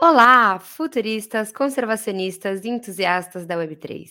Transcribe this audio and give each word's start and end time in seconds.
Olá, 0.00 0.60
futuristas, 0.60 1.50
conservacionistas 1.50 2.64
e 2.64 2.68
entusiastas 2.68 3.44
da 3.44 3.56
Web3. 3.56 4.08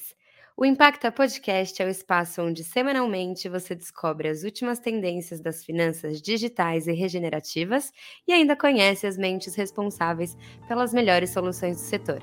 O 0.58 0.66
Impacta 0.66 1.10
Podcast 1.14 1.82
é 1.82 1.86
o 1.86 1.90
espaço 1.90 2.42
onde 2.42 2.62
semanalmente 2.62 3.48
você 3.48 3.74
descobre 3.74 4.28
as 4.28 4.44
últimas 4.44 4.80
tendências 4.80 5.40
das 5.40 5.64
finanças 5.64 6.22
digitais 6.22 6.88
e 6.88 6.92
regenerativas 6.92 7.94
e 8.28 8.34
ainda 8.34 8.54
conhece 8.54 9.08
as 9.08 9.18
mentes 9.18 9.56
responsáveis 9.56 10.36
pelas 10.68 10.94
melhores 10.94 11.30
soluções 11.30 11.78
do 11.78 11.84
setor. 11.84 12.22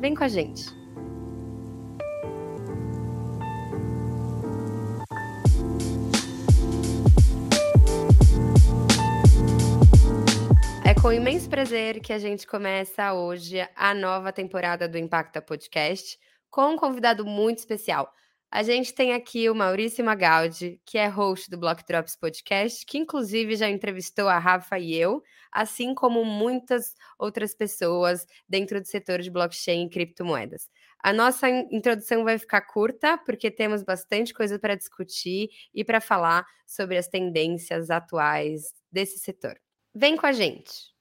Vem 0.00 0.12
com 0.12 0.24
a 0.24 0.28
gente! 0.28 0.83
Com 11.04 11.12
imenso 11.12 11.50
prazer 11.50 12.00
que 12.00 12.14
a 12.14 12.18
gente 12.18 12.46
começa 12.46 13.12
hoje 13.12 13.58
a 13.76 13.92
nova 13.92 14.32
temporada 14.32 14.88
do 14.88 14.96
Impacta 14.96 15.42
Podcast 15.42 16.18
com 16.50 16.70
um 16.70 16.76
convidado 16.78 17.26
muito 17.26 17.58
especial. 17.58 18.10
A 18.50 18.62
gente 18.62 18.94
tem 18.94 19.12
aqui 19.12 19.50
o 19.50 19.54
Maurício 19.54 20.02
Magaldi, 20.02 20.80
que 20.82 20.96
é 20.96 21.06
host 21.06 21.50
do 21.50 21.58
Block 21.58 21.84
Drops 21.86 22.16
Podcast, 22.16 22.86
que 22.86 22.96
inclusive 22.96 23.54
já 23.54 23.68
entrevistou 23.68 24.28
a 24.28 24.38
Rafa 24.38 24.78
e 24.78 24.94
eu, 24.94 25.22
assim 25.52 25.94
como 25.94 26.24
muitas 26.24 26.94
outras 27.18 27.54
pessoas 27.54 28.24
dentro 28.48 28.80
do 28.80 28.86
setor 28.86 29.20
de 29.20 29.30
blockchain 29.30 29.84
e 29.84 29.90
criptomoedas. 29.90 30.70
A 31.02 31.12
nossa 31.12 31.50
introdução 31.50 32.24
vai 32.24 32.38
ficar 32.38 32.62
curta, 32.62 33.18
porque 33.18 33.50
temos 33.50 33.82
bastante 33.82 34.32
coisa 34.32 34.58
para 34.58 34.74
discutir 34.74 35.50
e 35.74 35.84
para 35.84 36.00
falar 36.00 36.46
sobre 36.66 36.96
as 36.96 37.08
tendências 37.08 37.90
atuais 37.90 38.72
desse 38.90 39.18
setor. 39.18 39.54
Vem 39.94 40.16
com 40.16 40.26
a 40.26 40.32
gente! 40.32 40.93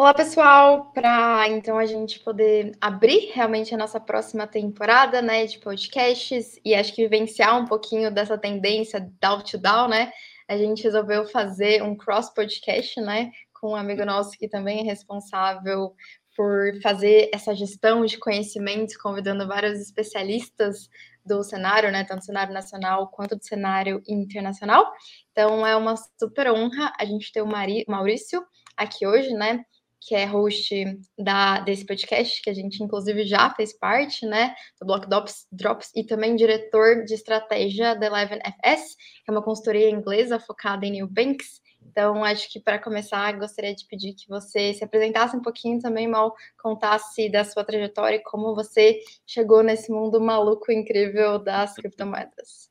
Olá, 0.00 0.14
pessoal! 0.14 0.92
Para 0.92 1.48
então 1.48 1.76
a 1.76 1.84
gente 1.84 2.20
poder 2.20 2.70
abrir 2.80 3.32
realmente 3.34 3.74
a 3.74 3.76
nossa 3.76 3.98
próxima 3.98 4.46
temporada, 4.46 5.20
né, 5.20 5.44
de 5.44 5.58
podcasts 5.58 6.56
e 6.64 6.72
acho 6.72 6.94
que 6.94 7.02
vivenciar 7.02 7.60
um 7.60 7.64
pouquinho 7.64 8.08
dessa 8.08 8.38
tendência 8.38 9.10
down 9.20 9.42
to 9.42 9.58
down, 9.58 9.88
né? 9.88 10.12
A 10.46 10.56
gente 10.56 10.84
resolveu 10.84 11.26
fazer 11.26 11.82
um 11.82 11.96
cross 11.96 12.30
podcast, 12.32 13.00
né, 13.00 13.32
com 13.60 13.72
um 13.72 13.74
amigo 13.74 14.04
nosso 14.04 14.38
que 14.38 14.48
também 14.48 14.78
é 14.78 14.84
responsável 14.84 15.92
por 16.36 16.80
fazer 16.80 17.28
essa 17.34 17.52
gestão 17.52 18.06
de 18.06 18.18
conhecimentos, 18.18 18.96
convidando 18.96 19.48
vários 19.48 19.80
especialistas 19.80 20.88
do 21.26 21.42
cenário, 21.42 21.90
né, 21.90 22.04
tanto 22.04 22.20
do 22.20 22.26
cenário 22.26 22.54
nacional 22.54 23.08
quanto 23.08 23.34
do 23.34 23.44
cenário 23.44 24.00
internacional. 24.06 24.92
Então 25.32 25.66
é 25.66 25.74
uma 25.74 25.96
super 25.96 26.52
honra 26.52 26.92
a 26.96 27.04
gente 27.04 27.32
ter 27.32 27.42
o 27.42 27.48
Maurício 27.88 28.46
aqui 28.76 29.04
hoje, 29.04 29.34
né? 29.34 29.64
Que 30.00 30.14
é 30.14 30.24
host 30.24 30.70
da, 31.18 31.60
desse 31.60 31.84
podcast, 31.84 32.42
que 32.42 32.50
a 32.50 32.54
gente 32.54 32.82
inclusive 32.82 33.24
já 33.24 33.50
fez 33.54 33.76
parte, 33.76 34.26
né, 34.26 34.54
do 34.80 34.86
Block 34.86 35.08
Drops, 35.08 35.46
Drops 35.50 35.90
e 35.94 36.04
também 36.04 36.36
diretor 36.36 37.04
de 37.04 37.14
estratégia 37.14 37.94
da 37.94 38.06
Eleven 38.06 38.40
FS, 38.40 38.96
que 39.24 39.30
é 39.30 39.32
uma 39.32 39.42
consultoria 39.42 39.90
inglesa 39.90 40.38
focada 40.38 40.86
em 40.86 40.92
new 40.92 41.06
banks. 41.06 41.60
Então, 41.90 42.22
acho 42.22 42.50
que 42.50 42.60
para 42.60 42.78
começar, 42.78 43.32
gostaria 43.38 43.74
de 43.74 43.86
pedir 43.86 44.14
que 44.14 44.28
você 44.28 44.74
se 44.74 44.84
apresentasse 44.84 45.36
um 45.36 45.42
pouquinho 45.42 45.80
também, 45.80 46.06
mal 46.06 46.34
contasse 46.60 47.28
da 47.30 47.44
sua 47.44 47.64
trajetória 47.64 48.16
e 48.16 48.22
como 48.22 48.54
você 48.54 49.00
chegou 49.26 49.62
nesse 49.62 49.90
mundo 49.90 50.20
maluco 50.20 50.70
incrível 50.70 51.38
das 51.38 51.74
criptomoedas. 51.74 52.70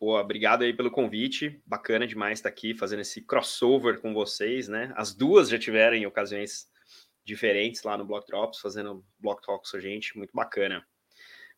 Pô, 0.00 0.18
obrigado 0.18 0.62
aí 0.62 0.72
pelo 0.72 0.90
convite. 0.90 1.62
Bacana 1.66 2.06
demais 2.06 2.38
estar 2.38 2.48
aqui 2.48 2.74
fazendo 2.74 3.00
esse 3.00 3.20
crossover 3.20 4.00
com 4.00 4.14
vocês, 4.14 4.66
né? 4.66 4.92
As 4.96 5.14
duas 5.14 5.50
já 5.50 5.58
tiveram 5.58 5.94
em 5.94 6.06
ocasiões 6.06 6.66
diferentes 7.22 7.82
lá 7.82 7.98
no 7.98 8.06
Block 8.06 8.26
Drops, 8.26 8.60
fazendo 8.60 9.04
Block 9.18 9.42
Talks 9.42 9.70
com 9.70 9.76
a 9.76 9.80
gente, 9.80 10.16
muito 10.16 10.32
bacana. 10.34 10.82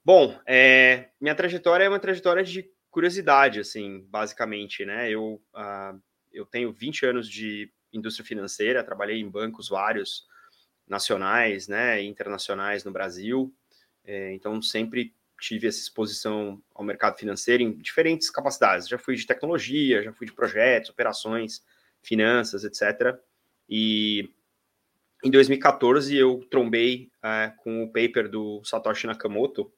Bom, 0.04 0.36
é, 0.44 1.10
minha 1.20 1.36
trajetória 1.36 1.84
é 1.84 1.88
uma 1.88 2.00
trajetória 2.00 2.42
de 2.42 2.68
curiosidade, 2.90 3.60
assim, 3.60 4.04
basicamente, 4.10 4.84
né? 4.84 5.08
Eu, 5.08 5.40
uh, 5.54 6.02
eu 6.32 6.44
tenho 6.44 6.72
20 6.72 7.06
anos 7.06 7.30
de 7.30 7.72
indústria 7.92 8.26
financeira, 8.26 8.82
trabalhei 8.82 9.20
em 9.20 9.30
bancos 9.30 9.68
vários, 9.68 10.26
nacionais, 10.92 11.68
né, 11.68 12.02
internacionais 12.02 12.84
no 12.84 12.92
Brasil, 12.92 13.54
é, 14.04 14.32
então 14.34 14.60
sempre 14.60 15.14
tive 15.42 15.66
essa 15.66 15.80
exposição 15.80 16.62
ao 16.72 16.84
mercado 16.84 17.18
financeiro 17.18 17.64
em 17.64 17.72
diferentes 17.72 18.30
capacidades. 18.30 18.88
Já 18.88 18.96
fui 18.96 19.16
de 19.16 19.26
tecnologia, 19.26 20.00
já 20.00 20.12
fui 20.12 20.24
de 20.24 20.32
projetos, 20.32 20.90
operações, 20.90 21.62
finanças, 22.00 22.62
etc. 22.62 23.18
E 23.68 24.30
em 25.24 25.30
2014 25.30 26.16
eu 26.16 26.46
trombei 26.48 27.10
é, 27.22 27.52
com 27.58 27.82
o 27.82 27.88
paper 27.88 28.28
do 28.28 28.62
Satoshi 28.64 29.08
Nakamoto 29.08 29.72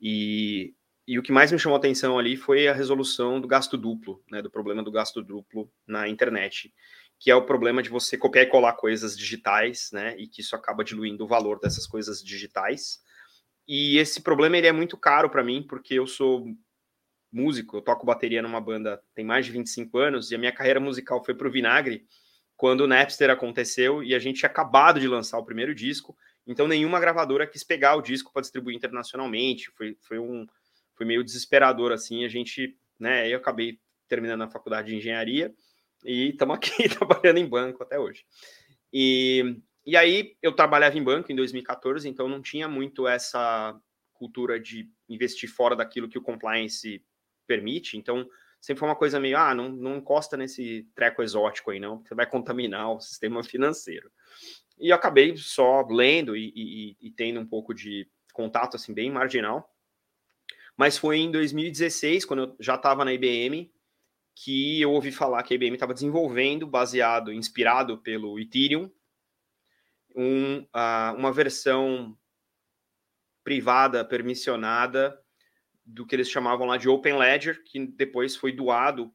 e, 0.00 0.72
e 1.06 1.18
o 1.18 1.22
que 1.22 1.32
mais 1.32 1.50
me 1.50 1.58
chamou 1.58 1.76
a 1.76 1.78
atenção 1.80 2.16
ali 2.16 2.36
foi 2.36 2.68
a 2.68 2.72
resolução 2.72 3.40
do 3.40 3.48
gasto 3.48 3.76
duplo, 3.76 4.22
né, 4.30 4.40
do 4.40 4.50
problema 4.50 4.84
do 4.84 4.92
gasto 4.92 5.20
duplo 5.20 5.68
na 5.84 6.08
internet, 6.08 6.72
que 7.18 7.28
é 7.28 7.34
o 7.34 7.44
problema 7.44 7.82
de 7.82 7.90
você 7.90 8.16
copiar 8.16 8.44
e 8.44 8.48
colar 8.48 8.74
coisas 8.74 9.16
digitais, 9.16 9.90
né, 9.92 10.16
e 10.16 10.28
que 10.28 10.40
isso 10.40 10.54
acaba 10.54 10.84
diluindo 10.84 11.24
o 11.24 11.28
valor 11.28 11.58
dessas 11.58 11.88
coisas 11.88 12.22
digitais 12.22 13.00
e 13.66 13.98
esse 13.98 14.20
problema 14.20 14.56
ele 14.56 14.66
é 14.66 14.72
muito 14.72 14.96
caro 14.96 15.30
para 15.30 15.44
mim, 15.44 15.62
porque 15.62 15.94
eu 15.94 16.06
sou 16.06 16.46
músico, 17.30 17.78
eu 17.78 17.82
toco 17.82 18.04
bateria 18.04 18.42
numa 18.42 18.60
banda 18.60 19.02
tem 19.14 19.24
mais 19.24 19.46
de 19.46 19.52
25 19.52 19.98
anos, 19.98 20.30
e 20.30 20.34
a 20.34 20.38
minha 20.38 20.52
carreira 20.52 20.80
musical 20.80 21.24
foi 21.24 21.34
para 21.34 21.48
o 21.48 21.50
vinagre 21.50 22.06
quando 22.56 22.82
o 22.82 22.86
Napster 22.86 23.30
aconteceu 23.30 24.02
e 24.02 24.14
a 24.14 24.18
gente 24.18 24.40
tinha 24.40 24.50
acabado 24.50 25.00
de 25.00 25.08
lançar 25.08 25.38
o 25.38 25.44
primeiro 25.44 25.74
disco, 25.74 26.16
então 26.46 26.68
nenhuma 26.68 27.00
gravadora 27.00 27.46
quis 27.46 27.64
pegar 27.64 27.96
o 27.96 28.02
disco 28.02 28.32
para 28.32 28.42
distribuir 28.42 28.76
internacionalmente, 28.76 29.70
foi, 29.70 29.96
foi, 30.00 30.18
um, 30.18 30.46
foi 30.94 31.06
meio 31.06 31.24
desesperador 31.24 31.92
assim, 31.92 32.24
a 32.24 32.28
gente, 32.28 32.76
né, 32.98 33.28
eu 33.28 33.38
acabei 33.38 33.80
terminando 34.06 34.42
a 34.42 34.50
faculdade 34.50 34.88
de 34.88 34.96
engenharia 34.96 35.54
e 36.04 36.30
estamos 36.30 36.56
aqui 36.56 36.88
trabalhando 36.90 37.38
em 37.38 37.48
banco 37.48 37.82
até 37.82 37.98
hoje. 37.98 38.24
E 38.92 39.56
e 39.84 39.96
aí 39.96 40.36
eu 40.40 40.52
trabalhava 40.52 40.96
em 40.96 41.02
banco 41.02 41.32
em 41.32 41.36
2014, 41.36 42.08
então 42.08 42.28
não 42.28 42.40
tinha 42.40 42.68
muito 42.68 43.06
essa 43.08 43.78
cultura 44.12 44.60
de 44.60 44.88
investir 45.08 45.50
fora 45.50 45.74
daquilo 45.74 46.08
que 46.08 46.18
o 46.18 46.22
compliance 46.22 47.04
permite. 47.46 47.96
Então 47.96 48.28
sempre 48.60 48.78
foi 48.78 48.88
uma 48.88 48.96
coisa 48.96 49.18
meio, 49.18 49.36
ah, 49.36 49.54
não, 49.54 49.68
não 49.68 49.96
encosta 49.96 50.36
nesse 50.36 50.88
treco 50.94 51.22
exótico 51.22 51.72
aí 51.72 51.80
não, 51.80 52.00
você 52.02 52.14
vai 52.14 52.26
contaminar 52.26 52.92
o 52.92 53.00
sistema 53.00 53.42
financeiro. 53.44 54.10
E 54.78 54.90
eu 54.90 54.96
acabei 54.96 55.36
só 55.36 55.84
lendo 55.88 56.36
e, 56.36 56.52
e, 56.54 56.96
e 57.00 57.10
tendo 57.10 57.40
um 57.40 57.46
pouco 57.46 57.74
de 57.74 58.08
contato 58.32 58.76
assim 58.76 58.94
bem 58.94 59.10
marginal. 59.10 59.68
Mas 60.76 60.96
foi 60.96 61.18
em 61.18 61.30
2016, 61.30 62.24
quando 62.24 62.42
eu 62.44 62.56
já 62.58 62.76
estava 62.76 63.04
na 63.04 63.12
IBM, 63.12 63.70
que 64.34 64.80
eu 64.80 64.90
ouvi 64.92 65.12
falar 65.12 65.42
que 65.42 65.52
a 65.52 65.56
IBM 65.56 65.74
estava 65.74 65.92
desenvolvendo, 65.92 66.66
baseado, 66.66 67.32
inspirado 67.32 67.98
pelo 67.98 68.38
Ethereum, 68.38 68.90
um, 70.16 70.60
uh, 70.60 71.16
uma 71.16 71.32
versão 71.32 72.16
privada, 73.44 74.04
permissionada, 74.04 75.18
do 75.84 76.06
que 76.06 76.14
eles 76.14 76.30
chamavam 76.30 76.66
lá 76.66 76.76
de 76.76 76.88
Open 76.88 77.18
Ledger, 77.18 77.62
que 77.64 77.86
depois 77.86 78.36
foi 78.36 78.52
doado 78.52 79.12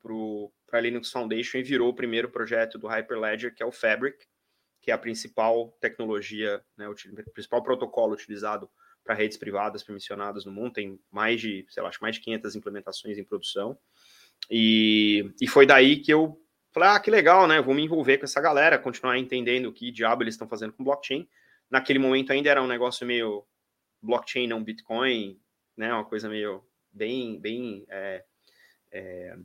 para 0.67 0.79
a 0.79 0.81
Linux 0.81 1.09
Foundation 1.11 1.57
e 1.57 1.63
virou 1.63 1.89
o 1.89 1.95
primeiro 1.95 2.29
projeto 2.29 2.77
do 2.77 2.87
Hyperledger, 2.87 3.55
que 3.55 3.63
é 3.63 3.65
o 3.65 3.71
Fabric, 3.71 4.25
que 4.81 4.91
é 4.91 4.93
a 4.93 4.97
principal 4.97 5.71
tecnologia, 5.79 6.63
né, 6.77 6.87
o 6.87 6.95
principal 7.33 7.63
protocolo 7.63 8.13
utilizado 8.13 8.69
para 9.03 9.15
redes 9.15 9.37
privadas 9.37 9.81
permissionadas 9.81 10.45
no 10.45 10.51
mundo. 10.51 10.73
Tem 10.73 10.99
mais 11.09 11.39
de, 11.39 11.65
sei 11.69 11.81
lá, 11.81 11.89
mais 12.01 12.15
de 12.15 12.21
500 12.21 12.55
implementações 12.55 13.17
em 13.17 13.23
produção. 13.23 13.77
E, 14.51 15.33
e 15.41 15.47
foi 15.47 15.65
daí 15.65 15.97
que 15.97 16.13
eu 16.13 16.37
Falei, 16.77 16.89
ah, 16.89 16.99
que 16.99 17.09
legal, 17.09 17.47
né? 17.47 17.59
Vou 17.59 17.73
me 17.73 17.83
envolver 17.83 18.19
com 18.19 18.25
essa 18.25 18.39
galera, 18.39 18.77
continuar 18.77 19.17
entendendo 19.17 19.65
o 19.65 19.73
que 19.73 19.89
diabo 19.89 20.21
eles 20.21 20.35
estão 20.35 20.47
fazendo 20.47 20.73
com 20.73 20.83
blockchain. 20.83 21.27
Naquele 21.71 21.97
momento 21.97 22.31
ainda 22.31 22.51
era 22.51 22.61
um 22.61 22.67
negócio 22.67 23.03
meio 23.03 23.43
blockchain, 23.99 24.45
não 24.45 24.63
Bitcoin, 24.63 25.41
né? 25.75 25.91
Uma 25.91 26.05
coisa 26.05 26.29
meio 26.29 26.63
bem, 26.93 27.39
bem 27.39 27.83
é, 27.89 28.23
é, 28.91 29.35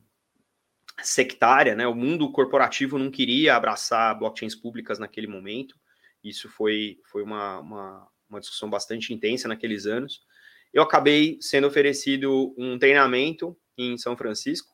sectária, 1.03 1.75
né? 1.75 1.87
O 1.87 1.95
mundo 1.95 2.31
corporativo 2.31 2.99
não 2.99 3.11
queria 3.11 3.57
abraçar 3.57 4.19
blockchains 4.19 4.55
públicas 4.55 4.99
naquele 4.99 5.27
momento. 5.27 5.75
Isso 6.23 6.51
foi, 6.51 7.01
foi 7.11 7.23
uma, 7.23 7.61
uma, 7.61 8.09
uma 8.29 8.41
discussão 8.41 8.69
bastante 8.69 9.15
intensa 9.15 9.49
naqueles 9.49 9.87
anos. 9.87 10.21
Eu 10.71 10.83
acabei 10.83 11.39
sendo 11.41 11.67
oferecido 11.67 12.55
um 12.59 12.79
treinamento 12.79 13.57
em 13.79 13.97
São 13.97 14.19
Francisco, 14.19 14.72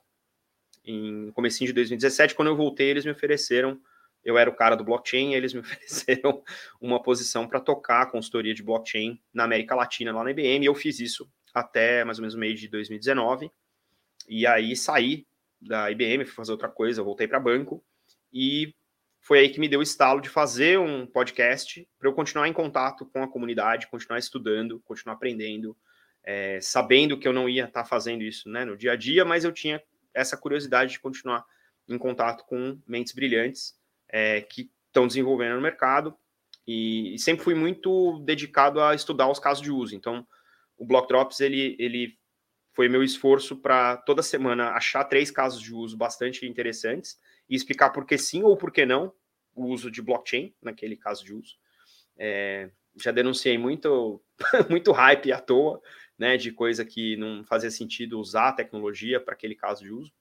em 0.88 1.31
comecinho 1.32 1.69
de 1.69 1.75
2017, 1.75 2.35
quando 2.35 2.49
eu 2.49 2.56
voltei, 2.56 2.88
eles 2.88 3.05
me 3.05 3.11
ofereceram, 3.11 3.81
eu 4.25 4.38
era 4.38 4.49
o 4.49 4.55
cara 4.55 4.75
do 4.75 4.85
blockchain, 4.85 5.35
eles 5.35 5.52
me 5.52 5.61
ofereceram 5.61 6.43
uma 6.81 7.02
posição 7.02 7.46
para 7.46 7.61
tocar 7.61 8.02
a 8.02 8.06
consultoria 8.06 8.55
de 8.55 8.62
blockchain 8.62 9.20
na 9.32 9.44
América 9.44 9.75
Latina, 9.75 10.12
lá 10.12 10.25
na 10.25 10.31
IBM, 10.31 10.64
e 10.64 10.67
eu 10.67 10.75
fiz 10.75 10.99
isso 10.99 11.31
até 11.52 12.05
mais 12.05 12.19
ou 12.19 12.23
menos 12.23 12.35
meio 12.35 12.55
de 12.55 12.69
2019, 12.69 13.50
e 14.29 14.46
aí 14.46 14.75
saí 14.75 15.26
da 15.61 15.90
IBM, 15.90 16.25
fui 16.25 16.35
fazer 16.35 16.52
outra 16.52 16.69
coisa, 16.69 17.02
voltei 17.02 17.26
para 17.26 17.40
banco, 17.40 17.85
e 18.32 18.75
foi 19.20 19.40
aí 19.40 19.49
que 19.50 19.61
me 19.61 19.69
deu 19.69 19.81
o 19.81 19.82
estalo 19.82 20.20
de 20.20 20.29
fazer 20.29 20.79
um 20.79 21.06
podcast 21.06 21.87
para 21.99 22.08
eu 22.08 22.14
continuar 22.14 22.49
em 22.49 22.52
contato 22.52 23.05
com 23.06 23.23
a 23.23 23.29
comunidade, 23.29 23.88
continuar 23.88 24.19
estudando, 24.19 24.81
continuar 24.85 25.17
aprendendo, 25.17 25.76
é, 26.25 26.61
sabendo 26.61 27.19
que 27.19 27.26
eu 27.26 27.32
não 27.32 27.49
ia 27.49 27.64
estar 27.64 27.82
tá 27.82 27.88
fazendo 27.88 28.23
isso 28.23 28.49
né, 28.49 28.64
no 28.64 28.76
dia 28.76 28.93
a 28.93 28.96
dia, 28.96 29.25
mas 29.25 29.44
eu 29.44 29.52
tinha 29.52 29.82
essa 30.15 30.37
curiosidade 30.37 30.93
de 30.93 31.01
continuar 31.01 31.45
em 31.89 31.99
contato 31.99 32.45
com 32.45 32.81
mentes 32.87 33.13
brilhantes 33.13 33.75
é, 34.09 34.41
que 34.43 34.71
estão 34.87 35.07
desenvolvendo 35.07 35.55
no 35.57 35.63
mercado 35.63 36.17
e, 36.67 37.15
e, 37.15 37.19
sempre 37.19 37.45
fui 37.45 37.55
muito 37.55 38.19
dedicado 38.21 38.81
a 38.81 38.95
estudar 38.95 39.31
os 39.31 39.39
casos 39.39 39.63
de 39.63 39.71
uso. 39.71 39.95
Então, 39.95 40.27
o 40.77 40.85
Block 40.85 41.09
Drops 41.09 41.41
ele, 41.41 41.75
ele 41.79 42.19
foi 42.75 42.89
meu 42.89 43.03
esforço 43.03 43.57
para 43.57 43.97
toda 43.97 44.23
semana 44.23 44.71
achar 44.73 45.05
três 45.05 45.31
casos 45.31 45.63
de 45.63 45.75
uso 45.75 45.97
bastante 45.97 46.47
interessantes 46.47 47.19
e 47.49 47.57
explicar 47.57 47.91
por 47.91 48.05
que 48.05 48.19
sim 48.19 48.43
ou 48.43 48.57
por 48.57 48.71
que 48.71 48.85
não 48.85 49.13
o 49.55 49.67
uso 49.67 49.91
de 49.91 50.03
blockchain 50.03 50.55
naquele 50.63 50.97
caso 50.97 51.25
de 51.25 51.35
uso. 51.35 51.57
É, 52.17 52.71
já 52.97 53.11
denunciei 53.11 53.57
muito, 53.57 54.23
muito 54.69 54.93
hype 54.93 55.33
à 55.33 55.41
toa, 55.41 55.81
né, 56.19 56.37
de 56.37 56.50
coisa 56.50 56.85
que 56.85 57.17
não 57.17 57.44
fazia 57.44 57.70
sentido 57.70 58.19
usar 58.19 58.49
a 58.49 58.53
tecnologia 58.53 59.20
para 59.20 59.35
aquele 59.35 59.55
caso 59.55 59.85
de 59.85 59.93
uso. 59.93 60.12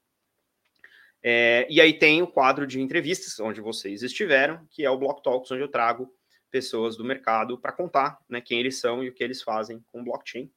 É, 1.24 1.68
e 1.70 1.82
aí 1.82 1.94
tem 1.98 2.22
o 2.22 2.28
quadro 2.28 2.68
de 2.68 2.80
entrevistas, 2.80 3.40
onde 3.40 3.60
vocês 3.60 4.04
estiveram, 4.04 4.66
que 4.70 4.86
é 4.86 4.90
o 4.90 4.98
Block 4.98 5.24
Talks, 5.24 5.52
onde 5.52 5.62
eu 5.62 5.68
trago 5.68 6.14
pessoas 6.52 6.96
do 6.96 7.04
mercado 7.04 7.58
para 7.58 7.72
contar 7.72 8.20
né, 8.30 8.40
quem 8.40 8.60
eles 8.60 8.80
são 8.80 9.04
e 9.04 9.10
o 9.10 9.14
que 9.14 9.24
eles 9.24 9.42
fazem 9.42 9.84
com 9.92 10.04
blockchain. 10.04 10.50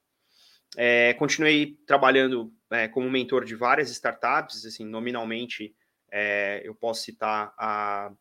É, 0.77 1.15
continuei 1.15 1.79
trabalhando 1.87 2.53
é, 2.71 2.87
como 2.87 3.11
mentor 3.11 3.45
de 3.45 3.57
várias 3.57 3.91
startups, 3.91 4.65
assim, 4.65 4.85
nominalmente 4.85 5.75
é, 6.13 6.61
eu 6.65 6.75
posso 6.75 7.03
citar 7.03 7.53
a, 7.59 8.13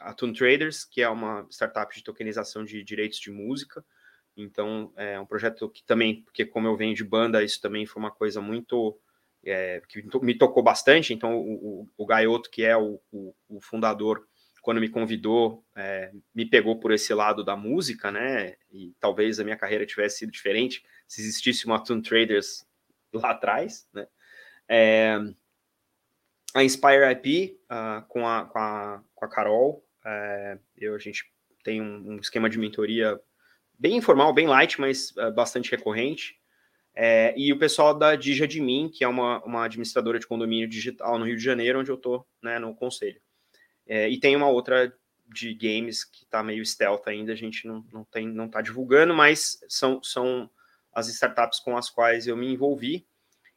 a 0.00 0.12
Tune 0.12 0.34
Traders, 0.34 0.84
que 0.84 1.00
é 1.00 1.08
uma 1.08 1.46
startup 1.50 1.94
de 1.94 2.04
tokenização 2.04 2.64
de 2.64 2.82
direitos 2.82 3.18
de 3.18 3.30
música. 3.30 3.84
Então, 4.36 4.92
é 4.96 5.18
um 5.18 5.26
projeto 5.26 5.68
que 5.68 5.84
também, 5.84 6.22
porque 6.22 6.44
como 6.44 6.66
eu 6.66 6.76
venho 6.76 6.94
de 6.94 7.04
banda, 7.04 7.42
isso 7.42 7.60
também 7.60 7.86
foi 7.86 8.02
uma 8.02 8.10
coisa 8.10 8.40
muito. 8.40 8.98
É, 9.46 9.82
que 9.88 10.02
me 10.22 10.34
tocou 10.36 10.62
bastante. 10.62 11.12
Então, 11.12 11.36
o, 11.36 11.82
o, 11.82 11.88
o 11.98 12.06
Gaioto, 12.06 12.50
que 12.50 12.64
é 12.64 12.74
o, 12.76 12.98
o, 13.12 13.60
fundador, 13.60 14.26
quando 14.62 14.80
me 14.80 14.88
convidou, 14.88 15.62
é, 15.76 16.10
me 16.34 16.46
pegou 16.46 16.80
por 16.80 16.90
esse 16.92 17.12
lado 17.12 17.44
da 17.44 17.54
música, 17.54 18.10
né? 18.10 18.54
E 18.72 18.94
talvez 18.98 19.38
a 19.38 19.44
minha 19.44 19.58
carreira 19.58 19.84
tivesse 19.84 20.20
sido 20.20 20.32
diferente 20.32 20.82
se 21.06 21.20
existisse 21.20 21.66
uma 21.66 21.82
Tune 21.82 22.02
Traders 22.02 22.66
lá 23.12 23.30
atrás, 23.30 23.86
né? 23.92 24.06
É, 24.68 25.18
a 26.54 26.62
Inspire 26.62 27.04
IP 27.10 27.58
uh, 27.62 27.66
ah, 27.68 28.04
com, 28.08 28.26
a, 28.26 28.44
com, 28.46 28.58
a, 28.58 29.02
com 29.14 29.24
a 29.24 29.28
Carol. 29.28 29.84
Uh, 30.04 30.60
eu, 30.76 30.94
a 30.94 30.98
gente 30.98 31.30
tem 31.62 31.82
um, 31.82 32.12
um, 32.12 32.16
esquema 32.18 32.48
de 32.48 32.58
mentoria 32.58 33.20
bem 33.78 33.96
informal, 33.96 34.32
bem 34.32 34.46
light, 34.46 34.80
mas 34.80 35.10
uh, 35.16 35.32
bastante 35.32 35.70
recorrente. 35.70 36.38
É, 36.94 37.34
e 37.36 37.52
o 37.52 37.58
pessoal 37.58 37.92
da 37.92 38.14
Dija 38.14 38.46
de 38.46 38.60
Mim, 38.60 38.88
que 38.92 39.02
é 39.02 39.08
uma, 39.08 39.42
uma 39.44 39.64
administradora 39.64 40.18
de 40.18 40.26
condomínio 40.26 40.68
digital 40.68 41.18
no 41.18 41.26
Rio 41.26 41.36
de 41.36 41.42
Janeiro, 41.42 41.80
onde 41.80 41.90
eu 41.90 41.96
estou 41.96 42.26
né, 42.40 42.58
no 42.58 42.74
conselho. 42.74 43.20
É, 43.86 44.08
e 44.08 44.18
tem 44.18 44.36
uma 44.36 44.48
outra 44.48 44.94
de 45.26 45.52
games 45.54 46.04
que 46.04 46.24
está 46.24 46.42
meio 46.42 46.64
stealth 46.64 47.06
ainda, 47.06 47.32
a 47.32 47.36
gente 47.36 47.66
não, 47.66 47.84
não, 47.92 48.04
tem, 48.04 48.28
não 48.28 48.48
tá 48.48 48.62
divulgando, 48.62 49.12
mas 49.12 49.58
são, 49.68 50.02
são 50.02 50.48
as 50.92 51.08
startups 51.08 51.58
com 51.58 51.76
as 51.76 51.90
quais 51.90 52.26
eu 52.26 52.36
me 52.36 52.52
envolvi. 52.52 53.06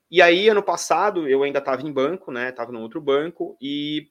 E 0.09 0.21
aí, 0.21 0.49
ano 0.49 0.63
passado, 0.63 1.27
eu 1.27 1.43
ainda 1.43 1.59
estava 1.59 1.81
em 1.81 1.91
banco, 1.91 2.31
né? 2.31 2.49
Estava 2.49 2.71
no 2.71 2.79
outro 2.79 3.01
banco 3.01 3.57
e, 3.61 4.09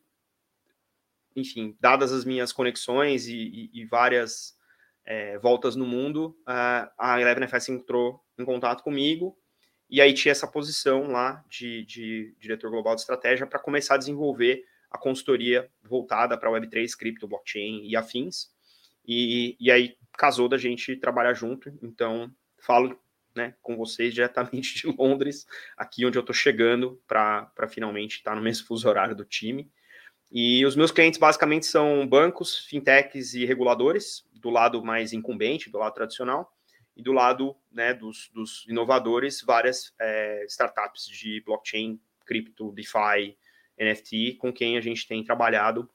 enfim, 1.35 1.77
dadas 1.81 2.13
as 2.13 2.25
minhas 2.25 2.53
conexões 2.53 3.27
e, 3.27 3.35
e, 3.35 3.71
e 3.81 3.85
várias 3.87 4.57
é, 5.07 5.39
voltas 5.39 5.77
no 5.77 5.87
mundo, 5.87 6.37
a 6.45 7.21
Eleven 7.21 7.47
FS 7.47 7.69
entrou 7.69 8.21
em 8.37 8.45
contato 8.45 8.83
comigo 8.83 9.39
e 9.89 10.01
aí 10.01 10.13
tinha 10.13 10.33
essa 10.33 10.49
posição 10.49 11.07
lá 11.07 11.45
de, 11.49 11.85
de 11.85 12.35
diretor 12.41 12.71
global 12.71 12.95
de 12.95 13.03
estratégia 13.03 13.47
para 13.47 13.61
começar 13.61 13.95
a 13.95 13.99
desenvolver 13.99 14.65
a 14.91 14.99
consultoria 14.99 15.71
voltada 15.83 16.37
para 16.37 16.51
Web3, 16.51 16.97
cripto, 16.97 17.29
blockchain 17.29 17.89
e 17.89 17.95
afins. 17.97 18.51
E, 19.07 19.57
e 19.61 19.71
aí 19.71 19.97
casou 20.19 20.49
da 20.49 20.59
gente 20.59 20.97
trabalhar 20.97 21.35
junto. 21.35 21.73
Então, 21.81 22.33
falo 22.59 23.01
né, 23.35 23.55
com 23.63 23.77
vocês 23.77 24.13
diretamente 24.13 24.75
de 24.75 24.87
Londres, 24.99 25.47
aqui 25.77 26.05
onde 26.05 26.19
eu 26.19 26.21
estou 26.21 26.35
chegando 26.35 27.01
para 27.07 27.69
finalmente 27.69 28.17
estar 28.17 28.33
tá 28.33 28.37
no 28.37 28.43
mesmo 28.43 28.67
fuso 28.67 28.89
horário 28.89 29.15
do 29.15 29.25
time. 29.25 29.71
E 30.31 30.65
os 30.67 30.75
meus 30.75 30.91
clientes 30.91 31.19
basicamente 31.19 31.67
são 31.67 32.07
bancos, 32.07 32.59
fintechs 32.59 33.35
e 33.35 33.45
reguladores, 33.45 34.25
do 34.33 34.51
lado 34.51 34.85
mais 34.85 35.13
incumbente, 35.13 35.71
do 35.71 35.79
lado 35.79 35.95
tradicional, 35.95 36.53
e 36.97 37.03
do 37.03 37.13
lado 37.13 37.55
né, 37.71 37.93
dos, 37.93 38.31
dos 38.33 38.67
inovadores, 38.67 39.43
várias 39.43 39.95
é, 40.01 40.45
startups 40.49 41.07
de 41.07 41.43
blockchain, 41.45 42.01
cripto, 42.25 42.73
DeFi, 42.73 43.37
NFT, 43.79 44.35
com 44.39 44.53
quem 44.53 44.79
a 44.79 44.81
gente 44.81 45.07
tem 45.07 45.23
trabalhado 45.23 45.89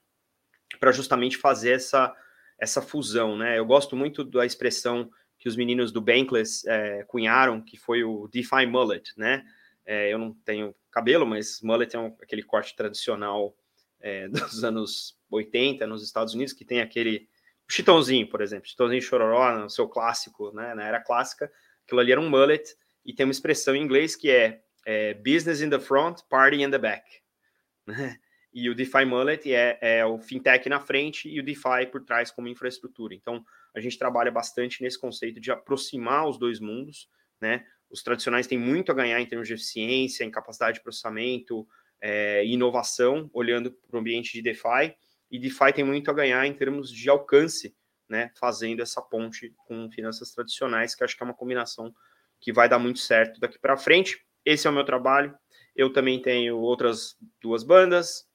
para 0.79 0.91
justamente 0.91 1.37
fazer 1.37 1.71
essa, 1.71 2.15
essa 2.59 2.81
fusão. 2.81 3.35
Né? 3.35 3.57
Eu 3.57 3.65
gosto 3.65 3.95
muito 3.95 4.23
da 4.23 4.45
expressão 4.45 5.09
que 5.39 5.49
os 5.49 5.55
meninos 5.55 5.91
do 5.91 5.99
Bankless 5.99 6.63
é, 6.67 7.03
cunharam, 7.05 7.59
que 7.61 7.77
foi 7.77 8.03
o 8.03 8.27
DeFi 8.27 8.67
Mullet, 8.67 9.11
né? 9.17 9.43
É, 9.83 10.13
eu 10.13 10.19
não 10.19 10.35
tenho 10.45 10.75
cabelo, 10.91 11.25
mas 11.25 11.59
mullet 11.63 11.95
é 11.95 11.99
um, 11.99 12.15
aquele 12.21 12.43
corte 12.43 12.75
tradicional 12.75 13.55
é, 14.01 14.27
dos 14.29 14.63
anos 14.63 15.17
80 15.29 15.85
nos 15.87 16.03
Estados 16.03 16.33
Unidos, 16.33 16.53
que 16.53 16.65
tem 16.65 16.81
aquele 16.81 17.27
chitãozinho, 17.69 18.27
por 18.27 18.41
exemplo, 18.41 18.67
chitãozinho 18.67 19.01
chororó, 19.01 19.57
no 19.57 19.69
seu 19.69 19.87
clássico, 19.87 20.51
né, 20.53 20.75
na 20.75 20.83
era 20.83 20.99
clássica, 20.99 21.51
aquilo 21.85 22.01
ali 22.01 22.11
era 22.11 22.19
um 22.19 22.29
mullet, 22.29 22.75
e 23.05 23.13
tem 23.13 23.25
uma 23.25 23.31
expressão 23.31 23.75
em 23.75 23.81
inglês 23.81 24.15
que 24.15 24.29
é, 24.29 24.61
é 24.85 25.13
business 25.13 25.61
in 25.61 25.69
the 25.69 25.79
front, 25.79 26.21
party 26.29 26.61
in 26.61 26.69
the 26.69 26.77
back, 26.77 27.03
né? 27.87 28.17
E 28.53 28.69
o 28.69 28.75
DeFi 28.75 29.05
Mullet 29.05 29.53
é, 29.53 29.77
é, 29.79 30.05
o 30.05 30.19
fintech 30.19 30.67
na 30.67 30.81
frente 30.81 31.29
e 31.29 31.39
o 31.39 31.43
DeFi 31.43 31.87
por 31.89 32.03
trás 32.03 32.29
como 32.29 32.49
infraestrutura. 32.49 33.15
Então, 33.15 33.45
a 33.73 33.79
gente 33.79 33.97
trabalha 33.97 34.29
bastante 34.29 34.83
nesse 34.83 34.99
conceito 34.99 35.39
de 35.39 35.51
aproximar 35.51 36.27
os 36.27 36.37
dois 36.37 36.59
mundos, 36.59 37.07
né? 37.39 37.65
Os 37.89 38.03
tradicionais 38.03 38.47
têm 38.47 38.57
muito 38.57 38.91
a 38.91 38.95
ganhar 38.95 39.21
em 39.21 39.25
termos 39.25 39.47
de 39.47 39.53
eficiência, 39.53 40.25
em 40.25 40.31
capacidade 40.31 40.77
de 40.77 40.83
processamento 40.83 41.65
é, 42.01 42.45
inovação, 42.45 43.29
olhando 43.33 43.71
para 43.71 43.95
o 43.95 43.99
ambiente 43.99 44.33
de 44.33 44.41
DeFi, 44.41 44.95
e 45.29 45.39
DeFi 45.39 45.71
tem 45.73 45.83
muito 45.83 46.11
a 46.11 46.13
ganhar 46.13 46.45
em 46.45 46.53
termos 46.53 46.91
de 46.91 47.09
alcance, 47.09 47.75
né? 48.09 48.31
Fazendo 48.37 48.81
essa 48.81 49.01
ponte 49.01 49.53
com 49.65 49.89
finanças 49.89 50.31
tradicionais, 50.31 50.93
que 50.93 51.03
acho 51.03 51.15
que 51.15 51.23
é 51.23 51.25
uma 51.25 51.33
combinação 51.33 51.93
que 52.41 52.51
vai 52.51 52.67
dar 52.67 52.79
muito 52.79 52.99
certo 52.99 53.39
daqui 53.39 53.57
para 53.57 53.77
frente. 53.77 54.25
Esse 54.43 54.67
é 54.67 54.69
o 54.69 54.73
meu 54.73 54.83
trabalho. 54.83 55.33
Eu 55.75 55.93
também 55.93 56.21
tenho 56.21 56.57
outras 56.57 57.15
duas 57.39 57.63
bandas, 57.63 58.27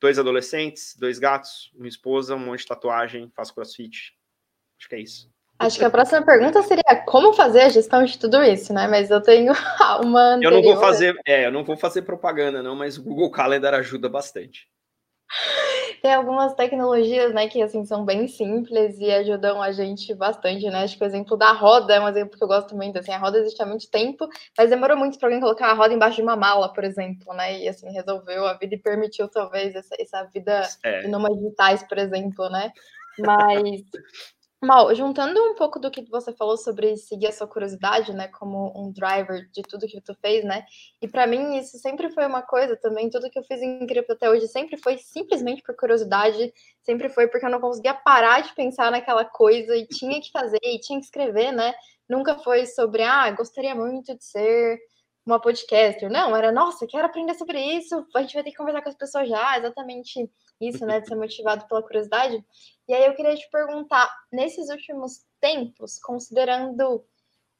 dois 0.00 0.18
adolescentes, 0.18 0.94
dois 0.98 1.18
gatos, 1.18 1.72
uma 1.74 1.88
esposa, 1.88 2.34
um 2.34 2.40
monte 2.40 2.60
de 2.60 2.66
tatuagem, 2.66 3.32
faço 3.34 3.54
crossfit. 3.54 4.14
Acho 4.78 4.88
que 4.88 4.94
é 4.96 5.00
isso. 5.00 5.32
Acho 5.58 5.78
que 5.78 5.84
a 5.84 5.90
próxima 5.90 6.22
pergunta 6.24 6.62
seria 6.62 7.02
como 7.04 7.32
fazer 7.32 7.62
a 7.62 7.68
gestão 7.68 8.04
de 8.04 8.16
tudo 8.16 8.40
isso, 8.44 8.72
né? 8.72 8.86
Mas 8.86 9.10
eu 9.10 9.20
tenho 9.20 9.52
uma. 10.04 10.34
Anterior. 10.34 10.52
Eu 10.52 10.62
não 10.62 10.62
vou 10.62 10.76
fazer, 10.76 11.16
é, 11.26 11.46
eu 11.46 11.52
não 11.52 11.64
vou 11.64 11.76
fazer 11.76 12.02
propaganda, 12.02 12.62
não, 12.62 12.76
mas 12.76 12.96
o 12.96 13.02
Google 13.02 13.30
Calendar 13.30 13.74
ajuda 13.74 14.08
bastante. 14.08 14.68
Tem 16.00 16.14
algumas 16.14 16.54
tecnologias, 16.54 17.34
né, 17.34 17.48
que 17.48 17.60
assim 17.60 17.84
são 17.84 18.04
bem 18.04 18.28
simples 18.28 18.98
e 19.00 19.10
ajudam 19.10 19.60
a 19.60 19.72
gente 19.72 20.14
bastante, 20.14 20.64
né? 20.70 20.84
Acho 20.84 20.96
que 20.96 21.02
o 21.02 21.06
exemplo 21.06 21.36
da 21.36 21.52
roda 21.52 21.92
é 21.92 22.00
um 22.00 22.08
exemplo 22.08 22.38
que 22.38 22.44
eu 22.44 22.48
gosto 22.48 22.76
muito. 22.76 22.96
Assim, 22.96 23.10
a 23.10 23.18
roda 23.18 23.38
existe 23.38 23.60
há 23.60 23.66
muito 23.66 23.90
tempo, 23.90 24.28
mas 24.56 24.70
demorou 24.70 24.96
muito 24.96 25.18
para 25.18 25.26
alguém 25.26 25.40
colocar 25.40 25.70
a 25.70 25.74
roda 25.74 25.92
embaixo 25.92 26.16
de 26.16 26.22
uma 26.22 26.36
mala, 26.36 26.72
por 26.72 26.84
exemplo, 26.84 27.34
né? 27.34 27.58
E 27.58 27.68
assim 27.68 27.90
resolveu 27.90 28.46
a 28.46 28.54
vida 28.54 28.76
e 28.76 28.78
permitiu 28.78 29.28
talvez 29.28 29.74
essa, 29.74 29.96
essa 29.98 30.22
vida 30.32 30.62
é. 30.84 31.00
de 31.00 31.08
nômades 31.08 31.40
digitais, 31.40 31.82
por 31.82 31.98
exemplo, 31.98 32.48
né? 32.48 32.70
Mas 33.18 33.82
Mal, 34.60 34.92
juntando 34.92 35.40
um 35.40 35.54
pouco 35.54 35.78
do 35.78 35.88
que 35.88 36.02
você 36.10 36.32
falou 36.32 36.56
sobre 36.56 36.96
seguir 36.96 37.28
a 37.28 37.32
sua 37.32 37.46
curiosidade, 37.46 38.12
né, 38.12 38.26
como 38.26 38.72
um 38.76 38.90
driver 38.90 39.48
de 39.52 39.62
tudo 39.62 39.86
que 39.86 40.00
tu 40.00 40.12
fez, 40.20 40.44
né? 40.44 40.64
E 41.00 41.06
para 41.06 41.28
mim 41.28 41.56
isso 41.56 41.78
sempre 41.78 42.10
foi 42.10 42.26
uma 42.26 42.42
coisa 42.42 42.76
também, 42.76 43.08
tudo 43.08 43.30
que 43.30 43.38
eu 43.38 43.44
fiz 43.44 43.62
em 43.62 43.86
cripto 43.86 44.12
até 44.14 44.28
hoje 44.28 44.48
sempre 44.48 44.76
foi 44.76 44.98
simplesmente 44.98 45.62
por 45.62 45.76
curiosidade, 45.76 46.52
sempre 46.82 47.08
foi 47.08 47.28
porque 47.28 47.46
eu 47.46 47.50
não 47.50 47.60
conseguia 47.60 47.94
parar 47.94 48.40
de 48.42 48.52
pensar 48.52 48.90
naquela 48.90 49.24
coisa 49.24 49.76
e 49.76 49.86
tinha 49.86 50.20
que 50.20 50.32
fazer 50.32 50.58
e 50.60 50.80
tinha 50.80 50.98
que 50.98 51.04
escrever, 51.04 51.52
né? 51.52 51.72
Nunca 52.08 52.36
foi 52.40 52.66
sobre, 52.66 53.02
ah, 53.04 53.30
gostaria 53.30 53.76
muito 53.76 54.12
de 54.16 54.24
ser 54.24 54.76
uma 55.24 55.40
podcaster. 55.40 56.10
Não, 56.10 56.34
era, 56.34 56.50
nossa, 56.50 56.84
quero 56.86 57.06
aprender 57.06 57.34
sobre 57.34 57.60
isso, 57.60 58.04
a 58.16 58.22
gente 58.22 58.34
vai 58.34 58.42
ter 58.42 58.50
que 58.50 58.56
conversar 58.56 58.82
com 58.82 58.88
as 58.88 58.96
pessoas 58.96 59.28
já, 59.28 59.56
exatamente 59.58 60.28
isso, 60.60 60.84
né, 60.84 61.00
de 61.00 61.06
ser 61.06 61.14
motivado 61.14 61.64
pela 61.68 61.82
curiosidade. 61.82 62.42
E 62.88 62.94
aí 62.94 63.04
eu 63.04 63.14
queria 63.14 63.36
te 63.36 63.48
perguntar, 63.50 64.10
nesses 64.32 64.70
últimos 64.70 65.26
tempos, 65.40 65.98
considerando 65.98 67.04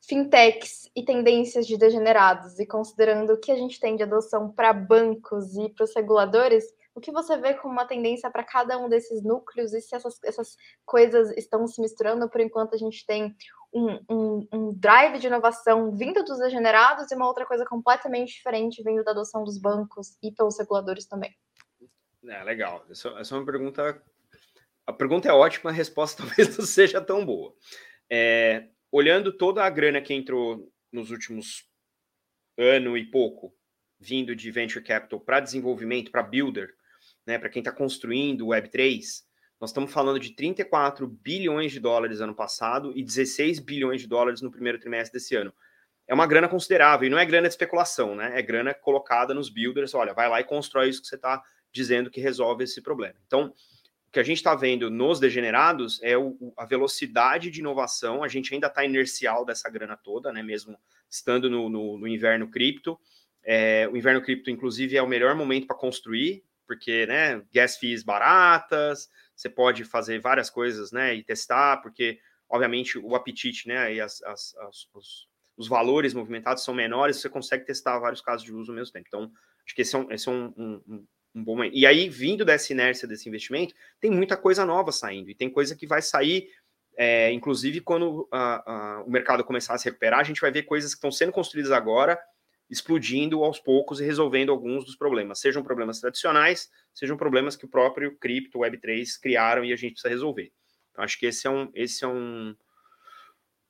fintechs 0.00 0.88
e 0.96 1.04
tendências 1.04 1.66
de 1.66 1.76
degenerados 1.76 2.58
e 2.58 2.66
considerando 2.66 3.34
o 3.34 3.38
que 3.38 3.52
a 3.52 3.56
gente 3.56 3.78
tem 3.78 3.94
de 3.94 4.02
adoção 4.02 4.50
para 4.50 4.72
bancos 4.72 5.54
e 5.56 5.68
para 5.68 5.84
os 5.84 5.94
reguladores, 5.94 6.64
o 6.94 7.00
que 7.00 7.12
você 7.12 7.36
vê 7.36 7.54
como 7.54 7.72
uma 7.72 7.86
tendência 7.86 8.30
para 8.30 8.42
cada 8.42 8.78
um 8.78 8.88
desses 8.88 9.22
núcleos 9.22 9.72
e 9.74 9.80
se 9.80 9.94
essas, 9.94 10.18
essas 10.24 10.56
coisas 10.84 11.30
estão 11.36 11.66
se 11.66 11.80
misturando 11.80 12.28
por 12.28 12.40
enquanto 12.40 12.74
a 12.74 12.78
gente 12.78 13.04
tem 13.04 13.36
um, 13.72 13.98
um, 14.08 14.48
um, 14.52 14.72
drive 14.72 15.18
de 15.18 15.26
inovação 15.26 15.94
vindo 15.94 16.24
dos 16.24 16.38
degenerados 16.38 17.10
e 17.10 17.14
uma 17.14 17.26
outra 17.26 17.44
coisa 17.44 17.66
completamente 17.66 18.32
diferente 18.32 18.82
vindo 18.82 19.04
da 19.04 19.10
adoção 19.10 19.44
dos 19.44 19.58
bancos 19.58 20.16
e 20.22 20.32
pelos 20.32 20.58
reguladores 20.58 21.06
também. 21.06 21.36
É, 22.26 22.42
legal. 22.42 22.84
Essa, 22.90 23.10
essa 23.10 23.34
é 23.34 23.38
uma 23.38 23.46
pergunta. 23.46 24.02
A 24.88 24.92
pergunta 24.92 25.28
é 25.28 25.32
ótima, 25.32 25.68
a 25.68 25.72
resposta 25.72 26.22
talvez 26.24 26.56
não 26.56 26.64
seja 26.64 26.98
tão 26.98 27.22
boa. 27.22 27.54
É, 28.10 28.68
olhando 28.90 29.30
toda 29.30 29.62
a 29.62 29.68
grana 29.68 30.00
que 30.00 30.14
entrou 30.14 30.72
nos 30.90 31.10
últimos 31.10 31.68
ano 32.56 32.96
e 32.96 33.04
pouco, 33.04 33.54
vindo 34.00 34.34
de 34.34 34.50
venture 34.50 34.82
capital 34.82 35.20
para 35.20 35.40
desenvolvimento, 35.40 36.10
para 36.10 36.22
builder, 36.22 36.74
né, 37.26 37.38
para 37.38 37.50
quem 37.50 37.60
está 37.60 37.70
construindo 37.70 38.46
o 38.46 38.48
Web3, 38.48 39.02
nós 39.60 39.68
estamos 39.68 39.92
falando 39.92 40.18
de 40.18 40.34
34 40.34 41.06
bilhões 41.06 41.70
de 41.70 41.80
dólares 41.80 42.22
ano 42.22 42.34
passado 42.34 42.96
e 42.96 43.04
16 43.04 43.58
bilhões 43.58 44.00
de 44.00 44.06
dólares 44.06 44.40
no 44.40 44.50
primeiro 44.50 44.78
trimestre 44.78 45.18
desse 45.18 45.36
ano. 45.36 45.52
É 46.06 46.14
uma 46.14 46.26
grana 46.26 46.48
considerável 46.48 47.06
e 47.06 47.10
não 47.10 47.18
é 47.18 47.26
grana 47.26 47.46
de 47.46 47.52
especulação, 47.52 48.14
né? 48.14 48.38
É 48.38 48.40
grana 48.40 48.72
colocada 48.72 49.34
nos 49.34 49.50
builders. 49.50 49.92
Olha, 49.92 50.14
vai 50.14 50.30
lá 50.30 50.40
e 50.40 50.44
constrói 50.44 50.88
isso 50.88 51.02
que 51.02 51.08
você 51.08 51.16
está 51.16 51.42
dizendo 51.70 52.10
que 52.10 52.20
resolve 52.20 52.64
esse 52.64 52.80
problema. 52.80 53.16
Então, 53.26 53.52
o 54.08 54.10
que 54.10 54.18
a 54.18 54.22
gente 54.22 54.38
está 54.38 54.54
vendo 54.54 54.90
nos 54.90 55.20
degenerados 55.20 56.00
é 56.02 56.16
o, 56.16 56.54
a 56.56 56.64
velocidade 56.64 57.50
de 57.50 57.60
inovação. 57.60 58.24
A 58.24 58.28
gente 58.28 58.54
ainda 58.54 58.66
está 58.66 58.82
inercial 58.82 59.44
dessa 59.44 59.68
grana 59.68 59.98
toda, 59.98 60.32
né? 60.32 60.42
Mesmo 60.42 60.78
estando 61.10 61.50
no, 61.50 61.68
no, 61.68 61.98
no 61.98 62.08
inverno 62.08 62.50
cripto. 62.50 62.98
É, 63.44 63.86
o 63.92 63.96
inverno 63.98 64.22
cripto, 64.22 64.50
inclusive, 64.50 64.96
é 64.96 65.02
o 65.02 65.06
melhor 65.06 65.34
momento 65.34 65.66
para 65.66 65.76
construir, 65.76 66.42
porque, 66.66 67.06
né, 67.06 67.42
gas 67.52 67.76
fees 67.76 68.02
baratas, 68.02 69.08
você 69.34 69.48
pode 69.48 69.84
fazer 69.84 70.20
várias 70.20 70.50
coisas, 70.50 70.90
né, 70.90 71.14
e 71.14 71.22
testar, 71.22 71.78
porque, 71.78 72.18
obviamente, 72.48 72.98
o 72.98 73.14
apetite, 73.14 73.68
né, 73.68 73.94
e 73.94 74.00
as, 74.00 74.22
as, 74.22 74.54
as 74.56 74.88
os, 74.92 75.28
os, 75.56 75.68
valores 75.68 76.12
movimentados 76.12 76.64
são 76.64 76.74
menores, 76.74 77.18
você 77.18 77.28
consegue 77.28 77.64
testar 77.64 77.98
vários 77.98 78.20
casos 78.20 78.44
de 78.44 78.52
uso 78.52 78.72
ao 78.72 78.76
mesmo 78.76 78.92
tempo. 78.92 79.06
Então, 79.08 79.30
acho 79.64 79.74
que 79.74 79.82
esse 79.82 79.94
é 79.94 79.98
um, 79.98 80.12
esse 80.12 80.28
é 80.28 80.32
um, 80.32 80.46
um, 80.56 81.06
um 81.34 81.44
bom 81.44 81.56
momento. 81.56 81.76
E 81.76 81.86
aí, 81.86 82.08
vindo 82.08 82.44
dessa 82.44 82.72
inércia 82.72 83.06
desse 83.06 83.28
investimento, 83.28 83.74
tem 84.00 84.10
muita 84.10 84.36
coisa 84.36 84.64
nova 84.64 84.92
saindo, 84.92 85.30
e 85.30 85.34
tem 85.34 85.50
coisa 85.50 85.76
que 85.76 85.86
vai 85.86 86.02
sair 86.02 86.50
é, 87.00 87.30
inclusive, 87.30 87.80
quando 87.80 88.28
o 89.06 89.10
mercado 89.10 89.44
começar 89.44 89.72
a 89.72 89.78
se 89.78 89.84
recuperar, 89.84 90.18
a 90.18 90.24
gente 90.24 90.40
vai 90.40 90.50
ver 90.50 90.64
coisas 90.64 90.90
que 90.90 90.98
estão 90.98 91.12
sendo 91.12 91.30
construídas 91.30 91.70
agora 91.70 92.18
explodindo 92.68 93.44
aos 93.44 93.58
poucos 93.58 94.00
e 94.00 94.04
resolvendo 94.04 94.50
alguns 94.50 94.84
dos 94.84 94.96
problemas, 94.96 95.38
sejam 95.38 95.62
problemas 95.62 96.00
tradicionais, 96.00 96.68
sejam 96.92 97.16
problemas 97.16 97.56
que 97.56 97.64
o 97.64 97.68
próprio 97.68 98.16
cripto 98.16 98.58
Web3 98.58 99.18
criaram 99.22 99.64
e 99.64 99.72
a 99.72 99.76
gente 99.76 99.92
precisa 99.92 100.08
resolver. 100.08 100.52
Então, 100.90 101.04
acho 101.04 101.18
que 101.18 101.26
esse 101.26 101.46
é 101.46 101.50
um, 101.50 101.70
esse 101.72 102.04
é 102.04 102.08
um, 102.08 102.54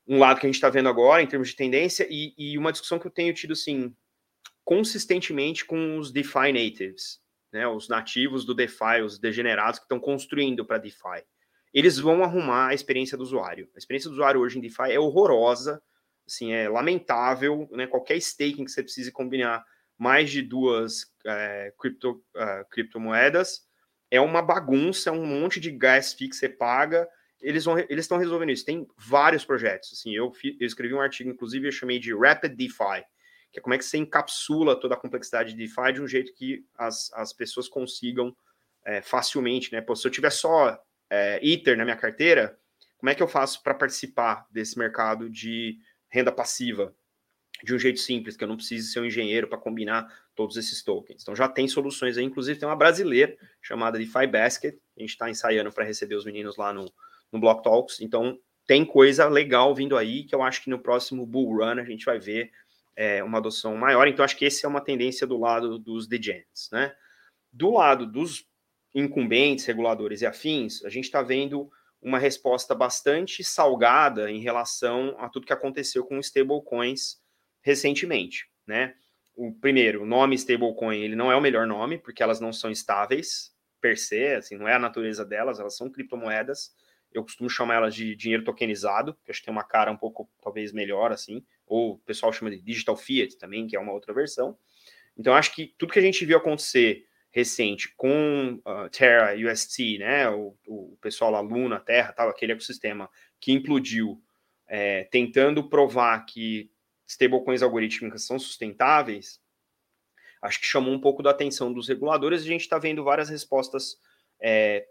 um 0.07 0.19
lado 0.19 0.41
que 0.41 0.47
a 0.47 0.49
gente 0.49 0.57
está 0.57 0.71
vendo 0.71 0.89
agora 0.89 1.23
em 1.23 1.27
termos 1.27 1.51
de 1.51 1.57
tendência 1.57 2.07
e, 2.11 2.35
e, 2.37 2.59
uma 2.59 2.73
discussão 2.73 2.99
que 2.99 3.07
eu 3.07 3.11
tenho 3.11 3.33
tido 3.35 3.53
assim 3.53 3.95
consistentemente 4.65 5.65
com 5.65 5.99
os 5.99 6.11
DeFi 6.11 6.53
natives, 6.53 7.21
né, 7.53 7.67
os 7.67 7.89
nativos 7.89 8.45
do 8.45 8.55
DeFi, 8.55 9.03
os 9.05 9.19
degenerados 9.19 9.79
que 9.79 9.85
estão 9.85 10.01
construindo 10.01 10.65
para 10.65 10.79
DeFi. 10.79 11.25
Eles 11.73 11.99
vão 11.99 12.25
arrumar 12.25 12.69
a 12.69 12.75
experiência 12.75 13.17
do 13.17 13.23
usuário. 13.23 13.69
A 13.75 13.79
experiência 13.79 14.09
do 14.09 14.15
usuário 14.15 14.41
hoje 14.41 14.59
em 14.59 14.61
DeFi 14.61 14.93
é 14.93 14.99
horrorosa 14.99 15.83
assim, 16.29 16.53
é 16.53 16.69
lamentável, 16.69 17.69
né? 17.73 17.87
Qualquer 17.87 18.17
staking 18.17 18.65
que 18.65 18.71
você 18.71 18.83
precise 18.83 19.11
combinar 19.11 19.65
mais 19.97 20.31
de 20.31 20.43
duas 20.43 21.07
é, 21.27 21.73
cripto, 21.79 22.23
uh, 22.37 22.69
criptomoedas 22.71 23.67
é 24.11 24.21
uma 24.21 24.41
bagunça, 24.41 25.11
é 25.11 25.13
um 25.13 25.27
monte 25.27 25.59
de 25.59 25.71
gas 25.71 26.13
fee 26.13 26.29
que 26.29 26.37
você 26.37 26.49
paga. 26.49 27.09
Eles 27.41 27.67
eles 27.89 28.05
estão 28.05 28.19
resolvendo 28.19 28.51
isso. 28.51 28.65
Tem 28.65 28.87
vários 28.97 29.45
projetos. 29.45 29.93
Assim, 29.93 30.15
eu, 30.15 30.33
eu 30.61 30.67
escrevi 30.67 30.95
um 30.95 31.01
artigo, 31.01 31.31
inclusive, 31.31 31.67
eu 31.67 31.73
chamei 31.73 31.99
de 31.99 32.15
Rapid 32.15 32.55
DeFi, 32.55 33.05
que 33.53 33.59
é 33.59 33.63
como 33.63 33.75
é 33.75 33.79
que 33.79 33.85
você 33.85 33.99
encapsula 33.99 34.79
toda 34.79 34.95
a 34.95 34.99
complexidade 34.99 35.53
de 35.53 35.57
DeFi 35.57 35.93
de 35.95 36.03
um 36.03 36.07
jeito 36.07 36.35
que 36.35 36.65
as, 36.77 37.13
as 37.15 37.33
pessoas 37.33 37.69
consigam 37.69 38.37
é, 38.85 39.03
facilmente, 39.03 39.73
né? 39.73 39.81
Pô, 39.81 39.95
se 39.95 40.07
eu 40.07 40.11
tiver 40.11 40.31
só 40.31 40.79
é, 41.11 41.41
Ether 41.43 41.77
na 41.77 41.85
minha 41.85 41.97
carteira, 41.97 42.59
como 42.99 43.11
é 43.11 43.15
que 43.15 43.23
eu 43.23 43.29
faço 43.29 43.63
para 43.63 43.75
participar 43.75 44.47
desse 44.51 44.79
mercado 44.79 45.31
de 45.31 45.79
renda 46.09 46.33
passiva 46.33 46.95
de 47.63 47.75
um 47.75 47.79
jeito 47.79 47.99
simples, 47.99 48.37
que 48.37 48.45
eu 48.45 48.49
não 48.49 48.57
preciso 48.57 48.93
ser 48.93 49.01
um 49.01 49.05
engenheiro 49.05 49.49
para 49.49 49.59
combinar 49.59 50.07
todos 50.35 50.57
esses 50.57 50.83
tokens. 50.83 51.23
Então 51.23 51.35
já 51.35 51.49
tem 51.49 51.67
soluções 51.67 52.17
aí, 52.17 52.25
inclusive 52.25 52.59
tem 52.59 52.69
uma 52.69 52.77
brasileira 52.77 53.37
chamada 53.61 53.99
DeFi 53.99 54.27
Basket, 54.27 54.77
a 54.97 55.01
gente 55.01 55.11
está 55.11 55.29
ensaiando 55.29 55.73
para 55.73 55.85
receber 55.85 56.15
os 56.15 56.25
meninos 56.25 56.57
lá 56.57 56.73
no, 56.73 56.93
no 57.33 57.41
Block 57.41 57.63
Talks, 57.63 58.01
então 58.01 58.39
tem 58.67 58.85
coisa 58.85 59.27
legal 59.29 59.75
vindo 59.75 59.97
aí, 59.97 60.25
que 60.25 60.35
eu 60.35 60.43
acho 60.43 60.63
que 60.63 60.71
no 60.71 60.79
próximo 60.79 61.27
Bull 61.27 61.57
Run 61.57 61.81
a 61.81 61.85
gente 61.85 62.05
vai 62.05 62.19
ver 62.19 62.53
é, 62.99 63.23
uma 63.23 63.39
adoção 63.39 63.77
maior, 63.77 64.09
então 64.09 64.25
acho 64.25 64.37
que 64.37 64.45
essa 64.45 64.67
é 64.67 64.69
uma 64.69 64.81
tendência 64.81 65.25
do 65.25 65.39
lado 65.39 65.79
dos 65.79 66.09
degens, 66.09 66.69
né? 66.73 66.93
Do 67.53 67.71
lado 67.75 68.05
dos 68.05 68.45
incumbentes, 68.93 69.65
reguladores 69.67 70.21
e 70.21 70.27
afins, 70.27 70.85
a 70.85 70.89
gente 70.89 71.05
está 71.05 71.23
vendo 71.23 71.71
uma 72.03 72.19
resposta 72.19 72.75
bastante 72.75 73.45
salgada 73.45 74.29
em 74.33 74.41
relação 74.41 75.15
a 75.21 75.29
tudo 75.29 75.47
que 75.47 75.53
aconteceu 75.53 76.05
com 76.05 76.19
stablecoins 76.19 77.21
recentemente, 77.63 78.51
né? 78.67 78.97
O 79.37 79.53
primeiro, 79.53 80.03
o 80.03 80.07
nome 80.07 80.35
stablecoin, 80.35 81.01
ele 81.01 81.15
não 81.15 81.31
é 81.31 81.37
o 81.37 81.41
melhor 81.41 81.69
nome, 81.69 81.99
porque 81.99 82.21
elas 82.21 82.41
não 82.41 82.53
são 82.53 82.69
estáveis 82.69 83.55
per 83.81 83.97
se, 83.97 84.35
assim, 84.35 84.57
não 84.57 84.67
é 84.67 84.75
a 84.75 84.79
natureza 84.79 85.25
delas, 85.25 85.61
elas 85.61 85.77
são 85.77 85.89
criptomoedas. 85.89 86.73
Eu 87.13 87.23
costumo 87.23 87.49
chamar 87.49 87.77
elas 87.77 87.95
de 87.95 88.17
dinheiro 88.17 88.43
tokenizado, 88.43 89.17
que 89.25 89.31
acho 89.31 89.39
que 89.39 89.47
tem 89.47 89.55
uma 89.55 89.63
cara 89.63 89.93
um 89.93 89.97
pouco, 89.97 90.29
talvez, 90.43 90.73
melhor, 90.73 91.13
assim, 91.13 91.45
ou 91.69 91.93
o 91.93 91.99
pessoal 91.99 92.33
chama 92.33 92.51
de 92.51 92.61
digital 92.61 92.97
fiat 92.97 93.37
também, 93.37 93.67
que 93.67 93.77
é 93.77 93.81
uma 93.81 93.93
outra 93.93 94.13
versão. 94.13 94.57
Então, 95.17 95.35
acho 95.35 95.55
que 95.55 95.75
tudo 95.79 95.93
que 95.93 95.99
a 95.99 96.03
gente 96.03 96.25
viu 96.25 96.37
acontecer 96.37 97.07
recente 97.31 97.95
com 97.97 98.61
uh, 98.67 98.89
Terra, 98.91 99.35
UST, 99.35 99.99
né, 99.99 100.29
o, 100.31 100.57
o 100.67 100.97
pessoal 101.01 101.31
lá, 101.31 101.41
Luna, 101.41 101.79
Terra, 101.79 102.13
tal, 102.13 102.29
aquele 102.29 102.53
ecossistema 102.53 103.11
que 103.41 103.53
implodiu, 103.53 104.23
é, 104.67 105.05
tentando 105.05 105.69
provar 105.69 106.25
que 106.25 106.71
stablecoins 107.07 107.63
algorítmicas 107.63 108.25
são 108.25 108.39
sustentáveis, 108.39 109.41
acho 110.43 110.61
que 110.61 110.67
chamou 110.67 110.93
um 110.93 111.01
pouco 111.01 111.23
da 111.23 111.31
atenção 111.31 111.73
dos 111.73 111.89
reguladores. 111.89 112.43
A 112.43 112.47
gente 112.47 112.63
está 112.63 112.79
vendo 112.79 113.03
várias 113.05 113.29
respostas, 113.29 113.99
é, 114.41 114.87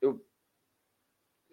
eu 0.00 0.24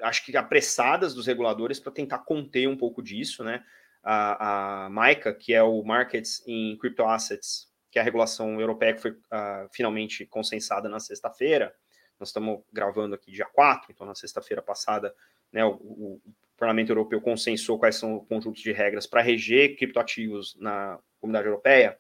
acho 0.01 0.23
que 0.25 0.35
apressadas 0.37 1.13
dos 1.13 1.25
reguladores 1.25 1.79
para 1.79 1.91
tentar 1.91 2.19
conter 2.19 2.67
um 2.67 2.77
pouco 2.77 3.01
disso, 3.01 3.43
né? 3.43 3.65
A, 4.09 4.85
a 4.85 4.89
MICA, 4.89 5.33
que 5.33 5.53
é 5.53 5.61
o 5.61 5.83
Markets 5.83 6.41
in 6.47 6.77
Crypto 6.77 7.03
Assets 7.03 7.67
que 7.97 7.99
é 7.99 8.01
a 8.01 8.05
regulação 8.05 8.59
europeia 8.59 8.93
que 8.93 9.01
foi 9.01 9.11
uh, 9.11 9.67
finalmente 9.71 10.25
consensada 10.25 10.87
na 10.87 10.99
sexta-feira. 10.99 11.73
Nós 12.19 12.29
estamos 12.29 12.61
gravando 12.71 13.15
aqui 13.15 13.31
dia 13.31 13.45
4, 13.45 13.91
então 13.91 14.05
na 14.05 14.15
sexta-feira 14.15 14.61
passada, 14.61 15.13
né, 15.51 15.65
o, 15.65 15.71
o, 15.71 16.21
Parlamento 16.55 16.89
Europeu 16.89 17.21
consensou 17.21 17.77
quais 17.77 17.95
são 17.95 18.15
o 18.15 18.25
conjunto 18.25 18.59
de 18.59 18.71
regras 18.71 19.05
para 19.05 19.21
reger 19.21 19.77
criptoativos 19.77 20.55
na 20.59 20.99
comunidade 21.19 21.47
europeia, 21.47 21.99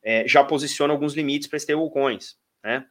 é, 0.00 0.26
já 0.28 0.44
posiciona 0.44 0.92
alguns 0.92 1.14
limites 1.14 1.48
para 1.48 1.56
stablecoins, 1.56 2.38
né? 2.62 2.86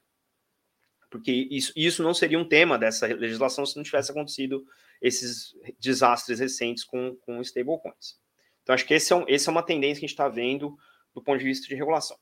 Porque 1.10 1.32
isso, 1.32 1.72
isso 1.74 2.04
não 2.04 2.14
seria 2.14 2.38
um 2.38 2.48
tema 2.48 2.78
dessa 2.78 3.08
legislação 3.08 3.66
se 3.66 3.78
não 3.78 3.84
tivesse 3.84 4.12
acontecido 4.12 4.66
esses 5.02 5.56
desastres 5.80 6.40
recentes 6.40 6.84
com, 6.84 7.16
com 7.22 7.42
stablecoins. 7.42 8.20
Então, 8.70 8.76
acho 8.76 8.86
que 8.86 8.94
esse 8.94 9.12
é, 9.12 9.16
um, 9.16 9.26
esse 9.28 9.50
é 9.50 9.52
uma 9.52 9.64
tendência 9.64 10.00
que 10.00 10.06
a 10.06 10.08
gente 10.08 10.14
está 10.14 10.30
vendo 10.30 10.78
do 11.12 11.24
ponto 11.24 11.40
de 11.40 11.44
vista 11.44 11.68
de 11.68 11.74
regulação. 11.74 12.16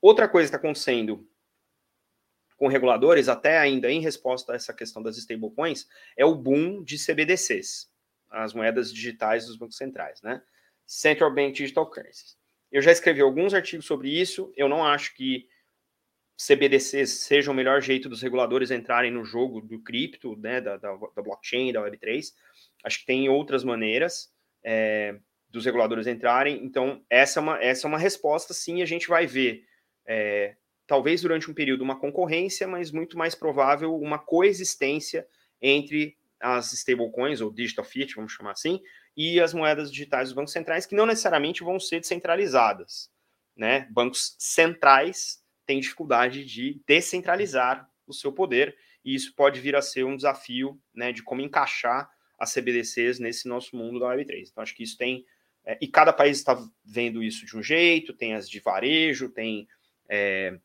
Outra 0.00 0.28
coisa 0.28 0.48
que 0.48 0.56
está 0.56 0.58
acontecendo 0.58 1.24
com 2.56 2.66
reguladores, 2.66 3.28
até 3.28 3.58
ainda 3.58 3.88
em 3.88 4.00
resposta 4.00 4.52
a 4.52 4.56
essa 4.56 4.74
questão 4.74 5.00
das 5.00 5.16
stablecoins, 5.18 5.86
é 6.16 6.24
o 6.24 6.34
boom 6.34 6.82
de 6.82 6.98
CBDCs, 6.98 7.88
as 8.28 8.52
moedas 8.52 8.92
digitais 8.92 9.46
dos 9.46 9.56
bancos 9.56 9.76
centrais, 9.76 10.20
né? 10.20 10.42
Central 10.84 11.32
Bank 11.32 11.52
Digital 11.52 11.88
Currencies. 11.88 12.36
Eu 12.72 12.82
já 12.82 12.90
escrevi 12.90 13.20
alguns 13.20 13.54
artigos 13.54 13.86
sobre 13.86 14.10
isso, 14.10 14.52
eu 14.56 14.68
não 14.68 14.84
acho 14.84 15.14
que 15.14 15.48
CBDCs 16.36 17.20
seja 17.20 17.52
o 17.52 17.54
melhor 17.54 17.80
jeito 17.80 18.08
dos 18.08 18.20
reguladores 18.20 18.72
entrarem 18.72 19.12
no 19.12 19.24
jogo 19.24 19.60
do 19.60 19.80
cripto, 19.80 20.34
né, 20.38 20.60
da, 20.60 20.76
da, 20.76 20.92
da 21.14 21.22
blockchain, 21.22 21.72
da 21.72 21.82
Web3. 21.82 22.32
Acho 22.82 22.98
que 22.98 23.06
tem 23.06 23.28
outras 23.28 23.62
maneiras. 23.62 24.28
É, 24.64 25.20
dos 25.52 25.66
reguladores 25.66 26.06
entrarem. 26.06 26.64
Então, 26.64 27.04
essa 27.08 27.38
é 27.38 27.42
uma, 27.42 27.62
essa 27.62 27.86
é 27.86 27.88
uma 27.88 27.98
resposta, 27.98 28.54
sim, 28.54 28.82
a 28.82 28.86
gente 28.86 29.06
vai 29.06 29.26
ver, 29.26 29.64
é, 30.06 30.56
talvez 30.86 31.20
durante 31.20 31.50
um 31.50 31.54
período, 31.54 31.82
uma 31.82 32.00
concorrência, 32.00 32.66
mas 32.66 32.90
muito 32.90 33.16
mais 33.18 33.34
provável 33.34 33.94
uma 33.94 34.18
coexistência 34.18 35.26
entre 35.60 36.16
as 36.40 36.72
stablecoins, 36.72 37.40
ou 37.40 37.52
digital 37.52 37.84
fiat, 37.84 38.16
vamos 38.16 38.32
chamar 38.32 38.52
assim, 38.52 38.80
e 39.16 39.38
as 39.38 39.54
moedas 39.54 39.92
digitais 39.92 40.28
dos 40.28 40.34
bancos 40.34 40.52
centrais, 40.52 40.86
que 40.86 40.96
não 40.96 41.06
necessariamente 41.06 41.62
vão 41.62 41.78
ser 41.78 42.00
descentralizadas. 42.00 43.12
Né? 43.56 43.86
Bancos 43.90 44.34
centrais 44.38 45.40
tem 45.66 45.78
dificuldade 45.78 46.44
de 46.44 46.82
descentralizar 46.86 47.88
o 48.06 48.12
seu 48.12 48.32
poder, 48.32 48.74
e 49.04 49.14
isso 49.14 49.34
pode 49.36 49.60
vir 49.60 49.76
a 49.76 49.82
ser 49.82 50.04
um 50.04 50.16
desafio 50.16 50.80
né, 50.94 51.12
de 51.12 51.22
como 51.22 51.42
encaixar 51.42 52.10
as 52.38 52.52
CBDCs 52.52 53.20
nesse 53.20 53.46
nosso 53.46 53.76
mundo 53.76 54.00
da 54.00 54.06
Web3. 54.06 54.48
Então, 54.50 54.62
acho 54.62 54.74
que 54.74 54.82
isso 54.82 54.96
tem. 54.96 55.24
É, 55.64 55.78
e 55.80 55.86
cada 55.86 56.12
país 56.12 56.38
está 56.38 56.60
vendo 56.84 57.22
isso 57.22 57.46
de 57.46 57.56
um 57.56 57.62
jeito, 57.62 58.12
tem 58.12 58.34
as 58.34 58.48
de 58.48 58.60
varejo, 58.60 59.28
tem 59.28 59.68
é, 60.08 60.58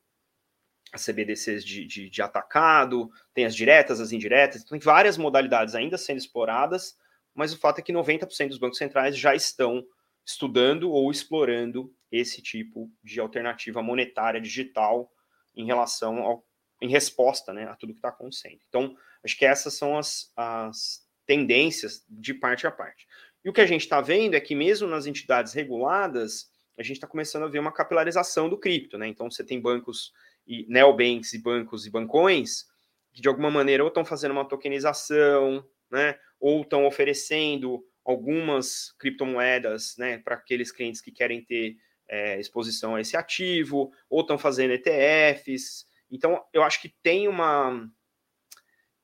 as 0.92 1.06
CBDCs 1.06 1.64
de, 1.64 1.86
de, 1.86 2.10
de, 2.10 2.22
atacado, 2.22 3.10
tem 3.34 3.46
as 3.46 3.56
diretas, 3.56 4.00
as 4.00 4.12
indiretas, 4.12 4.64
tem 4.64 4.80
várias 4.80 5.18
modalidades 5.18 5.76
ainda 5.76 5.98
sendo 5.98 6.18
exploradas, 6.18 6.98
mas 7.34 7.54
o 7.54 7.60
fato 7.60 7.80
é 7.80 7.82
que 7.82 7.94
90% 7.94 8.50
dos 8.50 8.58
bancos 8.58 8.78
centrais 8.78 9.18
já 9.18 9.36
estão 9.36 9.86
estudando 10.26 10.92
ou 10.92 11.12
explorando 11.12 11.94
esse 12.12 12.42
tipo 12.42 12.92
de 13.04 13.20
alternativa 13.20 13.82
monetária 13.82 14.42
digital 14.42 15.12
em 15.56 15.66
relação 15.66 16.20
ao, 16.20 16.46
em 16.82 16.90
resposta 16.90 17.54
né, 17.54 17.66
a 17.66 17.76
tudo 17.76 17.94
que 17.94 18.00
está 18.00 18.10
acontecendo. 18.10 18.60
Então, 18.68 18.96
acho 19.24 19.38
que 19.38 19.46
essas 19.46 19.74
são 19.74 19.98
as, 19.98 20.32
as 20.36 21.08
tendências 21.26 22.04
de 22.10 22.34
parte 22.34 22.66
a 22.66 22.72
parte. 22.72 23.08
E 23.44 23.50
o 23.50 23.54
que 23.54 23.62
a 23.62 23.66
gente 23.66 23.82
está 23.82 24.02
vendo 24.02 24.36
é 24.36 24.40
que 24.40 24.56
mesmo 24.56 24.88
nas 24.88 25.06
entidades 25.06 25.54
reguladas, 25.54 26.50
a 26.78 26.84
gente 26.84 26.98
está 26.98 27.08
começando 27.08 27.44
a 27.44 27.50
ver 27.50 27.60
uma 27.60 27.72
capilarização 27.72 28.50
do 28.50 28.58
cripto, 28.58 28.98
né? 28.98 29.08
Então 29.08 29.30
você 29.30 29.44
tem 29.44 29.60
bancos 29.60 30.12
e 30.46 30.66
neobanks 30.68 31.34
e 31.34 31.42
bancos 31.42 31.86
e 31.86 31.90
bancões 31.90 32.66
que 33.12 33.22
de 33.22 33.28
alguma 33.28 33.50
maneira 33.50 33.84
ou 33.84 33.88
estão 33.88 34.06
fazendo 34.06 34.32
uma 34.32 34.48
tokenização, 34.48 35.66
né? 35.90 36.20
Ou 36.40 36.62
estão 36.62 36.86
oferecendo 36.86 37.84
algumas 38.06 38.92
criptomoedas, 39.00 39.96
né? 39.98 40.20
Para 40.20 40.36
aqueles 40.36 40.72
clientes 40.72 41.02
que 41.02 41.12
querem 41.12 41.44
ter 41.44 41.76
é, 42.08 42.40
exposição 42.40 42.96
a 42.96 43.02
esse 43.02 43.18
ativo, 43.18 43.92
ou 44.10 44.22
estão 44.22 44.38
fazendo 44.38 44.74
ETFs. 44.74 45.86
Então, 46.10 46.42
eu 46.54 46.64
acho 46.64 46.82
que 46.82 46.94
tem 47.02 47.28
uma 47.28 47.90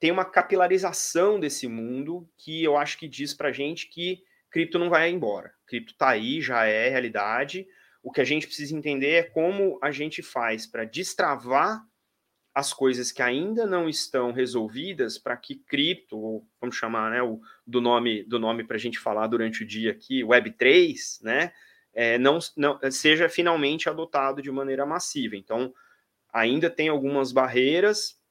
tem 0.03 0.11
uma 0.11 0.25
capilarização 0.25 1.39
desse 1.39 1.65
mundo 1.65 2.29
que 2.37 2.61
eu 2.61 2.75
acho 2.75 2.97
que 2.97 3.07
diz 3.07 3.33
para 3.33 3.53
gente 3.53 3.87
que 3.87 4.21
cripto 4.51 4.77
não 4.77 4.89
vai 4.89 5.09
embora. 5.09 5.53
Cripto 5.65 5.93
está 5.93 6.09
aí, 6.09 6.41
já 6.41 6.65
é 6.65 6.89
realidade. 6.89 7.65
O 8.03 8.11
que 8.11 8.19
a 8.19 8.25
gente 8.25 8.45
precisa 8.45 8.75
entender 8.75 9.11
é 9.11 9.23
como 9.23 9.79
a 9.81 9.91
gente 9.91 10.21
faz 10.21 10.67
para 10.67 10.83
destravar 10.83 11.81
as 12.53 12.73
coisas 12.73 13.13
que 13.13 13.21
ainda 13.21 13.65
não 13.65 13.87
estão 13.87 14.33
resolvidas 14.33 15.17
para 15.17 15.37
que 15.37 15.55
cripto, 15.55 16.17
ou 16.19 16.45
vamos 16.59 16.75
chamar 16.75 17.09
né, 17.09 17.21
o, 17.21 17.39
do 17.65 17.79
nome 17.79 18.25
do 18.25 18.37
nome 18.37 18.65
para 18.65 18.75
a 18.75 18.79
gente 18.79 18.99
falar 18.99 19.27
durante 19.27 19.63
o 19.63 19.65
dia 19.65 19.91
aqui, 19.91 20.21
Web3, 20.21 20.95
né, 21.21 21.53
é, 21.93 22.17
não, 22.17 22.39
não 22.57 22.77
seja 22.91 23.29
finalmente 23.29 23.87
adotado 23.87 24.41
de 24.41 24.51
maneira 24.51 24.85
massiva. 24.85 25.37
Então, 25.37 25.73
ainda 26.33 26.69
tem 26.69 26.89
algumas 26.89 27.31
barreiras 27.31 28.21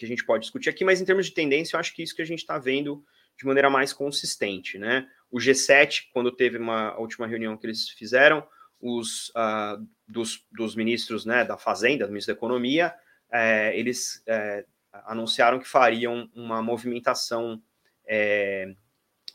que 0.00 0.06
a 0.06 0.08
gente 0.08 0.24
pode 0.24 0.44
discutir 0.44 0.70
aqui, 0.70 0.82
mas 0.82 0.98
em 0.98 1.04
termos 1.04 1.26
de 1.26 1.32
tendência, 1.32 1.76
eu 1.76 1.80
acho 1.80 1.94
que 1.94 2.02
isso 2.02 2.16
que 2.16 2.22
a 2.22 2.26
gente 2.26 2.38
está 2.38 2.58
vendo 2.58 3.04
de 3.36 3.44
maneira 3.44 3.68
mais 3.68 3.92
consistente, 3.92 4.78
né? 4.78 5.06
O 5.30 5.36
G7, 5.36 6.04
quando 6.10 6.32
teve 6.32 6.56
uma 6.56 6.98
última 6.98 7.26
reunião 7.26 7.54
que 7.54 7.66
eles 7.66 7.90
fizeram, 7.90 8.42
os 8.80 9.28
uh, 9.30 9.86
dos, 10.08 10.42
dos, 10.50 10.74
ministros 10.74 11.26
né, 11.26 11.44
da 11.44 11.58
Fazenda, 11.58 12.06
do 12.06 12.12
ministro 12.12 12.32
da 12.32 12.38
Economia, 12.38 12.94
é, 13.30 13.78
eles 13.78 14.22
é, 14.26 14.64
anunciaram 15.04 15.58
que 15.58 15.68
fariam 15.68 16.30
uma 16.34 16.62
movimentação 16.62 17.62
é, 18.06 18.74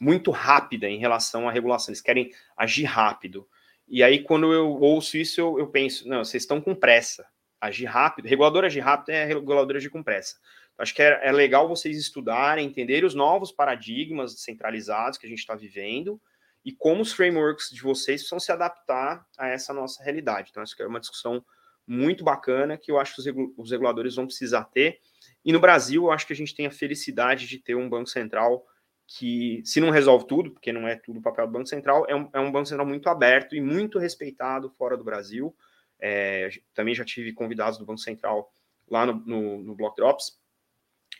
muito 0.02 0.32
rápida 0.32 0.90
em 0.90 0.98
relação 0.98 1.48
à 1.48 1.52
regulação. 1.52 1.92
Eles 1.92 2.02
querem 2.02 2.32
agir 2.58 2.86
rápido. 2.86 3.48
E 3.88 4.02
aí, 4.02 4.24
quando 4.24 4.52
eu 4.52 4.68
ouço 4.82 5.16
isso, 5.16 5.40
eu, 5.40 5.60
eu 5.60 5.68
penso, 5.68 6.08
não, 6.08 6.26
vocês 6.26 6.42
estão 6.42 6.60
com 6.60 6.74
pressa. 6.74 7.24
Agir 7.60 7.86
rápido, 7.86 8.28
regulador 8.28 8.66
agir 8.66 8.82
rápido 8.82 9.10
é 9.10 9.26
regulador 9.26 9.76
agir 9.76 9.90
com 9.90 10.04
pressa. 10.04 10.36
Acho 10.78 10.94
que 10.94 11.02
é, 11.02 11.28
é 11.28 11.32
legal 11.32 11.68
vocês 11.68 11.98
estudarem, 11.98 12.68
entenderem 12.68 13.06
os 13.06 13.16
novos 13.16 13.52
paradigmas 13.52 14.40
centralizados 14.42 15.18
que 15.18 15.26
a 15.26 15.30
gente 15.30 15.40
está 15.40 15.56
vivendo 15.56 16.20
e 16.66 16.72
como 16.72 17.02
os 17.02 17.14
frameworks 17.14 17.70
de 17.70 17.82
vocês 17.82 18.22
precisam 18.22 18.40
se 18.40 18.52
adaptar 18.52 19.26
a 19.38 19.48
essa 19.48 19.74
nossa 19.74 20.04
realidade. 20.04 20.50
Então, 20.52 20.64
acho 20.64 20.76
que 20.76 20.82
é 20.82 20.88
uma 20.88 21.00
discussão 21.00 21.46
muito 21.88 22.24
bacana 22.24 22.78
que 22.78 22.92
eu 22.92 23.00
acho 23.00 23.16
que 23.16 23.32
os 23.58 23.72
reguladores 23.72 24.16
vão 24.16 24.26
precisar 24.26 24.66
ter. 24.66 25.00
E 25.44 25.54
no 25.54 25.60
Brasil, 25.60 26.06
eu 26.06 26.12
acho 26.12 26.26
que 26.26 26.34
a 26.34 26.36
gente 26.36 26.56
tem 26.56 26.66
a 26.66 26.72
felicidade 26.72 27.48
de 27.48 27.60
ter 27.60 27.76
um 27.76 27.88
Banco 27.88 28.10
Central 28.10 28.66
que, 29.08 29.62
se 29.64 29.80
não 29.80 29.92
resolve 29.92 30.26
tudo, 30.26 30.52
porque 30.52 30.74
não 30.74 30.88
é 30.88 30.96
tudo 30.96 31.20
o 31.20 31.22
papel 31.22 31.46
do 31.46 31.54
Banco 31.54 31.68
Central, 31.68 32.06
é 32.10 32.16
um, 32.16 32.30
é 32.34 32.40
um 32.40 32.52
Banco 32.52 32.66
Central 32.66 32.88
muito 32.88 33.08
aberto 33.08 33.56
e 33.56 33.62
muito 33.62 34.00
respeitado 34.00 34.70
fora 34.72 34.98
do 34.98 35.04
Brasil. 35.04 35.56
É, 36.00 36.50
também 36.74 36.94
já 36.94 37.06
tive 37.06 37.34
convidados 37.34 37.78
do 37.78 37.86
Banco 37.86 38.02
Central 38.02 38.52
lá 38.90 39.06
no, 39.06 39.14
no, 39.26 39.64
no 39.64 39.76
Block 39.76 39.96
Drops, 39.96 40.40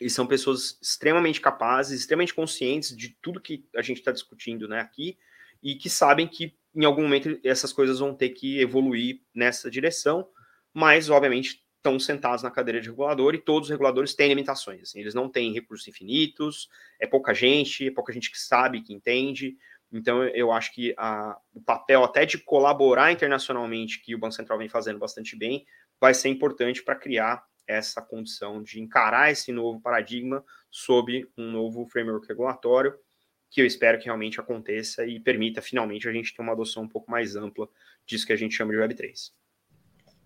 e 0.00 0.10
são 0.10 0.26
pessoas 0.26 0.78
extremamente 0.80 1.40
capazes, 1.40 2.00
extremamente 2.00 2.34
conscientes 2.34 2.94
de 2.94 3.16
tudo 3.22 3.40
que 3.40 3.64
a 3.74 3.82
gente 3.82 3.98
está 3.98 4.12
discutindo 4.12 4.68
né, 4.68 4.80
aqui, 4.80 5.18
e 5.62 5.74
que 5.74 5.88
sabem 5.88 6.28
que 6.28 6.54
em 6.74 6.84
algum 6.84 7.02
momento 7.02 7.40
essas 7.42 7.72
coisas 7.72 7.98
vão 7.98 8.14
ter 8.14 8.30
que 8.30 8.60
evoluir 8.60 9.22
nessa 9.34 9.70
direção, 9.70 10.28
mas 10.72 11.08
obviamente 11.08 11.64
estão 11.76 11.98
sentados 11.98 12.42
na 12.42 12.50
cadeira 12.50 12.80
de 12.80 12.90
regulador 12.90 13.34
e 13.34 13.38
todos 13.38 13.68
os 13.68 13.70
reguladores 13.70 14.14
têm 14.14 14.28
limitações. 14.28 14.82
Assim, 14.82 15.00
eles 15.00 15.14
não 15.14 15.28
têm 15.28 15.52
recursos 15.52 15.86
infinitos, 15.86 16.68
é 17.00 17.06
pouca 17.06 17.32
gente, 17.32 17.86
é 17.86 17.90
pouca 17.90 18.12
gente 18.12 18.30
que 18.30 18.38
sabe, 18.38 18.82
que 18.82 18.92
entende. 18.92 19.56
Então 19.92 20.24
eu 20.24 20.52
acho 20.52 20.74
que 20.74 20.94
a, 20.96 21.38
o 21.54 21.60
papel 21.60 22.04
até 22.04 22.26
de 22.26 22.38
colaborar 22.38 23.12
internacionalmente, 23.12 24.02
que 24.02 24.14
o 24.14 24.18
Banco 24.18 24.34
Central 24.34 24.58
vem 24.58 24.68
fazendo 24.68 24.98
bastante 24.98 25.36
bem, 25.36 25.64
vai 26.00 26.12
ser 26.12 26.28
importante 26.28 26.82
para 26.82 26.96
criar 26.96 27.44
essa 27.66 28.00
condição 28.00 28.62
de 28.62 28.80
encarar 28.80 29.30
esse 29.30 29.52
novo 29.52 29.80
paradigma 29.80 30.44
sob 30.70 31.28
um 31.36 31.50
novo 31.50 31.86
framework 31.86 32.26
regulatório, 32.28 32.96
que 33.50 33.60
eu 33.60 33.66
espero 33.66 33.98
que 33.98 34.04
realmente 34.04 34.40
aconteça 34.40 35.06
e 35.06 35.18
permita 35.18 35.62
finalmente 35.62 36.08
a 36.08 36.12
gente 36.12 36.34
ter 36.34 36.42
uma 36.42 36.52
adoção 36.52 36.84
um 36.84 36.88
pouco 36.88 37.10
mais 37.10 37.34
ampla 37.36 37.68
disso 38.06 38.26
que 38.26 38.32
a 38.32 38.36
gente 38.36 38.54
chama 38.54 38.72
de 38.72 38.78
Web3. 38.78 39.32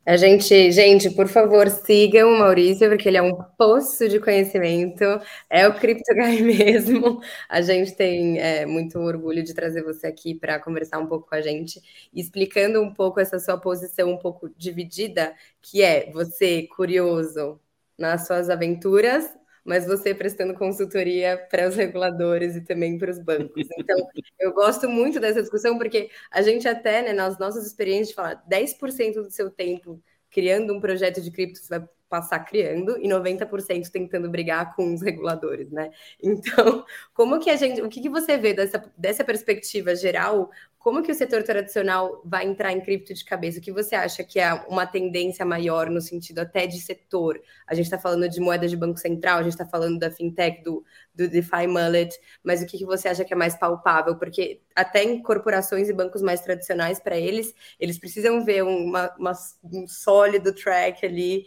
A 0.06 0.16
gente, 0.16 0.72
gente, 0.72 1.10
por 1.10 1.28
favor, 1.28 1.68
sigam 1.68 2.30
o 2.32 2.38
Maurício, 2.38 2.88
porque 2.88 3.08
ele 3.08 3.18
é 3.18 3.22
um 3.22 3.34
poço 3.56 4.08
de 4.08 4.18
conhecimento, 4.18 5.04
é 5.48 5.68
o 5.68 5.74
CryptoGuy 5.78 6.40
mesmo. 6.42 7.20
A 7.48 7.60
gente 7.60 7.94
tem 7.94 8.38
é, 8.40 8.64
muito 8.66 8.98
orgulho 8.98 9.42
de 9.44 9.54
trazer 9.54 9.82
você 9.82 10.06
aqui 10.06 10.34
para 10.34 10.58
conversar 10.58 10.98
um 10.98 11.06
pouco 11.06 11.28
com 11.28 11.34
a 11.34 11.40
gente, 11.42 11.80
explicando 12.14 12.80
um 12.80 12.92
pouco 12.92 13.20
essa 13.20 13.38
sua 13.38 13.58
posição 13.60 14.10
um 14.10 14.18
pouco 14.18 14.48
dividida, 14.56 15.34
que 15.60 15.82
é 15.82 16.10
você 16.10 16.66
curioso 16.74 17.60
nas 17.98 18.26
suas 18.26 18.48
aventuras 18.48 19.39
mas 19.64 19.86
você 19.86 20.14
prestando 20.14 20.54
consultoria 20.54 21.36
para 21.50 21.68
os 21.68 21.76
reguladores 21.76 22.56
e 22.56 22.60
também 22.62 22.98
para 22.98 23.10
os 23.10 23.18
bancos. 23.18 23.66
Então, 23.78 23.96
eu 24.38 24.52
gosto 24.52 24.88
muito 24.88 25.20
dessa 25.20 25.40
discussão, 25.40 25.78
porque 25.78 26.10
a 26.30 26.42
gente 26.42 26.66
até, 26.66 27.02
né, 27.02 27.12
nas 27.12 27.38
nossas 27.38 27.66
experiências, 27.66 28.14
fala 28.14 28.42
10% 28.48 29.22
do 29.22 29.30
seu 29.30 29.50
tempo 29.50 30.02
criando 30.30 30.72
um 30.72 30.80
projeto 30.80 31.20
de 31.20 31.30
cripto, 31.30 31.58
você 31.58 31.78
vai 31.78 31.88
passar 32.10 32.40
criando 32.40 32.98
e 32.98 33.08
90% 33.08 33.88
tentando 33.90 34.28
brigar 34.28 34.74
com 34.74 34.92
os 34.92 35.00
reguladores, 35.00 35.70
né? 35.70 35.90
Então, 36.20 36.84
como 37.14 37.38
que 37.38 37.48
a 37.48 37.56
gente, 37.56 37.80
o 37.80 37.88
que, 37.88 38.02
que 38.02 38.08
você 38.08 38.36
vê 38.36 38.52
dessa, 38.52 38.92
dessa 38.98 39.24
perspectiva 39.24 39.94
geral? 39.94 40.50
Como 40.80 41.02
que 41.02 41.12
o 41.12 41.14
setor 41.14 41.42
tradicional 41.42 42.22
vai 42.24 42.46
entrar 42.46 42.72
em 42.72 42.80
cripto 42.80 43.12
de 43.12 43.22
cabeça? 43.22 43.58
O 43.58 43.62
que 43.62 43.70
você 43.70 43.94
acha 43.94 44.24
que 44.24 44.40
é 44.40 44.50
uma 44.66 44.86
tendência 44.86 45.44
maior 45.44 45.90
no 45.90 46.00
sentido 46.00 46.38
até 46.38 46.66
de 46.66 46.80
setor? 46.80 47.38
A 47.66 47.74
gente 47.74 47.84
está 47.84 47.98
falando 47.98 48.26
de 48.26 48.40
moeda 48.40 48.66
de 48.66 48.78
banco 48.78 48.98
central, 48.98 49.38
a 49.38 49.42
gente 49.42 49.52
está 49.52 49.66
falando 49.66 49.98
da 49.98 50.10
fintech, 50.10 50.62
do, 50.62 50.82
do 51.14 51.28
DeFi 51.28 51.66
Mullet, 51.66 52.18
mas 52.42 52.62
o 52.62 52.66
que, 52.66 52.78
que 52.78 52.86
você 52.86 53.08
acha 53.08 53.26
que 53.26 53.34
é 53.34 53.36
mais 53.36 53.54
palpável? 53.54 54.16
Porque 54.16 54.62
até 54.74 55.04
em 55.04 55.22
corporações 55.22 55.90
e 55.90 55.92
bancos 55.92 56.22
mais 56.22 56.40
tradicionais, 56.40 56.98
para 56.98 57.18
eles, 57.18 57.54
eles 57.78 57.98
precisam 57.98 58.42
ver 58.42 58.64
uma, 58.64 59.14
uma, 59.18 59.32
um 59.62 59.86
sólido 59.86 60.54
track 60.54 61.04
ali 61.04 61.44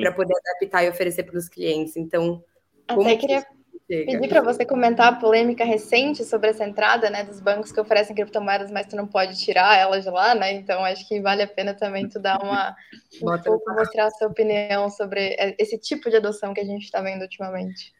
para 0.00 0.10
poder 0.10 0.34
adaptar 0.34 0.82
e 0.82 0.88
oferecer 0.88 1.22
para 1.22 1.38
os 1.38 1.48
clientes. 1.48 1.96
Então, 1.96 2.42
até 2.88 3.16
queria 3.16 3.46
Pedir 3.90 4.28
para 4.28 4.40
você 4.40 4.64
comentar 4.64 5.12
a 5.12 5.16
polêmica 5.16 5.64
recente 5.64 6.24
sobre 6.24 6.50
essa 6.50 6.64
entrada 6.64 7.10
né, 7.10 7.24
dos 7.24 7.40
bancos 7.40 7.72
que 7.72 7.80
oferecem 7.80 8.14
criptomoedas, 8.14 8.70
mas 8.70 8.86
tu 8.86 8.94
não 8.94 9.04
pode 9.04 9.36
tirar 9.44 9.76
elas 9.76 10.04
de 10.04 10.10
lá, 10.10 10.32
né? 10.32 10.52
Então 10.52 10.84
acho 10.84 11.08
que 11.08 11.20
vale 11.20 11.42
a 11.42 11.48
pena 11.48 11.74
também 11.74 12.08
tu 12.08 12.20
dar 12.20 12.40
uma 12.40 12.76
um 13.20 13.42
pouco 13.42 13.74
mostrar 13.74 14.06
a 14.06 14.10
sua 14.12 14.28
opinião 14.28 14.88
sobre 14.88 15.36
esse 15.58 15.76
tipo 15.76 16.08
de 16.08 16.16
adoção 16.16 16.54
que 16.54 16.60
a 16.60 16.64
gente 16.64 16.84
está 16.84 17.00
vendo 17.00 17.22
ultimamente. 17.22 17.92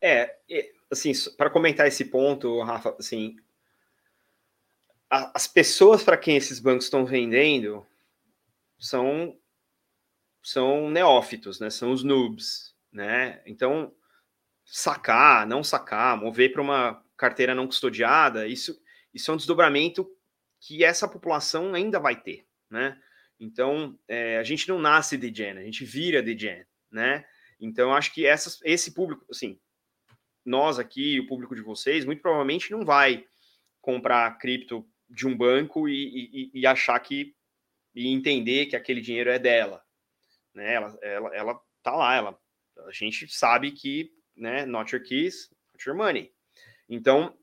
É, 0.00 0.36
assim, 0.88 1.10
para 1.36 1.50
comentar 1.50 1.88
esse 1.88 2.04
ponto, 2.04 2.62
Rafa, 2.62 2.94
assim, 2.96 3.34
as 5.10 5.48
pessoas 5.48 6.04
para 6.04 6.16
quem 6.16 6.36
esses 6.36 6.60
bancos 6.60 6.84
estão 6.84 7.04
vendendo 7.04 7.84
são 8.78 9.36
são 10.40 10.88
neófitos, 10.88 11.58
né? 11.58 11.68
São 11.68 11.90
os 11.90 12.04
noobs, 12.04 12.76
né? 12.92 13.40
Então 13.44 13.92
sacar, 14.74 15.46
não 15.46 15.62
sacar, 15.62 16.16
mover 16.16 16.50
para 16.50 16.62
uma 16.62 17.04
carteira 17.14 17.54
não 17.54 17.66
custodiada, 17.66 18.48
isso, 18.48 18.80
isso 19.12 19.30
é 19.30 19.34
um 19.34 19.36
desdobramento 19.36 20.08
que 20.58 20.82
essa 20.82 21.06
população 21.06 21.74
ainda 21.74 22.00
vai 22.00 22.18
ter, 22.18 22.46
né? 22.70 22.98
Então, 23.38 23.98
é, 24.08 24.38
a 24.38 24.42
gente 24.42 24.66
não 24.66 24.78
nasce 24.78 25.18
de 25.18 25.30
gen, 25.34 25.58
a 25.58 25.62
gente 25.62 25.84
vira 25.84 26.22
de 26.22 26.38
gen, 26.38 26.64
né? 26.90 27.22
Então, 27.60 27.94
acho 27.94 28.14
que 28.14 28.24
esse 28.24 28.94
público, 28.94 29.26
assim, 29.30 29.60
nós 30.42 30.78
aqui, 30.78 31.20
o 31.20 31.26
público 31.26 31.54
de 31.54 31.60
vocês, 31.60 32.06
muito 32.06 32.22
provavelmente 32.22 32.70
não 32.70 32.82
vai 32.82 33.26
comprar 33.78 34.38
cripto 34.38 34.88
de 35.06 35.26
um 35.26 35.36
banco 35.36 35.86
e, 35.86 36.50
e, 36.54 36.60
e 36.60 36.66
achar 36.66 36.98
que 36.98 37.36
e 37.94 38.08
entender 38.08 38.66
que 38.66 38.74
aquele 38.74 39.02
dinheiro 39.02 39.28
é 39.28 39.38
dela, 39.38 39.84
né? 40.54 40.72
Ela, 40.72 40.98
ela, 41.02 41.36
ela 41.36 41.60
tá 41.82 41.94
lá, 41.94 42.14
ela, 42.16 42.40
a 42.86 42.90
gente 42.90 43.28
sabe 43.28 43.70
que, 43.70 44.10
né? 44.42 44.66
Not 44.66 44.94
your 44.94 45.02
keys, 45.02 45.48
not 45.72 45.88
your 45.88 45.96
money. 45.96 46.32
Então, 46.88 47.34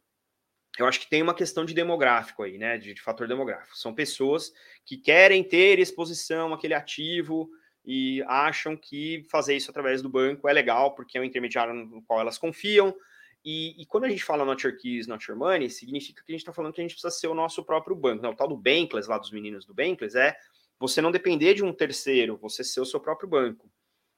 eu 0.78 0.86
acho 0.86 1.00
que 1.00 1.10
tem 1.10 1.22
uma 1.22 1.34
questão 1.34 1.66
de 1.66 1.74
demográfico 1.74 2.44
aí, 2.44 2.58
né? 2.58 2.78
De, 2.78 2.94
de, 2.94 3.02
fator 3.02 3.28
demográfico. 3.28 3.78
São 3.78 3.94
pessoas 3.94 4.52
que 4.86 4.98
querem 4.98 5.44
ter 5.44 5.80
exposição 5.80 6.54
àquele 6.54 6.74
ativo 6.74 7.50
e 7.84 8.22
acham 8.28 8.78
que 8.78 9.26
fazer 9.32 9.56
isso 9.56 9.72
através 9.72 10.02
do 10.02 10.10
banco 10.10 10.48
é 10.48 10.54
legal, 10.54 10.94
porque 10.94 11.18
é 11.18 11.22
um 11.22 11.24
intermediário 11.24 11.74
no 11.74 12.04
qual 12.04 12.20
elas 12.20 12.38
confiam. 12.38 12.96
E, 13.44 13.82
e 13.82 13.86
quando 13.86 14.04
a 14.04 14.10
gente 14.10 14.24
fala 14.24 14.46
not 14.46 14.66
your 14.66 14.78
keys, 14.78 15.08
not 15.08 15.26
your 15.30 15.38
money, 15.38 15.70
significa 15.70 16.22
que 16.24 16.32
a 16.32 16.34
gente 16.34 16.42
está 16.42 16.54
falando 16.54 16.74
que 16.74 16.82
a 16.82 16.84
gente 16.84 16.94
precisa 16.94 17.12
ser 17.12 17.28
o 17.28 17.34
nosso 17.34 17.64
próprio 17.64 17.96
banco. 17.96 18.22
Não, 18.22 18.32
o 18.32 18.36
tal 18.36 18.48
do 18.48 18.58
Bankless, 18.58 19.10
lá 19.10 19.18
dos 19.18 19.32
meninos 19.32 19.66
do 19.66 19.74
Bankless, 19.74 20.18
é 20.18 20.36
você 20.78 21.02
não 21.02 21.12
depender 21.12 21.54
de 21.54 21.64
um 21.64 21.74
terceiro, 21.74 22.38
você 22.38 22.64
ser 22.64 22.82
o 22.82 22.86
seu 22.86 23.00
próprio 23.00 23.30
banco. 23.30 23.72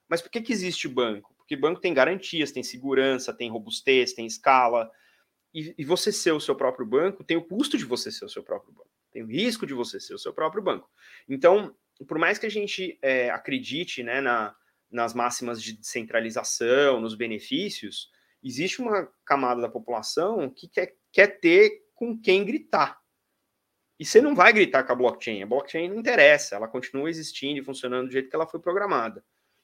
Mas 0.10 0.22
por 0.22 0.30
que, 0.30 0.42
que 0.42 0.52
existe 0.52 0.88
banco? 0.88 1.34
Porque 1.52 1.62
banco 1.62 1.82
tem 1.82 1.94
garantias, 1.94 2.50
tem 2.50 2.64
segurança, 2.64 3.34
tem 3.34 3.50
robustez, 3.50 4.14
tem 4.14 4.26
escala, 4.26 4.90
e, 5.54 5.76
e, 5.78 5.84
você 5.84 6.10
ser 6.10 6.32
o 6.32 6.40
seu 6.40 6.56
próprio 6.56 6.86
banco 6.86 7.26
tem 7.26 7.36
o 7.36 7.44
custo 7.44 7.78
de 7.78 7.84
você 7.84 8.10
ser 8.10 8.24
o 8.24 8.30
seu 8.30 8.42
próprio 8.42 8.72
banco, 8.72 8.90
tem 9.12 9.22
o 9.22 9.28
risco 9.28 9.68
de 9.68 9.74
você 9.74 10.00
ser 10.00 10.14
o 10.14 10.18
seu 10.18 10.34
próprio 10.34 10.64
banco. 10.64 10.90
Então, 11.28 11.76
por 12.08 12.18
mais 12.18 12.40
que 12.40 12.46
a 12.46 12.50
gente 12.50 12.98
é, 13.02 13.30
acredite 13.32 14.02
né, 14.02 14.22
na, 14.22 14.56
nas 14.90 15.14
máximas 15.14 15.62
de 15.62 15.74
descentralização, 15.74 17.02
nos 17.02 17.16
benefícios, 17.16 18.10
existe 18.42 18.82
uma 18.82 19.12
camada 19.26 19.60
da 19.60 19.68
população 19.68 20.50
que 20.50 20.70
quer, 20.70 20.96
quer 21.12 21.38
ter 21.42 21.84
com 21.94 22.18
quem 22.18 22.46
gritar. 22.46 22.98
E 24.00 24.06
você 24.06 24.22
não 24.22 24.34
vai 24.34 24.54
gritar 24.54 24.86
com 24.86 24.94
a 24.94 24.96
blockchain. 24.96 25.44
A 25.44 25.48
blockchain 25.48 25.90
não 25.90 25.98
interessa, 25.98 26.56
ela 26.56 26.70
continua 26.70 27.10
existindo 27.10 27.60
e 27.60 27.64
funcionando 27.64 28.08
do 28.08 28.14
jeito 28.14 28.30
que 28.30 28.36
ela 28.38 28.48
foi 28.48 28.62
programada. 28.62 29.22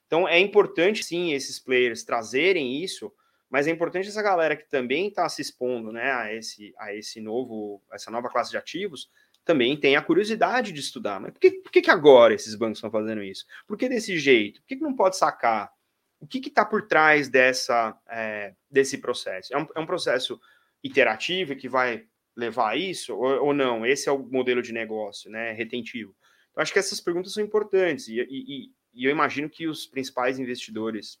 Então 0.08 0.26
é 0.26 0.40
importante 0.40 1.04
sim 1.04 1.32
esses 1.32 1.60
players 1.60 2.02
trazerem 2.02 2.82
isso 2.82 3.12
mas 3.50 3.66
é 3.66 3.70
importante 3.70 4.08
essa 4.08 4.22
galera 4.22 4.56
que 4.56 4.68
também 4.68 5.08
está 5.08 5.28
se 5.28 5.40
expondo 5.40 5.90
né, 5.90 6.12
a, 6.12 6.34
esse, 6.34 6.74
a 6.78 6.94
esse 6.94 7.20
novo, 7.20 7.82
essa 7.92 8.10
nova 8.10 8.28
classe 8.28 8.50
de 8.50 8.58
ativos, 8.58 9.10
também 9.44 9.78
tem 9.78 9.96
a 9.96 10.02
curiosidade 10.02 10.72
de 10.72 10.80
estudar. 10.80 11.18
Mas 11.18 11.32
por 11.32 11.40
que, 11.40 11.50
por 11.52 11.72
que, 11.72 11.80
que 11.80 11.90
agora 11.90 12.34
esses 12.34 12.54
bancos 12.54 12.78
estão 12.78 12.90
fazendo 12.90 13.22
isso? 13.22 13.46
Por 13.66 13.78
que 13.78 13.88
desse 13.88 14.18
jeito? 14.18 14.60
Por 14.60 14.68
que, 14.68 14.76
que 14.76 14.82
não 14.82 14.94
pode 14.94 15.16
sacar? 15.16 15.72
O 16.20 16.26
que 16.26 16.46
está 16.46 16.64
por 16.64 16.86
trás 16.86 17.28
dessa, 17.28 17.98
é, 18.10 18.54
desse 18.70 18.98
processo? 18.98 19.54
É 19.54 19.58
um, 19.58 19.66
é 19.74 19.80
um 19.80 19.86
processo 19.86 20.38
iterativo 20.84 21.56
que 21.56 21.68
vai 21.68 22.04
levar 22.36 22.70
a 22.70 22.76
isso 22.76 23.16
ou, 23.16 23.46
ou, 23.46 23.54
não? 23.54 23.86
Esse 23.86 24.08
é 24.08 24.12
o 24.12 24.18
modelo 24.18 24.60
de 24.60 24.72
negócio, 24.72 25.30
né? 25.30 25.52
Retentivo. 25.52 26.14
Então, 26.50 26.62
acho 26.62 26.72
que 26.72 26.78
essas 26.78 27.00
perguntas 27.00 27.32
são 27.32 27.42
importantes 27.42 28.08
e, 28.08 28.20
e, 28.20 28.70
e 28.92 29.04
eu 29.04 29.10
imagino 29.10 29.48
que 29.48 29.66
os 29.66 29.86
principais 29.86 30.38
investidores 30.38 31.18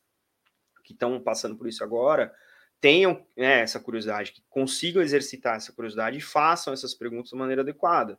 que 0.84 0.92
estão 0.92 1.20
passando 1.20 1.56
por 1.56 1.68
isso 1.68 1.84
agora 1.84 2.34
tenham 2.80 3.26
né, 3.36 3.60
essa 3.60 3.80
curiosidade, 3.80 4.32
que 4.32 4.42
consigam 4.48 5.02
exercitar 5.02 5.56
essa 5.56 5.72
curiosidade 5.72 6.18
e 6.18 6.22
façam 6.22 6.72
essas 6.72 6.94
perguntas 6.94 7.30
de 7.30 7.36
maneira 7.36 7.62
adequada. 7.62 8.18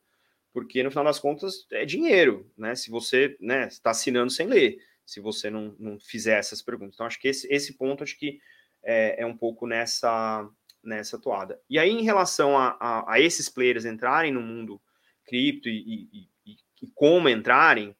Porque, 0.52 0.84
no 0.84 0.90
final 0.90 1.06
das 1.06 1.20
contas, 1.20 1.66
é 1.72 1.86
dinheiro, 1.86 2.52
né? 2.58 2.76
Se 2.76 2.90
você 2.90 3.38
né, 3.40 3.68
está 3.68 3.92
assinando 3.92 4.32
sem 4.32 4.48
ler, 4.48 4.80
se 5.06 5.20
você 5.20 5.50
não, 5.50 5.76
não 5.80 6.00
fizer 6.00 6.38
essas 6.40 6.62
perguntas. 6.62 6.96
Então, 6.96 7.06
acho 7.06 7.20
que 7.20 7.28
esse, 7.28 7.48
esse 7.52 7.78
ponto 7.78 8.04
acho 8.04 8.18
que 8.18 8.40
é, 8.84 9.22
é 9.22 9.26
um 9.26 9.38
pouco 9.38 9.68
nessa, 9.68 10.50
nessa 10.84 11.20
toada. 11.20 11.62
E 11.70 11.78
aí, 11.78 11.92
em 11.92 12.04
relação 12.04 12.58
a, 12.58 12.76
a, 12.80 13.14
a 13.14 13.20
esses 13.20 13.48
players 13.48 13.86
entrarem 13.86 14.32
no 14.32 14.42
mundo 14.42 14.82
cripto 15.26 15.70
e, 15.70 16.10
e, 16.12 16.30
e, 16.46 16.58
e 16.82 16.88
como 16.96 17.30
entrarem, 17.30 17.96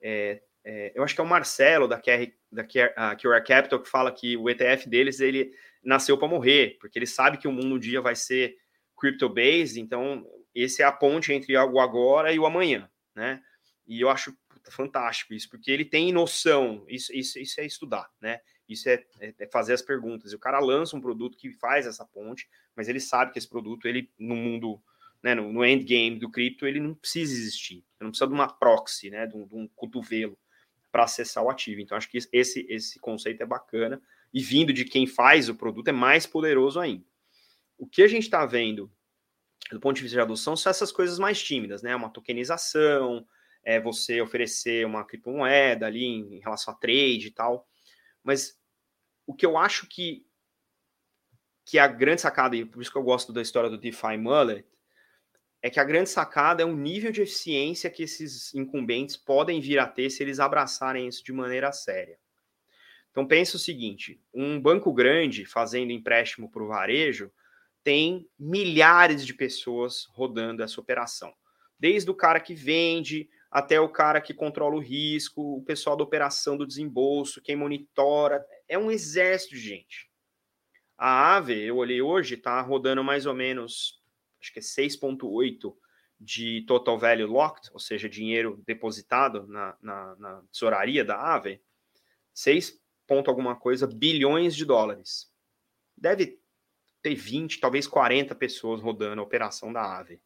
é, 0.00 0.42
é, 0.64 0.92
eu 0.94 1.04
acho 1.04 1.14
que 1.14 1.20
é 1.20 1.24
o 1.24 1.26
Marcelo 1.26 1.86
da 1.86 2.00
QR, 2.00 2.32
da 2.50 2.64
QR 2.64 3.44
Capital 3.46 3.82
que 3.82 3.88
fala 3.88 4.10
que 4.10 4.36
o 4.36 4.48
ETF 4.48 4.88
deles 4.88 5.20
ele 5.20 5.52
nasceu 5.82 6.16
para 6.16 6.26
morrer, 6.26 6.78
porque 6.80 6.98
ele 6.98 7.06
sabe 7.06 7.36
que 7.36 7.46
o 7.46 7.52
mundo 7.52 7.74
um 7.74 7.78
dia 7.78 8.00
vai 8.00 8.16
ser 8.16 8.56
crypto-based, 8.96 9.78
então 9.78 10.26
esse 10.54 10.80
é 10.80 10.84
a 10.86 10.92
ponte 10.92 11.32
entre 11.32 11.54
o 11.56 11.80
agora 11.80 12.32
e 12.32 12.38
o 12.38 12.46
amanhã, 12.46 12.88
né? 13.14 13.42
E 13.86 14.00
eu 14.00 14.08
acho 14.08 14.34
fantástico 14.70 15.34
isso, 15.34 15.50
porque 15.50 15.70
ele 15.70 15.84
tem 15.84 16.10
noção, 16.10 16.86
isso, 16.88 17.12
isso, 17.12 17.38
isso 17.38 17.60
é 17.60 17.66
estudar, 17.66 18.08
né? 18.18 18.40
Isso 18.66 18.88
é, 18.88 19.04
é, 19.20 19.34
é, 19.40 19.46
fazer 19.48 19.74
as 19.74 19.82
perguntas. 19.82 20.32
E 20.32 20.36
o 20.36 20.38
cara 20.38 20.58
lança 20.58 20.96
um 20.96 21.00
produto 21.00 21.36
que 21.36 21.50
faz 21.52 21.86
essa 21.86 22.06
ponte, 22.06 22.48
mas 22.74 22.88
ele 22.88 23.00
sabe 23.00 23.32
que 23.32 23.38
esse 23.38 23.48
produto, 23.48 23.86
ele 23.86 24.10
no 24.18 24.34
mundo, 24.34 24.82
né, 25.22 25.34
no, 25.34 25.52
no 25.52 25.62
endgame 25.62 26.18
do 26.18 26.30
cripto, 26.30 26.66
ele 26.66 26.80
não 26.80 26.94
precisa 26.94 27.34
existir. 27.34 27.84
Não 28.00 28.08
precisa 28.08 28.26
de 28.26 28.32
uma 28.32 28.48
proxy, 28.48 29.10
né, 29.10 29.26
de 29.26 29.36
um, 29.36 29.46
de 29.46 29.54
um 29.54 29.68
cotovelo 29.68 30.38
para 30.94 31.02
acessar 31.02 31.42
o 31.42 31.50
ativo. 31.50 31.80
Então, 31.80 31.98
acho 31.98 32.08
que 32.08 32.18
esse, 32.32 32.64
esse 32.68 33.00
conceito 33.00 33.42
é 33.42 33.46
bacana 33.46 34.00
e 34.32 34.40
vindo 34.40 34.72
de 34.72 34.84
quem 34.84 35.08
faz 35.08 35.48
o 35.48 35.54
produto 35.56 35.88
é 35.88 35.92
mais 35.92 36.24
poderoso 36.24 36.78
ainda. 36.78 37.04
O 37.76 37.84
que 37.84 38.00
a 38.00 38.06
gente 38.06 38.22
está 38.22 38.46
vendo 38.46 38.88
do 39.72 39.80
ponto 39.80 39.96
de 39.96 40.02
vista 40.02 40.14
de 40.14 40.20
adoção 40.20 40.56
são 40.56 40.70
essas 40.70 40.92
coisas 40.92 41.18
mais 41.18 41.42
tímidas, 41.42 41.82
né? 41.82 41.96
Uma 41.96 42.10
tokenização, 42.10 43.26
é 43.64 43.80
você 43.80 44.20
oferecer 44.20 44.86
uma 44.86 45.04
criptomoeda 45.04 45.84
ali 45.84 46.04
em, 46.04 46.36
em 46.36 46.38
relação 46.38 46.72
a 46.72 46.76
trade 46.76 47.26
e 47.26 47.30
tal. 47.32 47.66
Mas 48.22 48.56
o 49.26 49.34
que 49.34 49.44
eu 49.44 49.58
acho 49.58 49.88
que, 49.88 50.24
que 51.64 51.76
é 51.76 51.80
a 51.80 51.88
grande 51.88 52.20
sacada, 52.20 52.54
e 52.54 52.64
por 52.64 52.80
isso 52.80 52.92
que 52.92 52.98
eu 52.98 53.02
gosto 53.02 53.32
da 53.32 53.42
história 53.42 53.68
do 53.68 53.78
DeFi 53.78 54.16
Mullet, 54.16 54.64
é 55.64 55.70
que 55.70 55.80
a 55.80 55.84
grande 55.84 56.10
sacada 56.10 56.62
é 56.62 56.66
o 56.66 56.76
nível 56.76 57.10
de 57.10 57.22
eficiência 57.22 57.88
que 57.88 58.02
esses 58.02 58.54
incumbentes 58.54 59.16
podem 59.16 59.62
vir 59.62 59.78
a 59.78 59.86
ter 59.86 60.10
se 60.10 60.22
eles 60.22 60.38
abraçarem 60.38 61.08
isso 61.08 61.24
de 61.24 61.32
maneira 61.32 61.72
séria. 61.72 62.18
Então 63.10 63.26
pense 63.26 63.56
o 63.56 63.58
seguinte: 63.58 64.20
um 64.34 64.60
banco 64.60 64.92
grande 64.92 65.46
fazendo 65.46 65.90
empréstimo 65.90 66.50
para 66.50 66.62
o 66.62 66.68
varejo 66.68 67.32
tem 67.82 68.28
milhares 68.38 69.24
de 69.24 69.32
pessoas 69.32 70.04
rodando 70.10 70.62
essa 70.62 70.78
operação. 70.78 71.32
Desde 71.78 72.10
o 72.10 72.14
cara 72.14 72.40
que 72.40 72.54
vende 72.54 73.26
até 73.50 73.80
o 73.80 73.88
cara 73.88 74.20
que 74.20 74.34
controla 74.34 74.76
o 74.76 74.80
risco, 74.80 75.56
o 75.56 75.64
pessoal 75.64 75.96
da 75.96 76.04
operação 76.04 76.58
do 76.58 76.66
desembolso, 76.66 77.40
quem 77.40 77.56
monitora, 77.56 78.44
é 78.68 78.76
um 78.76 78.90
exército 78.90 79.54
de 79.54 79.60
gente. 79.62 80.10
A 80.98 81.36
AVE, 81.36 81.58
eu 81.58 81.78
olhei 81.78 82.02
hoje, 82.02 82.34
está 82.34 82.60
rodando 82.60 83.02
mais 83.02 83.24
ou 83.24 83.32
menos 83.32 84.03
acho 84.44 84.52
que 84.52 84.58
é 84.58 84.62
6,8 84.62 85.74
de 86.20 86.62
total 86.62 86.98
value 86.98 87.26
locked, 87.26 87.70
ou 87.72 87.78
seja, 87.78 88.08
dinheiro 88.08 88.62
depositado 88.66 89.46
na, 89.46 89.76
na, 89.80 90.16
na 90.16 90.42
tesouraria 90.52 91.04
da 91.04 91.18
AVE, 91.34 91.60
6 92.32 92.80
ponto 93.06 93.28
alguma 93.28 93.56
coisa 93.56 93.86
bilhões 93.86 94.54
de 94.54 94.64
dólares. 94.64 95.30
Deve 95.96 96.40
ter 97.02 97.14
20, 97.14 97.60
talvez 97.60 97.86
40 97.86 98.34
pessoas 98.34 98.80
rodando 98.80 99.20
a 99.20 99.24
operação 99.24 99.72
da 99.72 99.98
AVE. 99.98 100.20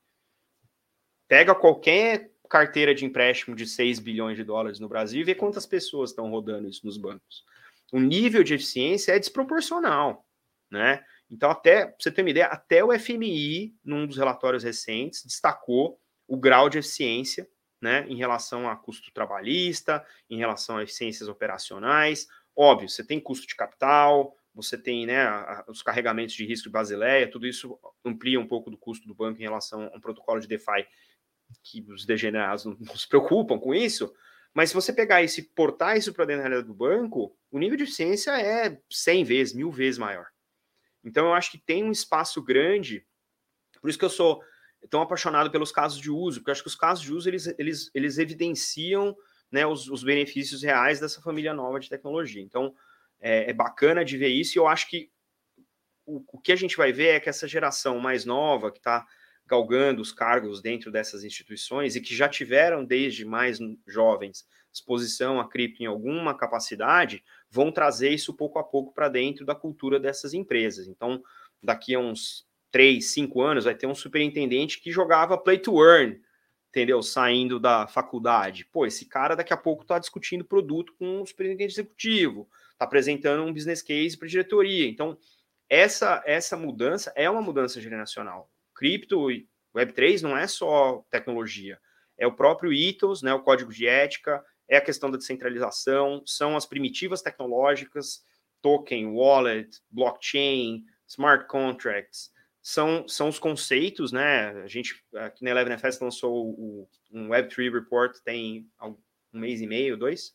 Pega 1.27 1.55
qualquer 1.55 2.31
carteira 2.49 2.95
de 2.95 3.05
empréstimo 3.05 3.55
de 3.55 3.67
6 3.67 3.99
bilhões 3.99 4.37
de 4.37 4.45
dólares 4.45 4.79
no 4.79 4.89
Brasil 4.89 5.21
e 5.21 5.25
vê 5.25 5.35
quantas 5.35 5.67
pessoas 5.67 6.11
estão 6.11 6.31
rodando 6.31 6.69
isso 6.69 6.87
nos 6.87 6.97
bancos. 6.97 7.45
O 7.93 7.99
nível 7.99 8.43
de 8.43 8.55
eficiência 8.55 9.13
é 9.13 9.19
desproporcional, 9.19 10.27
né? 10.71 11.05
Então, 11.31 11.51
até 11.51 11.87
pra 11.87 11.97
você 11.99 12.11
ter 12.11 12.23
uma 12.23 12.31
ideia, 12.31 12.47
até 12.47 12.83
o 12.83 12.97
FMI, 12.99 13.75
num 13.85 14.07
dos 14.07 14.17
relatórios 14.17 14.65
recentes, 14.65 15.25
destacou 15.25 16.01
o 16.27 16.37
grau 16.37 16.69
de 16.69 16.79
eficiência 16.79 17.49
né, 17.81 18.07
em 18.09 18.17
relação 18.17 18.69
a 18.69 18.77
custo 18.77 19.13
trabalhista, 19.13 20.05
em 20.29 20.39
relação 20.39 20.79
a 20.79 20.83
eficiências 20.83 21.29
operacionais. 21.29 22.27
Óbvio, 22.57 22.89
você 22.89 23.05
tem 23.05 23.21
custo 23.21 23.47
de 23.47 23.55
capital, 23.55 24.37
você 24.55 24.77
tem 24.77 25.07
né, 25.07 25.27
os 25.69 25.83
carregamentos 25.83 26.35
de 26.35 26.45
risco 26.45 26.65
de 26.65 26.73
Basileia, 26.73 27.31
tudo 27.31 27.47
isso 27.47 27.79
amplia 28.05 28.41
um 28.41 28.47
pouco 28.47 28.71
do 28.71 28.77
custo 28.77 29.07
do 29.07 29.15
banco 29.15 29.39
em 29.39 29.45
relação 29.45 29.91
a 29.93 29.97
um 29.97 30.01
protocolo 30.01 30.41
de 30.41 30.49
DeFi 30.49 30.87
que 31.63 31.81
os 31.91 32.05
degenerados 32.05 32.65
não, 32.65 32.77
não 32.79 32.97
se 32.97 33.09
preocupam 33.09 33.59
com 33.59 33.75
isso. 33.75 34.13
Mas 34.53 34.71
se 34.71 34.75
você 34.75 34.93
pegar 34.93 35.23
isso 35.23 35.41
e 35.41 35.45
portar 35.45 35.97
isso 35.97 36.13
para 36.13 36.25
dentro 36.25 36.43
da 36.43 36.49
realidade 36.49 36.67
do 36.67 36.75
banco, 36.75 37.37
o 37.51 37.59
nível 37.59 37.77
de 37.77 37.85
eficiência 37.85 38.33
é 38.41 38.81
100 38.91 39.25
vezes, 39.25 39.55
mil 39.55 39.71
vezes 39.71 39.99
maior. 39.99 40.27
Então 41.09 41.27
eu 41.27 41.35
acho 41.35 41.51
que 41.51 41.59
tem 41.59 41.83
um 41.83 41.91
espaço 41.91 42.43
grande, 42.43 43.05
por 43.81 43.89
isso 43.89 43.99
que 43.99 44.05
eu 44.05 44.11
sou 44.11 44.43
tão 44.91 45.01
apaixonado 45.01 45.51
pelos 45.51 45.73
casos 45.73 45.99
de 45.99 46.11
uso, 46.11 46.41
porque 46.41 46.51
eu 46.51 46.53
acho 46.53 46.63
que 46.63 46.69
os 46.69 46.77
casos 46.77 47.03
de 47.03 47.13
uso 47.13 47.29
eles, 47.29 47.47
eles, 47.59 47.91
eles 47.95 48.19
evidenciam 48.19 49.17
né, 49.51 49.67
os, 49.67 49.89
os 49.89 50.05
benefícios 50.05 50.63
reais 50.63 51.01
dessa 51.01 51.21
família 51.21 51.53
nova 51.53 51.81
de 51.81 51.89
tecnologia. 51.89 52.43
Então 52.43 52.75
é, 53.21 53.51
é 53.51 53.53
bacana 53.53 54.05
de 54.05 54.17
ver 54.17 54.29
isso, 54.29 54.57
e 54.57 54.61
eu 54.61 54.69
acho 54.69 54.89
que 54.89 55.11
o, 56.07 56.23
o, 56.29 56.41
que 56.41 56.53
a 56.53 56.57
gente 56.57 56.77
vai 56.77 56.93
ver 56.93 57.09
é 57.09 57.21
que 57.21 57.29
essa 57.29 57.49
geração 57.49 57.99
mais 57.99 58.25
nova, 58.25 58.71
que 58.71 58.79
está 58.79 59.07
galgando 59.47 60.03
os 60.03 60.13
cargos 60.13 60.61
dentro 60.61 60.93
dessas 60.93 61.25
instituições 61.25 61.97
e 61.97 62.01
que 62.01 62.15
já 62.15 62.29
tiveram 62.29 62.85
desde 62.85 63.25
mais 63.25 63.59
jovens 63.87 64.47
exposição 64.73 65.41
a 65.41 65.49
cripto 65.49 65.83
em 65.83 65.87
alguma 65.87 66.37
capacidade, 66.37 67.25
vão 67.51 67.73
trazer 67.73 68.11
isso 68.11 68.35
pouco 68.35 68.59
a 68.59 68.65
pouco 68.65 68.93
para 68.93 69.09
dentro 69.09 69.45
da 69.45 69.55
cultura 69.55 69.99
dessas 69.99 70.35
empresas. 70.35 70.87
Então, 70.87 71.23
daqui 71.63 71.95
a 71.95 71.99
uns 71.99 72.47
três, 72.71 73.13
cinco 73.13 73.41
anos, 73.41 73.65
vai 73.65 73.75
ter 73.75 73.87
um 73.87 73.95
superintendente 73.95 74.81
que 74.81 74.91
jogava 74.91 75.39
play 75.39 75.59
to 75.59 75.83
earn, 75.83 76.21
entendeu? 76.69 77.03
Saindo 77.03 77.59
da 77.59 77.87
faculdade. 77.87 78.67
Pô, 78.67 78.87
esse 78.87 79.07
cara 79.07 79.35
daqui 79.35 79.53
a 79.53 79.57
pouco 79.57 79.83
está 79.83 79.99
discutindo 79.99 80.45
produto 80.45 80.95
com 80.99 81.23
o 81.23 81.27
superintendente 81.27 81.73
executivo, 81.73 82.49
está 82.73 82.85
apresentando 82.85 83.43
um 83.43 83.53
business 83.53 83.83
case 83.83 84.17
para 84.17 84.27
a 84.27 84.31
diretoria. 84.31 84.87
Então, 84.87 85.19
essa, 85.69 86.23
essa 86.27 86.57
mudança 86.57 87.13
é 87.17 87.29
uma 87.29 87.43
mudança 87.43 87.81
generacional. 87.81 88.51
Cripto 88.75 89.31
e 89.31 89.49
Web3 89.75 90.23
não 90.23 90.37
é 90.37 90.47
só 90.47 91.05
tecnologia, 91.11 91.79
é 92.17 92.27
o 92.27 92.33
próprio 92.33 92.73
ethos, 92.73 93.23
né, 93.23 93.33
o 93.33 93.43
código 93.43 93.73
de 93.73 93.87
ética, 93.87 94.45
é 94.69 94.77
a 94.77 94.85
questão 94.85 95.11
da 95.11 95.17
descentralização, 95.17 96.23
são 96.27 96.57
as 96.57 96.67
primitivas 96.67 97.23
tecnológicas, 97.23 98.23
token, 98.61 99.07
wallet, 99.07 99.81
blockchain, 99.91 100.85
smart 101.07 101.47
contracts, 101.49 102.31
são, 102.61 103.09
são 103.09 103.29
os 103.29 103.39
conceitos, 103.39 104.13
né? 104.13 104.51
A 104.63 104.67
gente 104.67 105.03
aqui 105.15 105.43
na 105.43 105.51
Eleven 105.51 105.79
FS 105.79 106.01
lançou 106.01 106.51
o, 106.51 106.89
um 107.11 107.29
Web3 107.29 107.73
Report 107.73 108.15
tem 108.25 108.69
um 108.83 108.97
mês 109.33 109.61
e 109.61 109.67
meio, 109.67 109.97
dois, 109.97 110.35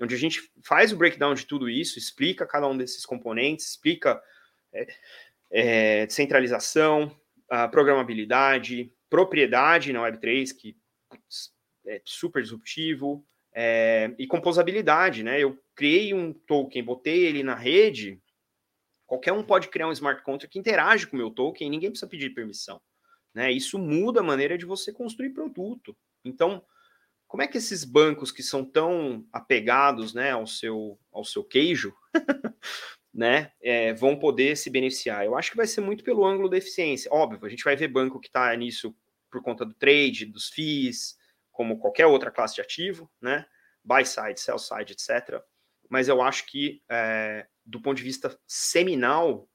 onde 0.00 0.14
a 0.14 0.18
gente 0.18 0.50
faz 0.62 0.92
o 0.92 0.96
breakdown 0.96 1.34
de 1.34 1.46
tudo 1.46 1.70
isso, 1.70 1.98
explica 1.98 2.46
cada 2.46 2.68
um 2.68 2.76
desses 2.76 3.06
componentes, 3.06 3.70
explica 3.70 4.20
é, 4.72 4.86
é, 5.50 6.06
descentralização, 6.06 7.14
programabilidade, 7.72 8.92
propriedade 9.08 9.92
na 9.92 10.00
Web3, 10.00 10.54
que 10.56 10.76
é 11.86 12.00
super 12.04 12.42
disruptivo, 12.42 13.26
é, 13.52 14.14
e 14.18 14.26
composabilidade, 14.26 15.22
né? 15.22 15.40
Eu 15.40 15.58
criei 15.74 16.14
um 16.14 16.32
token, 16.32 16.84
botei 16.84 17.24
ele 17.24 17.42
na 17.42 17.54
rede, 17.54 18.20
qualquer 19.06 19.32
um 19.32 19.42
pode 19.42 19.68
criar 19.68 19.88
um 19.88 19.92
smart 19.92 20.22
contract 20.22 20.52
que 20.52 20.58
interage 20.58 21.06
com 21.06 21.16
o 21.16 21.18
meu 21.18 21.30
token 21.30 21.68
ninguém 21.68 21.90
precisa 21.90 22.08
pedir 22.08 22.30
permissão. 22.30 22.80
Né? 23.34 23.50
Isso 23.50 23.78
muda 23.78 24.20
a 24.20 24.24
maneira 24.24 24.58
de 24.58 24.64
você 24.64 24.92
construir 24.92 25.30
produto. 25.30 25.96
Então, 26.24 26.62
como 27.26 27.42
é 27.42 27.46
que 27.46 27.58
esses 27.58 27.84
bancos 27.84 28.32
que 28.32 28.42
são 28.42 28.64
tão 28.64 29.24
apegados 29.32 30.12
né, 30.12 30.32
ao, 30.32 30.46
seu, 30.46 30.98
ao 31.12 31.24
seu 31.24 31.44
queijo 31.44 31.94
né, 33.14 33.52
é, 33.62 33.94
vão 33.94 34.18
poder 34.18 34.56
se 34.56 34.68
beneficiar? 34.68 35.24
Eu 35.24 35.36
acho 35.36 35.50
que 35.50 35.56
vai 35.56 35.66
ser 35.66 35.80
muito 35.80 36.02
pelo 36.02 36.24
ângulo 36.24 36.48
da 36.48 36.58
eficiência. 36.58 37.12
Óbvio, 37.12 37.44
a 37.44 37.48
gente 37.48 37.64
vai 37.64 37.76
ver 37.76 37.88
banco 37.88 38.20
que 38.20 38.28
está 38.28 38.54
nisso 38.56 38.94
por 39.30 39.42
conta 39.42 39.64
do 39.64 39.74
trade, 39.74 40.26
dos 40.26 40.48
FIIs, 40.48 41.16
como 41.50 41.78
qualquer 41.78 42.06
outra 42.06 42.30
classe 42.30 42.54
de 42.54 42.60
ativo, 42.60 43.10
né? 43.20 43.46
Buy 43.84 44.04
side, 44.04 44.40
sell 44.40 44.58
side, 44.58 44.92
etc. 44.92 45.42
Mas 45.88 46.08
eu 46.08 46.22
acho 46.22 46.46
que, 46.46 46.82
é, 46.88 47.46
do 47.64 47.80
ponto 47.80 47.96
de 47.96 48.02
vista 48.02 48.38
seminal, 48.46 49.48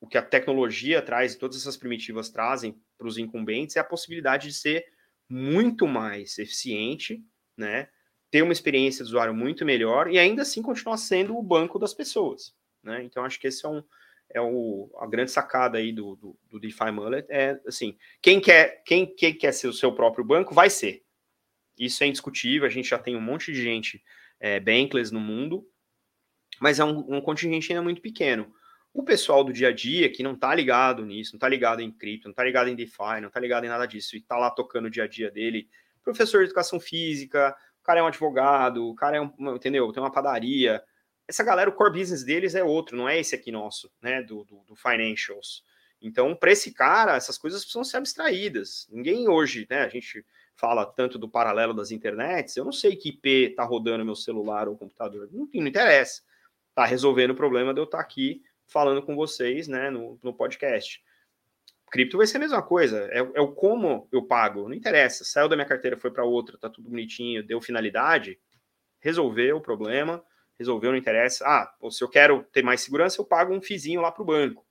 o 0.00 0.06
que 0.06 0.18
a 0.18 0.22
tecnologia 0.22 1.02
traz 1.02 1.34
e 1.34 1.38
todas 1.38 1.56
essas 1.56 1.76
primitivas 1.76 2.28
trazem 2.28 2.80
para 2.96 3.06
os 3.06 3.18
incumbentes 3.18 3.76
é 3.76 3.80
a 3.80 3.84
possibilidade 3.84 4.48
de 4.48 4.54
ser 4.54 4.86
muito 5.28 5.86
mais 5.86 6.38
eficiente, 6.38 7.24
né? 7.56 7.88
Ter 8.30 8.42
uma 8.42 8.52
experiência 8.52 9.04
de 9.04 9.08
usuário 9.08 9.34
muito 9.34 9.64
melhor 9.64 10.10
e 10.10 10.18
ainda 10.18 10.42
assim 10.42 10.62
continuar 10.62 10.96
sendo 10.96 11.36
o 11.36 11.42
banco 11.42 11.78
das 11.78 11.94
pessoas, 11.94 12.54
né? 12.82 13.02
Então 13.02 13.24
acho 13.24 13.38
que 13.40 13.46
esse 13.46 13.64
é 13.64 13.68
um 13.68 13.82
é 14.30 14.40
o, 14.40 14.90
a 14.98 15.06
grande 15.06 15.30
sacada 15.30 15.78
aí 15.78 15.92
do, 15.92 16.16
do, 16.16 16.36
do 16.50 16.58
DeFi 16.58 16.90
Mullet 16.90 17.26
é 17.30 17.60
assim, 17.66 17.96
quem 18.20 18.40
quer, 18.40 18.82
quem, 18.84 19.06
quem 19.14 19.32
quer 19.36 19.52
ser 19.52 19.68
o 19.68 19.72
seu 19.72 19.94
próprio 19.94 20.24
banco 20.24 20.54
vai 20.54 20.68
ser. 20.68 21.03
Isso 21.78 22.02
é 22.04 22.06
indiscutível, 22.06 22.66
a 22.66 22.70
gente 22.70 22.88
já 22.88 22.98
tem 22.98 23.16
um 23.16 23.20
monte 23.20 23.52
de 23.52 23.62
gente 23.62 24.02
é, 24.38 24.60
bankless 24.60 25.12
no 25.12 25.20
mundo, 25.20 25.66
mas 26.60 26.78
é 26.78 26.84
um, 26.84 27.16
um 27.16 27.20
contingente 27.20 27.72
ainda 27.72 27.82
muito 27.82 28.00
pequeno. 28.00 28.52
O 28.92 29.02
pessoal 29.02 29.42
do 29.42 29.52
dia 29.52 29.68
a 29.68 29.72
dia 29.72 30.10
que 30.10 30.22
não 30.22 30.36
tá 30.36 30.54
ligado 30.54 31.04
nisso, 31.04 31.32
não 31.32 31.38
tá 31.38 31.48
ligado 31.48 31.80
em 31.80 31.90
cripto, 31.90 32.28
não 32.28 32.34
tá 32.34 32.44
ligado 32.44 32.68
em 32.68 32.76
DeFi, 32.76 33.20
não 33.20 33.30
tá 33.30 33.40
ligado 33.40 33.64
em 33.64 33.68
nada 33.68 33.86
disso, 33.86 34.16
e 34.16 34.20
tá 34.20 34.36
lá 34.36 34.50
tocando 34.50 34.86
o 34.86 34.90
dia 34.90 35.04
a 35.04 35.08
dia 35.08 35.30
dele, 35.30 35.68
professor 36.04 36.38
de 36.38 36.44
educação 36.44 36.78
física, 36.78 37.56
o 37.80 37.82
cara 37.82 38.00
é 38.00 38.02
um 38.02 38.06
advogado, 38.06 38.88
o 38.88 38.94
cara 38.94 39.16
é 39.16 39.20
um, 39.20 39.32
entendeu? 39.54 39.90
Tem 39.92 40.02
uma 40.02 40.12
padaria. 40.12 40.82
Essa 41.26 41.42
galera, 41.42 41.68
o 41.68 41.72
core 41.72 41.98
business 41.98 42.22
deles 42.22 42.54
é 42.54 42.62
outro, 42.62 42.96
não 42.96 43.08
é 43.08 43.18
esse 43.18 43.34
aqui 43.34 43.50
nosso, 43.50 43.90
né? 44.00 44.22
Do, 44.22 44.44
do, 44.44 44.62
do 44.64 44.76
financials. 44.76 45.64
Então, 46.00 46.36
para 46.36 46.52
esse 46.52 46.72
cara, 46.72 47.16
essas 47.16 47.38
coisas 47.38 47.62
precisam 47.62 47.82
ser 47.82 47.96
abstraídas. 47.96 48.86
Ninguém 48.90 49.28
hoje, 49.28 49.66
né? 49.68 49.82
A 49.82 49.88
gente 49.88 50.24
fala 50.56 50.86
tanto 50.86 51.18
do 51.18 51.28
paralelo 51.28 51.74
das 51.74 51.90
internets, 51.90 52.56
eu 52.56 52.64
não 52.64 52.72
sei 52.72 52.96
que 52.96 53.10
IP 53.10 53.50
está 53.50 53.64
rodando 53.64 54.04
meu 54.04 54.14
celular 54.14 54.68
ou 54.68 54.76
computador, 54.76 55.28
não, 55.32 55.48
não 55.52 55.66
interessa. 55.66 56.22
Está 56.70 56.84
resolvendo 56.84 57.30
o 57.30 57.36
problema 57.36 57.72
de 57.72 57.80
eu 57.80 57.84
estar 57.84 57.98
tá 57.98 58.02
aqui 58.02 58.42
falando 58.66 59.02
com 59.02 59.14
vocês 59.14 59.68
né, 59.68 59.90
no, 59.90 60.18
no 60.22 60.32
podcast. 60.32 61.02
Cripto 61.90 62.16
vai 62.16 62.26
ser 62.26 62.38
a 62.38 62.40
mesma 62.40 62.62
coisa, 62.62 63.08
é, 63.12 63.18
é, 63.18 63.40
o 63.40 63.52
como 63.52 64.08
eu 64.10 64.24
pago, 64.24 64.68
não 64.68 64.74
interessa. 64.74 65.24
Saiu 65.24 65.48
da 65.48 65.54
minha 65.54 65.68
carteira, 65.68 65.96
foi 65.96 66.10
para 66.10 66.24
outra, 66.24 66.58
tá 66.58 66.68
tudo 66.68 66.90
bonitinho, 66.90 67.46
deu 67.46 67.60
finalidade, 67.60 68.38
resolveu 68.98 69.58
o 69.58 69.60
problema, 69.60 70.24
resolveu, 70.58 70.90
não 70.90 70.98
interessa. 70.98 71.44
Ah, 71.46 71.72
se 71.90 72.02
eu 72.02 72.08
quero 72.08 72.42
ter 72.52 72.64
mais 72.64 72.80
segurança, 72.80 73.20
eu 73.20 73.24
pago 73.24 73.54
um 73.54 73.62
fizinho 73.62 74.00
lá 74.00 74.10
para 74.10 74.22
o 74.22 74.26
banco. 74.26 74.63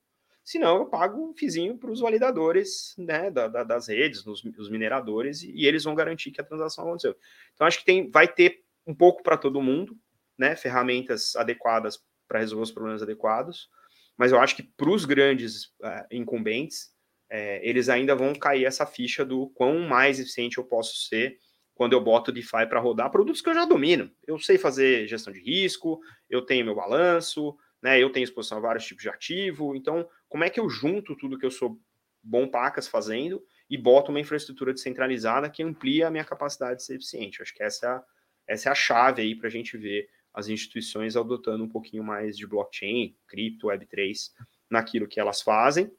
Senão 0.43 0.77
eu 0.77 0.85
pago 0.85 1.29
um 1.29 1.33
fizinho 1.33 1.77
para 1.77 1.89
os 1.89 2.01
validadores 2.01 2.93
né, 2.97 3.31
da, 3.31 3.47
da, 3.47 3.63
das 3.63 3.87
redes, 3.87 4.25
os, 4.25 4.43
os 4.43 4.69
mineradores, 4.69 5.41
e, 5.41 5.51
e, 5.51 5.65
eles 5.65 5.83
vão 5.83 5.95
garantir 5.95 6.31
que 6.31 6.41
a 6.41 6.43
transação 6.43 6.85
aconteceu. 6.85 7.15
Então, 7.53 7.65
acho 7.65 7.79
que 7.79 7.85
tem, 7.85 8.09
vai 8.09 8.27
ter 8.27 8.63
um 8.85 8.93
pouco 8.93 9.23
para 9.23 9.37
todo 9.37 9.61
mundo, 9.61 9.97
né, 10.37 10.55
ferramentas 10.55 11.35
adequadas 11.35 12.03
para 12.27 12.39
resolver 12.39 12.63
os 12.63 12.71
problemas 12.71 13.01
adequados, 13.01 13.69
mas 14.17 14.31
eu 14.31 14.39
acho 14.39 14.55
que 14.55 14.63
para 14.63 14.89
os 14.89 15.05
grandes 15.05 15.65
uh, 15.81 16.05
incumbentes, 16.11 16.91
é, 17.29 17.67
eles 17.67 17.89
ainda 17.89 18.15
vão 18.15 18.33
cair 18.33 18.65
essa 18.65 18.85
ficha 18.85 19.25
do 19.25 19.49
quão 19.51 19.79
mais 19.79 20.19
eficiente 20.19 20.57
eu 20.57 20.63
posso 20.63 21.07
ser 21.07 21.37
quando 21.73 21.93
eu 21.93 22.01
boto 22.01 22.31
DeFi 22.31 22.67
para 22.69 22.79
rodar 22.79 23.09
produtos 23.09 23.41
que 23.41 23.49
eu 23.49 23.55
já 23.55 23.65
domino. 23.65 24.11
Eu 24.27 24.37
sei 24.37 24.57
fazer 24.57 25.07
gestão 25.07 25.33
de 25.33 25.39
risco, 25.39 25.99
eu 26.29 26.43
tenho 26.43 26.65
meu 26.65 26.75
balanço, 26.75 27.55
né? 27.81 27.99
Eu 27.99 28.11
tenho 28.11 28.23
exposição 28.23 28.59
a 28.59 28.61
vários 28.61 28.85
tipos 28.85 29.01
de 29.01 29.09
ativo, 29.09 29.75
então 29.75 30.07
como 30.33 30.43
é 30.43 30.49
que 30.49 30.59
eu 30.59 30.67
junto 30.67 31.15
tudo 31.15 31.37
que 31.37 31.45
eu 31.45 31.51
sou 31.51 31.79
bom 32.23 32.47
pacas 32.47 32.87
fazendo 32.87 33.45
e 33.69 33.77
boto 33.77 34.09
uma 34.09 34.19
infraestrutura 34.19 34.73
descentralizada 34.73 35.47
que 35.47 35.61
amplia 35.61 36.07
a 36.07 36.09
minha 36.09 36.25
capacidade 36.25 36.77
de 36.77 36.85
ser 36.85 36.95
eficiente? 36.95 37.39
acho 37.39 37.53
que 37.53 37.61
essa 37.61 37.85
é 37.85 37.89
a, 37.89 38.03
essa 38.47 38.69
é 38.69 38.71
a 38.71 38.75
chave 38.75 39.21
aí 39.21 39.35
para 39.35 39.47
a 39.47 39.51
gente 39.51 39.77
ver 39.77 40.09
as 40.33 40.47
instituições 40.47 41.15
adotando 41.15 41.63
um 41.63 41.69
pouquinho 41.69 42.03
mais 42.03 42.35
de 42.35 42.47
blockchain, 42.47 43.15
cripto, 43.27 43.67
Web3 43.67 44.31
naquilo 44.71 45.07
que 45.07 45.19
elas 45.19 45.39
fazem 45.39 45.91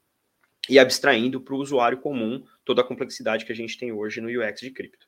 e 0.69 0.81
abstraindo 0.81 1.41
para 1.41 1.55
o 1.55 1.59
usuário 1.59 2.01
comum 2.01 2.45
toda 2.65 2.81
a 2.81 2.85
complexidade 2.85 3.45
que 3.45 3.53
a 3.53 3.57
gente 3.57 3.79
tem 3.79 3.93
hoje 3.93 4.21
no 4.21 4.27
UX 4.27 4.59
de 4.59 4.73
cripto. 4.73 5.07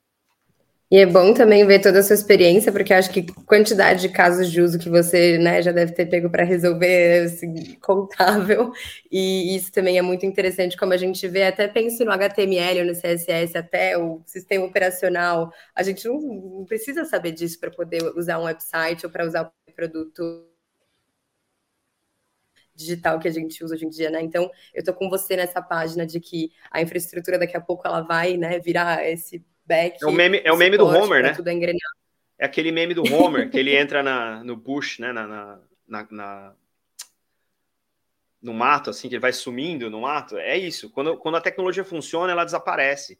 E 0.89 0.99
é 0.99 1.07
bom 1.07 1.35
também 1.35 1.67
ver 1.67 1.81
toda 1.81 1.99
a 1.99 2.03
sua 2.03 2.15
experiência, 2.15 2.71
porque 2.71 2.95
acho 2.95 3.11
que 3.11 3.27
quantidade 3.45 4.03
de 4.03 4.09
casos 4.09 4.51
de 4.53 4.61
uso 4.63 4.79
que 4.79 4.89
você 4.89 5.37
né, 5.37 5.61
já 5.61 5.73
deve 5.73 5.93
ter 5.93 6.07
pego 6.07 6.31
para 6.31 6.45
resolver 6.45 7.25
assim, 7.27 7.75
contável. 7.81 8.71
E 9.11 9.57
isso 9.57 9.73
também 9.73 9.99
é 9.99 10.03
muito 10.03 10.25
interessante, 10.25 10.77
como 10.77 10.93
a 10.93 10.97
gente 10.97 11.27
vê, 11.27 11.43
até 11.45 11.67
penso 11.67 12.05
no 12.05 12.13
HTML 12.13 12.85
no 12.85 12.95
CSS, 12.95 13.59
até 13.59 13.99
o 13.99 14.23
sistema 14.27 14.65
operacional. 14.65 15.53
A 15.75 15.83
gente 15.83 16.07
não 16.07 16.65
precisa 16.65 17.05
saber 17.05 17.33
disso 17.33 17.59
para 17.59 17.71
poder 17.73 18.03
usar 18.17 18.39
um 18.39 18.45
website 18.45 19.05
ou 19.05 19.11
para 19.11 19.27
usar 19.27 19.43
o 19.69 19.73
produto 19.73 20.47
digital 22.75 23.19
que 23.19 23.27
a 23.29 23.31
gente 23.31 23.65
usa 23.65 23.75
hoje 23.75 23.87
em 23.87 23.89
dia, 23.89 24.11
né? 24.11 24.21
Então, 24.23 24.51
eu 24.75 24.85
tô 24.85 24.93
com 24.95 25.09
você 25.09 25.35
nessa 25.37 25.63
página 25.63 26.07
de 26.07 26.21
que 26.21 26.51
a 26.71 26.81
infraestrutura 26.83 27.39
daqui 27.39 27.57
a 27.57 27.61
pouco 27.61 27.87
ela 27.87 28.03
vai, 28.03 28.37
né, 28.37 28.59
virar 28.61 29.05
esse 29.09 29.45
back. 29.67 30.03
É 30.03 30.07
o 30.07 30.13
meme, 30.13 30.41
é 30.45 30.53
o 30.53 30.57
meme 30.57 30.77
do 30.77 30.87
Homer, 30.87 31.23
né? 31.23 31.33
Tudo 31.33 31.49
é, 31.49 31.73
é 32.39 32.47
aquele 32.47 32.71
meme 32.71 32.95
do 32.95 33.03
Homer, 33.13 33.51
que 33.51 33.59
ele 33.59 33.77
entra 33.77 34.03
na, 34.03 34.43
no 34.45 34.57
bush, 34.57 34.99
né? 34.99 35.13
Na, 35.13 35.27
na, 35.27 35.61
na, 35.87 36.07
na, 36.11 36.55
no 38.41 38.55
mato, 38.55 38.91
assim, 38.91 39.09
que 39.09 39.15
ele 39.15 39.21
vai 39.21 39.33
sumindo 39.33 39.91
no 39.91 40.03
mato. 40.03 40.37
É 40.37 40.57
isso. 40.57 40.91
Quando, 40.91 41.17
quando 41.17 41.37
a 41.37 41.41
tecnologia 41.41 41.85
funciona, 41.85 42.33
ela 42.33 42.45
desaparece. 42.45 43.19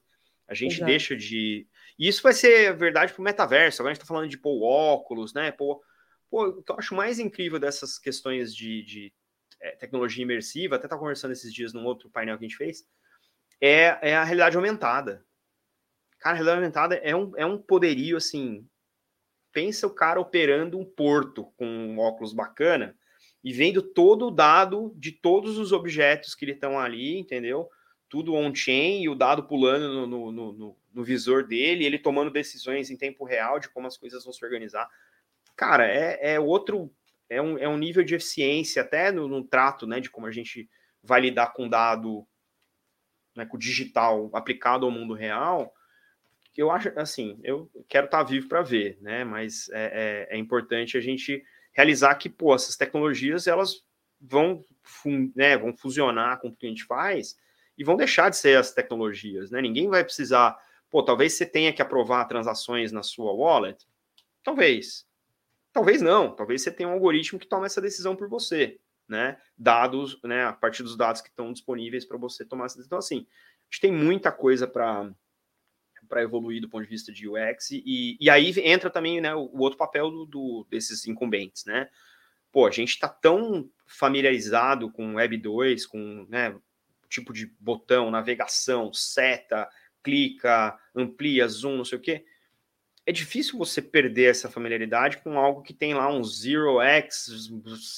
A 0.49 0.55
gente 0.55 0.77
Exato. 0.77 0.87
deixa 0.87 1.17
de. 1.17 1.67
E 1.99 2.09
isso 2.09 2.23
vai 2.23 2.33
ser 2.33 2.75
verdade 2.77 3.13
para 3.13 3.21
o 3.21 3.25
metaverso. 3.25 3.83
Agora 3.83 3.91
a 3.91 3.95
gente 3.95 4.03
está 4.03 4.15
falando 4.15 4.31
de 4.31 4.39
pôr 4.39 4.63
óculos, 4.63 5.35
né? 5.35 5.51
Pô, 5.51 5.83
pô, 6.31 6.47
o 6.49 6.63
que 6.63 6.71
eu 6.71 6.77
acho 6.79 6.95
mais 6.95 7.19
incrível 7.19 7.59
dessas 7.59 7.99
questões 7.99 8.55
de, 8.55 8.83
de 8.85 9.13
é, 9.61 9.71
tecnologia 9.73 10.23
imersiva, 10.23 10.77
até 10.77 10.87
tá 10.87 10.97
conversando 10.97 11.33
esses 11.33 11.53
dias 11.53 11.73
num 11.73 11.85
outro 11.85 12.11
painel 12.11 12.39
que 12.39 12.45
a 12.45 12.49
gente 12.49 12.57
fez, 12.57 12.87
é, 13.61 13.99
é 14.03 14.17
a 14.17 14.25
realidade 14.25 14.57
aumentada. 14.57 15.26
Cara, 16.19 16.35
realidade 16.35 16.59
aumentada 16.59 16.95
é 16.97 17.15
um, 17.15 17.33
é 17.37 17.47
um 17.47 17.59
poderio 17.59 18.17
assim. 18.17 18.67
Pensa 19.53 19.87
o 19.87 19.95
cara 19.95 20.21
operando 20.21 20.79
um 20.79 20.85
porto 20.85 21.53
com 21.57 21.67
um 21.67 21.99
óculos 21.99 22.33
bacana 22.33 22.97
e 23.43 23.53
vendo 23.53 23.81
todo 23.81 24.27
o 24.27 24.31
dado 24.31 24.93
de 24.97 25.13
todos 25.13 25.59
os 25.59 25.73
objetos 25.73 26.35
que 26.35 26.45
estão 26.47 26.79
ali, 26.79 27.19
entendeu? 27.19 27.69
tudo 28.09 28.35
on-chain 28.35 29.03
e 29.03 29.09
o 29.09 29.15
dado 29.15 29.45
pulando 29.45 30.07
no, 30.07 30.07
no, 30.07 30.53
no, 30.53 30.79
no, 30.93 31.05
visor 31.05 31.45
dele, 31.47 31.85
ele 31.85 31.99
tomando 31.99 32.31
decisões 32.31 32.91
em 32.91 32.97
tempo 32.97 33.25
real 33.25 33.59
de 33.59 33.69
como 33.69 33.87
as 33.87 33.97
coisas 33.97 34.25
vão 34.25 34.33
se 34.33 34.45
organizar. 34.45 34.89
Cara, 35.57 35.87
é, 35.87 36.35
é 36.35 36.41
outro, 36.41 36.93
é 37.29 37.41
um, 37.43 37.59
é 37.59 37.69
um 37.69 37.77
nível 37.77 38.05
de 38.05 38.15
eficiência, 38.15 38.83
até 38.83 39.11
no, 39.11 39.27
no 39.27 39.43
trato, 39.45 39.87
né, 39.87 40.01
de 40.01 40.11
como 40.11 40.27
a 40.27 40.33
gente 40.33 40.69
vai 41.03 41.21
lidar 41.21 41.53
com 41.53 41.69
dado, 41.69 42.27
né, 43.35 43.45
com 43.45 43.59
digital 43.59 44.31
aplicado 44.33 44.87
ao 44.87 44.93
mundo 44.93 45.15
real, 45.15 45.75
que 46.57 46.63
eu 46.63 46.71
acho, 46.71 46.91
assim, 46.97 47.39
eu 47.45 47.71
quero 47.87 48.07
estar 48.07 48.23
vivo 48.23 48.49
para 48.49 48.63
ver, 48.63 48.97
né, 49.03 49.25
mas 49.25 49.69
é, 49.69 50.27
é, 50.31 50.37
é 50.37 50.39
importante 50.39 50.97
a 50.97 51.03
gente 51.03 51.45
realizar 51.71 52.15
que, 52.15 52.31
pô, 52.31 52.55
essas 52.55 52.79
tecnologias, 52.79 53.47
elas 53.47 53.85
vão, 54.19 54.65
né, 55.35 55.59
vão 55.59 55.77
fusionar 55.77 56.41
com 56.41 56.49
o 56.49 56.57
que 56.57 56.65
a 56.65 56.69
gente 56.71 56.85
faz, 56.85 57.37
e 57.77 57.85
vão 57.85 57.95
deixar 57.95 58.31
de 58.31 58.39
ser 58.39 58.57
as 58.57 58.73
tecnologias, 58.73 59.51
né? 59.51 59.61
Ninguém 59.61 59.87
vai 59.87 60.03
precisar, 60.03 60.57
pô, 60.89 61.03
talvez 61.03 61.35
você 61.35 61.45
tenha 61.45 61.75
que 61.75 61.83
aprovar 61.83 62.25
transações 62.25 62.91
na 62.91 63.03
sua 63.03 63.35
wallet. 63.35 63.87
Talvez. 64.43 65.07
Talvez 65.75 66.01
não. 66.01 66.35
Talvez 66.35 66.63
você 66.63 66.71
tenha 66.71 66.89
um 66.89 66.93
algoritmo 66.93 67.39
que 67.39 67.47
tome 67.47 67.67
essa 67.67 67.83
decisão 67.83 68.17
por 68.17 68.31
você, 68.31 68.81
né? 69.07 69.37
Dados, 69.59 70.19
né? 70.25 70.47
A 70.47 70.55
partir 70.55 70.83
dos 70.83 70.97
dados 70.97 71.21
que 71.21 71.29
estão 71.29 71.53
disponíveis 71.53 72.07
para 72.07 72.17
você 72.17 72.47
tomar 72.47 72.65
essa 72.65 72.79
decisão. 72.79 72.97
Então, 72.97 72.99
assim, 72.99 73.27
a 73.29 73.65
gente 73.71 73.83
tem 73.83 73.93
muita 73.93 74.33
coisa 74.33 74.67
para 74.67 75.13
para 76.07 76.23
evoluir 76.23 76.61
do 76.61 76.69
ponto 76.69 76.85
de 76.85 76.91
vista 76.91 77.13
de 77.13 77.29
UX 77.29 77.71
e, 77.71 78.17
e 78.21 78.31
aí 78.31 78.53
entra 78.65 78.89
também 78.91 79.21
né, 79.21 79.35
o, 79.35 79.51
o 79.53 79.61
outro 79.61 79.79
papel 79.79 80.11
do, 80.11 80.27
do, 80.27 80.67
desses 80.71 81.07
incumbentes, 81.07 81.65
né? 81.65 81.89
Pô, 82.53 82.67
a 82.67 82.71
gente 82.71 82.91
está 82.91 83.09
tão 83.09 83.69
familiarizado 83.87 84.91
com 84.91 85.17
Web 85.17 85.37
2, 85.37 85.87
com 85.87 86.27
né, 86.29 86.57
tipo 87.09 87.33
de 87.33 87.47
botão, 87.61 88.11
navegação, 88.11 88.93
seta, 88.93 89.69
clica, 90.03 90.79
amplia, 90.95 91.49
zoom, 91.49 91.77
não 91.77 91.85
sei 91.85 91.99
o 91.99 92.01
quê. 92.01 92.25
É 93.05 93.13
difícil 93.13 93.59
você 93.59 93.81
perder 93.81 94.31
essa 94.31 94.51
familiaridade 94.51 95.19
com 95.19 95.39
algo 95.39 95.63
que 95.63 95.75
tem 95.75 95.95
lá 95.95 96.13
um 96.13 96.25
zero 96.25 96.81
x, 96.81 97.29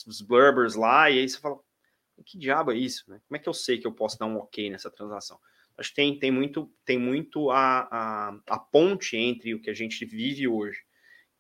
os, 0.07 0.21
blurbers 0.21 0.75
lá, 0.75 1.11
e 1.11 1.19
aí 1.19 1.29
você 1.29 1.39
fala, 1.39 1.59
que 2.25 2.39
diabo 2.39 2.73
é 2.73 2.77
isso? 2.77 3.11
Né? 3.11 3.21
Como 3.27 3.37
é 3.37 3.39
que 3.39 3.49
eu 3.49 3.55
sei 3.55 3.79
que 3.79 3.87
eu 3.87 3.93
posso 3.93 4.19
dar 4.19 4.27
um 4.27 4.39
ok 4.39 4.69
nessa 4.71 4.91
transação? 4.91 5.39
Acho 5.79 5.91
que 5.91 5.97
tem, 5.97 6.19
tem 6.19 6.31
muito, 6.31 6.71
tem 6.85 6.99
muito 6.99 7.51
a, 7.51 7.89
a, 7.91 8.41
a 8.49 8.59
ponte 8.59 9.17
entre 9.17 9.55
o 9.55 9.63
que 9.63 9.71
a 9.71 9.75
gente 9.75 10.05
vive 10.05 10.49
hoje, 10.49 10.81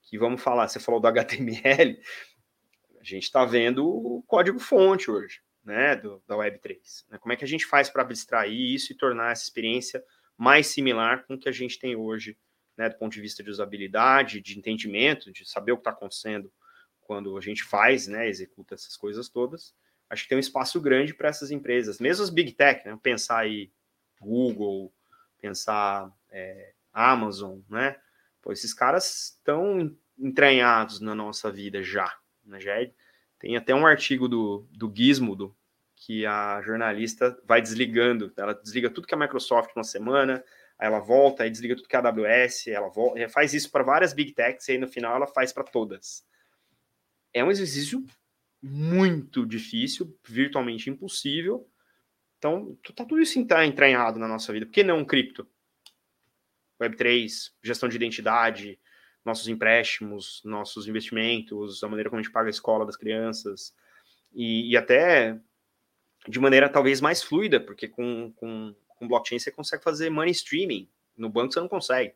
que 0.02 0.16
vamos 0.16 0.40
falar, 0.40 0.68
você 0.68 0.78
falou 0.78 1.00
do 1.00 1.08
HTML, 1.08 2.00
a 3.00 3.04
gente 3.04 3.24
está 3.24 3.44
vendo 3.44 3.86
o 3.86 4.22
código-fonte 4.22 5.10
hoje 5.10 5.40
né, 5.64 5.96
do, 5.96 6.22
da 6.26 6.34
Web3. 6.34 6.78
Né? 7.10 7.18
Como 7.18 7.32
é 7.32 7.36
que 7.36 7.44
a 7.44 7.48
gente 7.48 7.66
faz 7.66 7.90
para 7.90 8.02
abstrair 8.02 8.74
isso 8.74 8.92
e 8.92 8.96
tornar 8.96 9.32
essa 9.32 9.42
experiência 9.42 10.02
mais 10.36 10.68
similar 10.68 11.26
com 11.26 11.34
o 11.34 11.38
que 11.38 11.48
a 11.48 11.52
gente 11.52 11.78
tem 11.78 11.94
hoje, 11.94 12.38
né, 12.76 12.88
do 12.88 12.96
ponto 12.96 13.12
de 13.12 13.20
vista 13.20 13.42
de 13.42 13.50
usabilidade, 13.50 14.40
de 14.40 14.58
entendimento, 14.58 15.32
de 15.32 15.44
saber 15.44 15.72
o 15.72 15.76
que 15.76 15.80
está 15.80 15.90
acontecendo 15.90 16.50
quando 17.00 17.36
a 17.36 17.40
gente 17.40 17.64
faz, 17.64 18.06
né, 18.06 18.28
executa 18.28 18.74
essas 18.74 18.96
coisas 18.96 19.28
todas. 19.28 19.74
Acho 20.08 20.22
que 20.22 20.28
tem 20.28 20.38
um 20.38 20.40
espaço 20.40 20.80
grande 20.80 21.12
para 21.12 21.28
essas 21.28 21.50
empresas, 21.50 21.98
mesmo 21.98 22.22
as 22.22 22.30
big 22.30 22.52
tech, 22.52 22.86
né, 22.86 22.98
pensar 23.02 23.40
aí 23.40 23.70
Google, 24.20 24.92
pensar 25.40 26.12
é, 26.30 26.72
Amazon, 26.92 27.60
né? 27.68 27.96
Pô, 28.42 28.52
esses 28.52 28.72
caras 28.74 29.36
estão 29.36 29.96
entranhados 30.18 31.00
na 31.00 31.14
nossa 31.14 31.50
vida 31.50 31.82
já, 31.82 32.12
né? 32.44 32.60
Já 32.60 32.80
é, 32.80 32.92
tem 33.38 33.56
até 33.56 33.74
um 33.74 33.86
artigo 33.86 34.28
do, 34.28 34.66
do 34.72 34.92
Gizmodo, 34.94 35.54
que 35.94 36.24
a 36.24 36.60
jornalista 36.62 37.38
vai 37.44 37.60
desligando. 37.60 38.32
Ela 38.36 38.54
desliga 38.54 38.90
tudo 38.90 39.06
que 39.06 39.14
é 39.14 39.16
Microsoft 39.18 39.74
uma 39.74 39.84
semana, 39.84 40.44
aí 40.78 40.86
ela 40.86 41.00
volta, 41.00 41.42
aí 41.42 41.50
desliga 41.50 41.76
tudo 41.76 41.88
que 41.88 41.96
é 41.96 41.98
AWS, 41.98 42.68
ela 42.68 42.88
volta, 42.88 43.28
faz 43.28 43.52
isso 43.52 43.70
para 43.70 43.82
várias 43.82 44.12
big 44.12 44.32
techs 44.32 44.68
e 44.68 44.72
aí 44.72 44.78
no 44.78 44.88
final 44.88 45.16
ela 45.16 45.26
faz 45.26 45.52
para 45.52 45.64
todas. 45.64 46.24
É 47.32 47.44
um 47.44 47.50
exercício 47.50 48.04
muito 48.62 49.46
difícil, 49.46 50.16
virtualmente 50.26 50.90
impossível. 50.90 51.68
Então, 52.38 52.78
tá 52.94 53.04
tudo 53.04 53.20
isso 53.20 53.38
entranhado 53.38 54.18
na 54.18 54.28
nossa 54.28 54.52
vida. 54.52 54.64
Por 54.64 54.72
que 54.72 54.84
não 54.84 55.04
cripto? 55.04 55.46
Web3, 56.80 57.50
gestão 57.62 57.88
de 57.88 57.96
identidade, 57.96 58.78
nossos 59.24 59.48
empréstimos, 59.48 60.40
nossos 60.44 60.86
investimentos, 60.86 61.82
a 61.82 61.88
maneira 61.88 62.08
como 62.08 62.20
a 62.20 62.22
gente 62.22 62.32
paga 62.32 62.48
a 62.48 62.50
escola 62.50 62.86
das 62.86 62.96
crianças, 62.96 63.74
e, 64.32 64.70
e 64.70 64.76
até 64.76 65.38
de 66.28 66.38
maneira 66.38 66.68
talvez 66.68 67.00
mais 67.00 67.22
fluida, 67.22 67.60
porque 67.60 67.88
com, 67.88 68.32
com, 68.36 68.74
com 68.86 69.08
blockchain 69.08 69.38
você 69.38 69.50
consegue 69.50 69.82
fazer 69.82 70.10
money 70.10 70.30
streaming, 70.30 70.88
no 71.16 71.28
banco 71.28 71.52
você 71.52 71.60
não 71.60 71.68
consegue. 71.68 72.14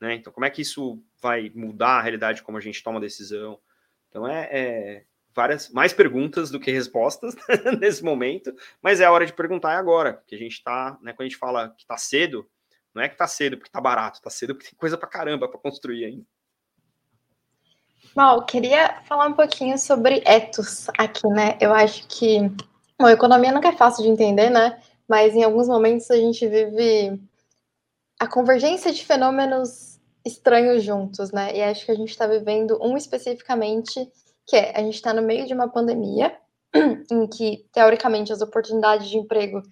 Né? 0.00 0.14
Então, 0.16 0.32
como 0.32 0.44
é 0.44 0.50
que 0.50 0.62
isso 0.62 1.02
vai 1.20 1.50
mudar 1.54 1.98
a 1.98 2.02
realidade 2.02 2.42
como 2.42 2.58
a 2.58 2.60
gente 2.60 2.82
toma 2.82 3.00
decisão? 3.00 3.58
Então, 4.08 4.28
é, 4.28 4.48
é 4.52 5.04
várias 5.36 5.68
mais 5.68 5.92
perguntas 5.92 6.50
do 6.50 6.58
que 6.58 6.72
respostas 6.72 7.36
nesse 7.80 8.02
momento, 8.02 8.52
mas 8.82 9.00
é 9.00 9.04
a 9.04 9.12
hora 9.12 9.26
de 9.26 9.32
perguntar 9.32 9.74
é 9.74 9.76
agora, 9.76 10.14
porque 10.14 10.34
a 10.34 10.38
gente 10.38 10.54
está, 10.54 10.98
né, 11.02 11.12
quando 11.12 11.26
a 11.26 11.28
gente 11.28 11.38
fala 11.38 11.68
que 11.70 11.82
está 11.82 11.96
cedo, 11.96 12.48
não 12.94 13.02
é 13.02 13.08
que 13.08 13.14
está 13.14 13.28
cedo 13.28 13.56
porque 13.56 13.68
está 13.68 13.80
barato, 13.80 14.18
está 14.18 14.30
cedo 14.30 14.54
porque 14.54 14.70
tem 14.70 14.78
coisa 14.78 14.96
para 14.96 15.08
caramba 15.08 15.48
para 15.48 15.60
construir 15.60 16.06
ainda. 16.06 16.24
Mal, 18.16 18.44
queria 18.46 19.02
falar 19.02 19.26
um 19.26 19.34
pouquinho 19.34 19.78
sobre 19.78 20.22
ethos 20.24 20.88
aqui, 20.96 21.28
né? 21.28 21.58
Eu 21.60 21.74
acho 21.74 22.08
que 22.08 22.50
Bom, 22.98 23.10
economia 23.10 23.52
nunca 23.52 23.68
é 23.68 23.72
fácil 23.72 24.02
de 24.02 24.08
entender, 24.08 24.48
né? 24.48 24.80
Mas 25.06 25.34
em 25.34 25.44
alguns 25.44 25.68
momentos 25.68 26.10
a 26.10 26.16
gente 26.16 26.46
vive 26.48 27.20
a 28.18 28.26
convergência 28.26 28.90
de 28.90 29.04
fenômenos 29.04 30.00
estranhos 30.24 30.82
juntos, 30.82 31.30
né? 31.30 31.54
E 31.54 31.62
acho 31.62 31.84
que 31.84 31.92
a 31.92 31.94
gente 31.94 32.08
está 32.08 32.26
vivendo 32.26 32.78
um 32.82 32.96
especificamente, 32.96 34.10
que 34.46 34.56
é 34.56 34.76
a 34.76 34.80
gente 34.80 34.94
está 34.94 35.12
no 35.12 35.22
meio 35.22 35.46
de 35.46 35.54
uma 35.54 35.68
pandemia, 35.68 36.36
em 37.10 37.26
que, 37.26 37.66
teoricamente, 37.72 38.32
as 38.32 38.40
oportunidades 38.40 39.08
de 39.08 39.18
emprego 39.18 39.62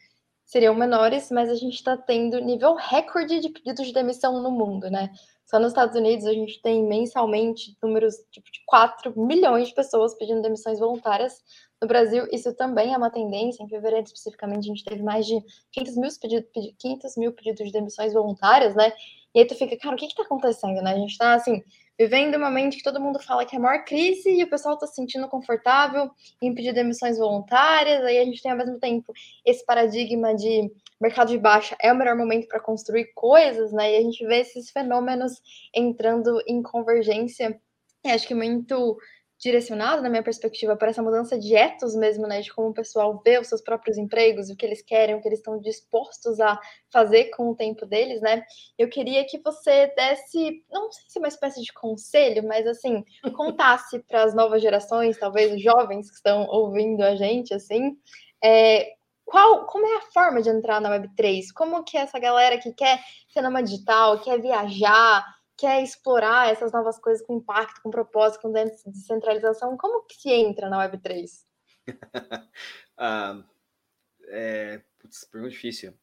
seriam 0.44 0.74
menores, 0.74 1.30
mas 1.30 1.48
a 1.48 1.54
gente 1.54 1.74
está 1.74 1.96
tendo 1.96 2.38
nível 2.38 2.74
recorde 2.74 3.40
de 3.40 3.48
pedidos 3.48 3.86
de 3.86 3.92
demissão 3.92 4.40
no 4.42 4.50
mundo, 4.50 4.90
né? 4.90 5.10
Só 5.46 5.58
nos 5.58 5.68
Estados 5.68 5.94
Unidos 5.94 6.26
a 6.26 6.32
gente 6.32 6.60
tem 6.62 6.82
mensalmente 6.82 7.76
números 7.82 8.14
tipo, 8.30 8.50
de 8.50 8.60
4 8.66 9.12
milhões 9.16 9.68
de 9.68 9.74
pessoas 9.74 10.14
pedindo 10.16 10.42
demissões 10.42 10.78
voluntárias, 10.78 11.42
no 11.84 11.88
Brasil, 11.88 12.26
isso 12.32 12.50
também 12.54 12.94
é 12.94 12.96
uma 12.96 13.10
tendência. 13.10 13.62
Em 13.62 13.68
fevereiro, 13.68 14.06
especificamente, 14.06 14.64
a 14.64 14.68
gente 14.74 14.84
teve 14.84 15.02
mais 15.02 15.26
de 15.26 15.38
500 15.70 15.96
mil, 15.98 16.10
pedidos, 16.18 16.50
500 16.78 17.16
mil 17.18 17.32
pedidos 17.32 17.66
de 17.66 17.72
demissões 17.72 18.14
voluntárias, 18.14 18.74
né? 18.74 18.90
E 19.34 19.40
aí 19.40 19.46
tu 19.46 19.54
fica, 19.54 19.76
cara, 19.76 19.94
o 19.94 19.98
que 19.98 20.06
que 20.08 20.14
tá 20.14 20.22
acontecendo, 20.22 20.80
né? 20.80 20.92
A 20.92 20.98
gente 20.98 21.18
tá, 21.18 21.34
assim, 21.34 21.62
vivendo 21.98 22.36
uma 22.36 22.50
mente 22.50 22.76
que 22.76 22.82
todo 22.82 23.00
mundo 23.00 23.20
fala 23.20 23.44
que 23.44 23.54
é 23.54 23.58
a 23.58 23.62
maior 23.62 23.84
crise 23.84 24.30
e 24.30 24.42
o 24.42 24.50
pessoal 24.50 24.76
tá 24.76 24.86
se 24.86 24.94
sentindo 24.94 25.28
confortável 25.28 26.10
em 26.42 26.54
pedir 26.54 26.72
demissões 26.72 27.18
voluntárias. 27.18 28.04
Aí 28.04 28.18
a 28.18 28.24
gente 28.24 28.42
tem, 28.42 28.50
ao 28.50 28.58
mesmo 28.58 28.78
tempo, 28.78 29.12
esse 29.44 29.64
paradigma 29.64 30.34
de 30.34 30.70
mercado 31.00 31.28
de 31.28 31.38
baixa 31.38 31.76
é 31.80 31.92
o 31.92 31.96
melhor 31.96 32.16
momento 32.16 32.48
para 32.48 32.60
construir 32.60 33.12
coisas, 33.14 33.72
né? 33.72 33.92
E 33.92 33.96
a 33.98 34.02
gente 34.02 34.26
vê 34.26 34.40
esses 34.40 34.70
fenômenos 34.70 35.40
entrando 35.74 36.40
em 36.46 36.62
convergência. 36.62 37.60
E 38.04 38.10
acho 38.10 38.26
que 38.26 38.34
muito 38.34 38.98
direcionado, 39.44 40.00
na 40.00 40.08
minha 40.08 40.22
perspectiva, 40.22 40.74
para 40.74 40.88
essa 40.88 41.02
mudança 41.02 41.38
de 41.38 41.54
etos 41.54 41.94
mesmo, 41.94 42.26
né? 42.26 42.40
De 42.40 42.50
como 42.50 42.68
o 42.68 42.74
pessoal 42.74 43.20
vê 43.22 43.38
os 43.38 43.46
seus 43.46 43.60
próprios 43.60 43.98
empregos, 43.98 44.48
o 44.48 44.56
que 44.56 44.64
eles 44.64 44.80
querem, 44.80 45.14
o 45.14 45.20
que 45.20 45.28
eles 45.28 45.40
estão 45.40 45.60
dispostos 45.60 46.40
a 46.40 46.58
fazer 46.90 47.26
com 47.26 47.50
o 47.50 47.54
tempo 47.54 47.84
deles, 47.84 48.22
né? 48.22 48.42
Eu 48.78 48.88
queria 48.88 49.22
que 49.26 49.38
você 49.38 49.88
desse, 49.94 50.64
não 50.70 50.90
sei 50.90 51.04
se 51.08 51.18
é 51.18 51.20
uma 51.20 51.28
espécie 51.28 51.62
de 51.62 51.74
conselho, 51.74 52.42
mas 52.48 52.66
assim, 52.66 53.04
contasse 53.36 53.98
para 54.08 54.22
as 54.22 54.34
novas 54.34 54.62
gerações, 54.62 55.18
talvez 55.18 55.52
os 55.52 55.62
jovens 55.62 56.08
que 56.08 56.16
estão 56.16 56.46
ouvindo 56.46 57.02
a 57.02 57.14
gente, 57.14 57.52
assim, 57.52 57.98
é, 58.42 58.94
qual, 59.26 59.66
como 59.66 59.86
é 59.86 59.98
a 59.98 60.12
forma 60.12 60.40
de 60.40 60.48
entrar 60.48 60.80
na 60.80 60.90
Web3? 60.90 61.46
Como 61.54 61.84
que 61.84 61.98
essa 61.98 62.18
galera 62.18 62.56
que 62.56 62.72
quer 62.72 62.98
ser 63.28 63.42
numa 63.42 63.62
digital, 63.62 64.20
quer 64.20 64.40
viajar, 64.40 65.22
quer 65.56 65.82
explorar 65.82 66.50
essas 66.50 66.72
novas 66.72 66.98
coisas 66.98 67.24
com 67.24 67.36
impacto, 67.36 67.80
com 67.82 67.90
propósito, 67.90 68.42
com 68.42 68.52
descentralização, 68.52 69.76
como 69.76 70.04
que 70.06 70.14
se 70.14 70.30
entra 70.30 70.68
na 70.68 70.88
Web3? 70.88 71.30
ah, 72.98 73.42
é, 74.28 74.82
putz, 74.98 75.24
pergunta 75.24 75.52
difícil. 75.52 75.94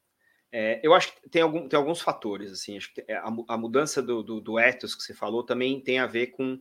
É, 0.51 0.79
eu 0.83 0.93
acho 0.93 1.13
que 1.15 1.29
tem, 1.29 1.41
algum, 1.41 1.67
tem 1.67 1.77
alguns 1.77 2.01
fatores, 2.01 2.51
assim, 2.51 2.75
acho 2.75 2.93
que 2.93 3.01
a, 3.09 3.23
a 3.47 3.57
mudança 3.57 4.01
do, 4.01 4.21
do, 4.21 4.41
do, 4.41 4.59
ethos 4.59 4.93
que 4.93 5.01
você 5.01 5.13
falou 5.13 5.45
também 5.45 5.79
tem 5.79 5.97
a 5.99 6.05
ver 6.05 6.27
com 6.27 6.59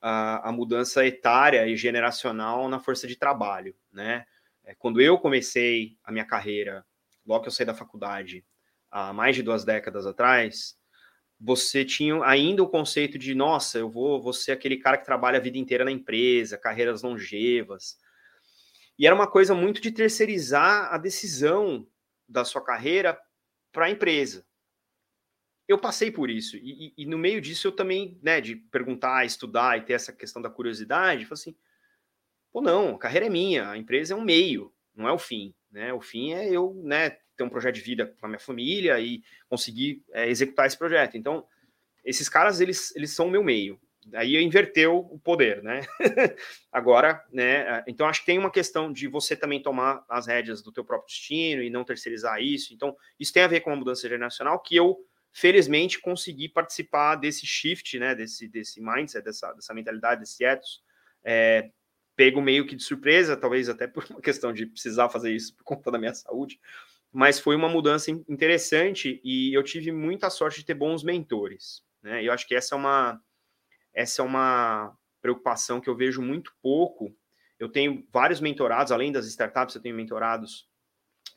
a, 0.00 0.48
a 0.48 0.52
mudança 0.52 1.04
etária 1.04 1.66
e 1.66 1.76
generacional 1.76 2.66
na 2.68 2.80
força 2.80 3.06
de 3.06 3.14
trabalho, 3.14 3.76
né? 3.92 4.24
É, 4.64 4.74
quando 4.74 5.00
eu 5.00 5.18
comecei 5.18 5.98
a 6.02 6.10
minha 6.10 6.24
carreira, 6.24 6.84
logo 7.26 7.42
que 7.42 7.48
eu 7.48 7.52
saí 7.52 7.66
da 7.66 7.74
faculdade, 7.74 8.44
há 8.90 9.12
mais 9.12 9.36
de 9.36 9.42
duas 9.42 9.64
décadas 9.64 10.06
atrás, 10.06 10.76
você 11.38 11.84
tinha 11.84 12.24
ainda 12.24 12.62
o 12.62 12.68
conceito 12.68 13.18
de, 13.18 13.34
nossa, 13.34 13.78
eu 13.78 13.90
vou, 13.90 14.20
vou 14.20 14.32
ser 14.32 14.52
aquele 14.52 14.78
cara 14.78 14.96
que 14.96 15.04
trabalha 15.04 15.38
a 15.38 15.42
vida 15.42 15.58
inteira 15.58 15.84
na 15.84 15.90
empresa, 15.90 16.56
carreiras 16.56 17.02
longevas. 17.02 17.98
E 18.98 19.06
era 19.06 19.14
uma 19.14 19.30
coisa 19.30 19.54
muito 19.54 19.80
de 19.80 19.90
terceirizar 19.90 20.92
a 20.92 20.98
decisão 20.98 21.86
da 22.26 22.44
sua 22.44 22.64
carreira 22.64 23.18
para 23.70 23.86
a 23.86 23.90
empresa. 23.90 24.46
Eu 25.68 25.78
passei 25.78 26.10
por 26.10 26.30
isso, 26.30 26.56
e, 26.56 26.94
e, 26.96 27.04
no 27.04 27.18
meio 27.18 27.40
disso 27.40 27.66
eu 27.66 27.72
também, 27.72 28.18
né, 28.22 28.40
de 28.40 28.54
perguntar, 28.54 29.26
estudar 29.26 29.76
e 29.76 29.84
ter 29.84 29.94
essa 29.94 30.12
questão 30.12 30.40
da 30.40 30.48
curiosidade, 30.48 31.24
falei 31.24 31.40
assim, 31.40 31.56
pô, 32.52 32.60
não, 32.60 32.94
a 32.94 32.98
carreira 32.98 33.26
é 33.26 33.30
minha, 33.30 33.70
a 33.70 33.76
empresa 33.76 34.14
é 34.14 34.16
um 34.16 34.22
meio, 34.22 34.72
não 34.94 35.08
é 35.08 35.12
o 35.12 35.18
fim, 35.18 35.52
né? 35.68 35.92
O 35.92 36.00
fim 36.00 36.32
é 36.32 36.48
eu, 36.48 36.72
né, 36.84 37.18
ter 37.36 37.44
um 37.44 37.48
projeto 37.48 37.74
de 37.74 37.80
vida 37.80 38.14
com 38.18 38.26
a 38.26 38.28
minha 38.28 38.38
família 38.38 38.98
e 38.98 39.22
conseguir 39.48 40.02
é, 40.12 40.28
executar 40.28 40.66
esse 40.66 40.78
projeto. 40.78 41.16
Então, 41.16 41.46
esses 42.04 42.28
caras, 42.28 42.60
eles, 42.60 42.94
eles 42.94 43.10
são 43.10 43.26
o 43.26 43.30
meu 43.30 43.42
meio. 43.42 43.80
Aí 44.14 44.40
inverteu 44.40 44.98
o 44.98 45.18
poder, 45.18 45.62
né? 45.62 45.80
Agora, 46.70 47.24
né? 47.32 47.82
Então 47.88 48.06
acho 48.06 48.20
que 48.20 48.26
tem 48.26 48.38
uma 48.38 48.52
questão 48.52 48.92
de 48.92 49.08
você 49.08 49.34
também 49.34 49.60
tomar 49.60 50.04
as 50.08 50.28
rédeas 50.28 50.62
do 50.62 50.70
teu 50.70 50.84
próprio 50.84 51.08
destino 51.08 51.60
e 51.60 51.70
não 51.70 51.82
terceirizar 51.82 52.40
isso. 52.40 52.72
Então 52.72 52.96
isso 53.18 53.32
tem 53.32 53.42
a 53.42 53.48
ver 53.48 53.60
com 53.60 53.70
uma 53.70 53.76
mudança 53.76 54.08
generacional 54.08 54.60
que 54.60 54.76
eu 54.76 54.96
felizmente 55.32 56.00
consegui 56.00 56.48
participar 56.48 57.16
desse 57.16 57.44
shift, 57.44 57.98
né? 57.98 58.14
Desse 58.14 58.46
desse 58.46 58.80
mindset, 58.80 59.24
dessa 59.24 59.52
dessa 59.52 59.74
mentalidade, 59.74 60.20
desse 60.20 60.44
ethos. 60.44 60.84
É, 61.24 61.70
pego 62.14 62.40
meio 62.40 62.66
que 62.66 62.76
de 62.76 62.82
surpresa, 62.82 63.36
talvez 63.36 63.68
até 63.68 63.86
por 63.88 64.04
uma 64.08 64.20
questão 64.20 64.52
de 64.52 64.66
precisar 64.66 65.08
fazer 65.08 65.32
isso 65.32 65.54
por 65.56 65.64
conta 65.64 65.90
da 65.90 65.98
minha 65.98 66.14
saúde, 66.14 66.58
mas 67.12 67.38
foi 67.38 67.56
uma 67.56 67.68
mudança 67.68 68.10
interessante 68.10 69.20
e 69.24 69.56
eu 69.56 69.62
tive 69.62 69.92
muita 69.92 70.30
sorte 70.30 70.60
de 70.60 70.66
ter 70.66 70.74
bons 70.74 71.02
mentores, 71.02 71.82
né? 72.02 72.22
Eu 72.22 72.32
acho 72.32 72.46
que 72.46 72.54
essa 72.54 72.74
é 72.74 72.78
uma 72.78 73.20
essa 73.94 74.20
é 74.20 74.24
uma 74.24 74.94
preocupação 75.22 75.80
que 75.80 75.88
eu 75.88 75.96
vejo 75.96 76.20
muito 76.20 76.52
pouco. 76.62 77.16
Eu 77.58 77.68
tenho 77.70 78.06
vários 78.12 78.40
mentorados, 78.40 78.92
além 78.92 79.10
das 79.10 79.26
startups, 79.26 79.74
eu 79.74 79.80
tenho 79.80 79.96
mentorados 79.96 80.68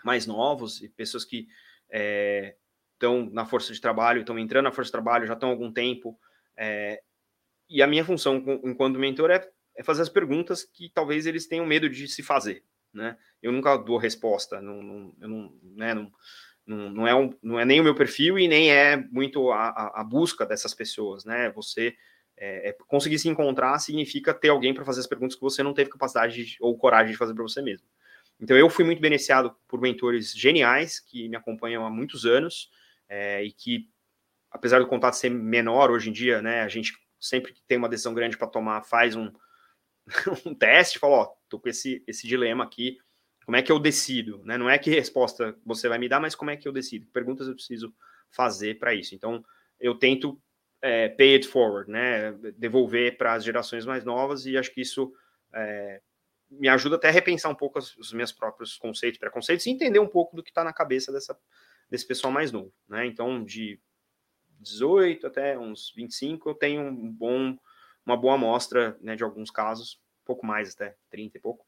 mais 0.03 0.28
novos 0.28 0.82
e 0.82 0.89
pessoas 0.89 1.24
que 1.24 1.47
estão 1.89 3.22
é, 3.22 3.30
na 3.32 3.45
força 3.45 3.74
de 3.74 3.80
trabalho, 3.80 4.20
estão 4.20 4.38
entrando 4.38 4.65
na 4.65 4.72
força 4.72 4.89
de 4.89 4.93
trabalho, 4.93 5.26
já 5.26 5.34
estão 5.34 5.49
há 5.49 5.51
algum 5.51 5.72
tempo. 5.72 6.20
É, 6.57 7.01
e 7.70 7.82
a 7.82 7.88
minha 7.88 8.03
função 8.03 8.43
enquanto 8.63 8.99
mentor 8.99 9.32
é, 9.32 9.49
é, 9.76 9.84
fazer 9.84 10.01
as 10.01 10.09
perguntas 10.09 10.63
que 10.63 10.89
talvez 10.89 11.26
eles 11.26 11.47
tenham 11.47 11.65
medo 11.65 11.89
de 11.89 12.07
se 12.07 12.22
fazer. 12.22 12.63
Né? 12.93 13.17
Eu 13.41 13.51
nunca 13.51 13.77
dou 13.77 13.97
resposta, 13.97 14.61
não, 14.61 14.81
não, 14.81 15.13
eu 15.21 15.27
não, 15.27 15.53
né, 15.61 15.93
não, 15.93 16.11
não, 16.65 16.89
não, 16.89 17.07
é 17.07 17.15
um, 17.15 17.33
não 17.41 17.59
é 17.59 17.65
nem 17.65 17.79
o 17.79 17.83
meu 17.83 17.95
perfil 17.95 18.37
e 18.37 18.47
nem 18.47 18.71
é 18.71 18.97
muito 18.97 19.51
a, 19.51 19.69
a, 19.69 20.01
a 20.01 20.03
busca 20.03 20.45
dessas 20.45 20.73
pessoas. 20.73 21.25
Né? 21.25 21.49
Você 21.51 21.95
é, 22.37 22.69
é, 22.69 22.77
conseguir 22.87 23.19
se 23.19 23.27
encontrar 23.27 23.77
significa 23.79 24.33
ter 24.33 24.49
alguém 24.49 24.73
para 24.73 24.85
fazer 24.85 25.01
as 25.01 25.07
perguntas 25.07 25.35
que 25.35 25.41
você 25.41 25.61
não 25.61 25.73
teve 25.73 25.89
capacidade 25.89 26.45
de, 26.45 26.57
ou 26.61 26.77
coragem 26.77 27.11
de 27.11 27.17
fazer 27.17 27.33
para 27.33 27.43
você 27.43 27.61
mesmo. 27.61 27.85
Então, 28.39 28.57
eu 28.57 28.69
fui 28.69 28.85
muito 28.85 29.01
beneficiado 29.01 29.53
por 29.67 29.81
mentores 29.81 30.33
geniais 30.33 30.99
que 30.99 31.27
me 31.27 31.35
acompanham 31.35 31.85
há 31.85 31.89
muitos 31.89 32.25
anos 32.25 32.71
é, 33.09 33.43
e 33.43 33.51
que, 33.51 33.89
apesar 34.49 34.79
do 34.79 34.87
contato 34.87 35.15
ser 35.15 35.29
menor 35.29 35.91
hoje 35.91 36.09
em 36.09 36.13
dia, 36.13 36.41
né, 36.41 36.61
a 36.61 36.69
gente 36.69 36.93
sempre 37.19 37.51
que 37.51 37.61
tem 37.63 37.77
uma 37.77 37.89
decisão 37.89 38.13
grande 38.13 38.37
para 38.37 38.47
tomar 38.47 38.81
faz 38.83 39.15
um, 39.15 39.29
um 40.45 40.55
teste, 40.55 40.97
fala, 40.97 41.15
ó, 41.15 41.33
tô 41.49 41.59
com 41.59 41.69
esse, 41.69 42.03
esse 42.07 42.27
dilema 42.27 42.63
aqui, 42.63 42.97
como 43.45 43.57
é 43.57 43.61
que 43.63 43.71
eu 43.71 43.79
decido? 43.79 44.43
Né? 44.45 44.57
Não 44.57 44.69
é 44.69 44.77
que 44.77 44.91
resposta 44.91 45.57
você 45.65 45.89
vai 45.89 45.97
me 45.97 46.07
dar, 46.07 46.19
mas 46.19 46.35
como 46.35 46.51
é 46.51 46.55
que 46.55 46.67
eu 46.67 46.71
decido? 46.71 47.05
Que 47.07 47.11
perguntas 47.11 47.47
eu 47.47 47.55
preciso 47.55 47.93
fazer 48.29 48.77
para 48.77 48.93
isso? 48.93 49.15
Então, 49.15 49.43
eu 49.79 49.95
tento 49.95 50.39
é, 50.81 51.09
pay 51.09 51.33
it 51.33 51.47
forward, 51.47 51.89
né? 51.89 52.31
Devolver 52.57 53.17
para 53.17 53.33
as 53.33 53.43
gerações 53.43 53.85
mais 53.85 54.05
novas, 54.05 54.45
e 54.45 54.57
acho 54.57 54.71
que 54.71 54.81
isso 54.81 55.11
é, 55.53 56.01
me 56.49 56.67
ajuda 56.67 56.95
até 56.95 57.09
a 57.09 57.11
repensar 57.11 57.51
um 57.51 57.55
pouco 57.55 57.79
os, 57.79 57.97
os 57.97 58.13
meus 58.13 58.31
próprios 58.31 58.77
conceitos, 58.77 59.19
preconceitos, 59.19 59.65
e 59.65 59.71
entender 59.71 59.99
um 59.99 60.07
pouco 60.07 60.35
do 60.35 60.43
que 60.43 60.51
está 60.51 60.63
na 60.63 60.71
cabeça 60.71 61.11
dessa, 61.11 61.37
desse 61.89 62.05
pessoal 62.05 62.31
mais 62.31 62.51
novo, 62.51 62.73
né? 62.87 63.05
Então, 63.05 63.43
de 63.43 63.79
18 64.59 65.25
até 65.25 65.57
uns 65.57 65.91
25, 65.95 66.49
eu 66.49 66.53
tenho 66.53 66.81
um 66.81 67.11
bom, 67.11 67.57
uma 68.05 68.17
boa 68.17 68.35
amostra 68.35 68.97
né, 69.01 69.15
de 69.15 69.23
alguns 69.23 69.49
casos, 69.49 69.99
pouco 70.30 70.45
mais 70.45 70.75
até, 70.75 70.95
30 71.09 71.39
e 71.39 71.41
pouco, 71.41 71.65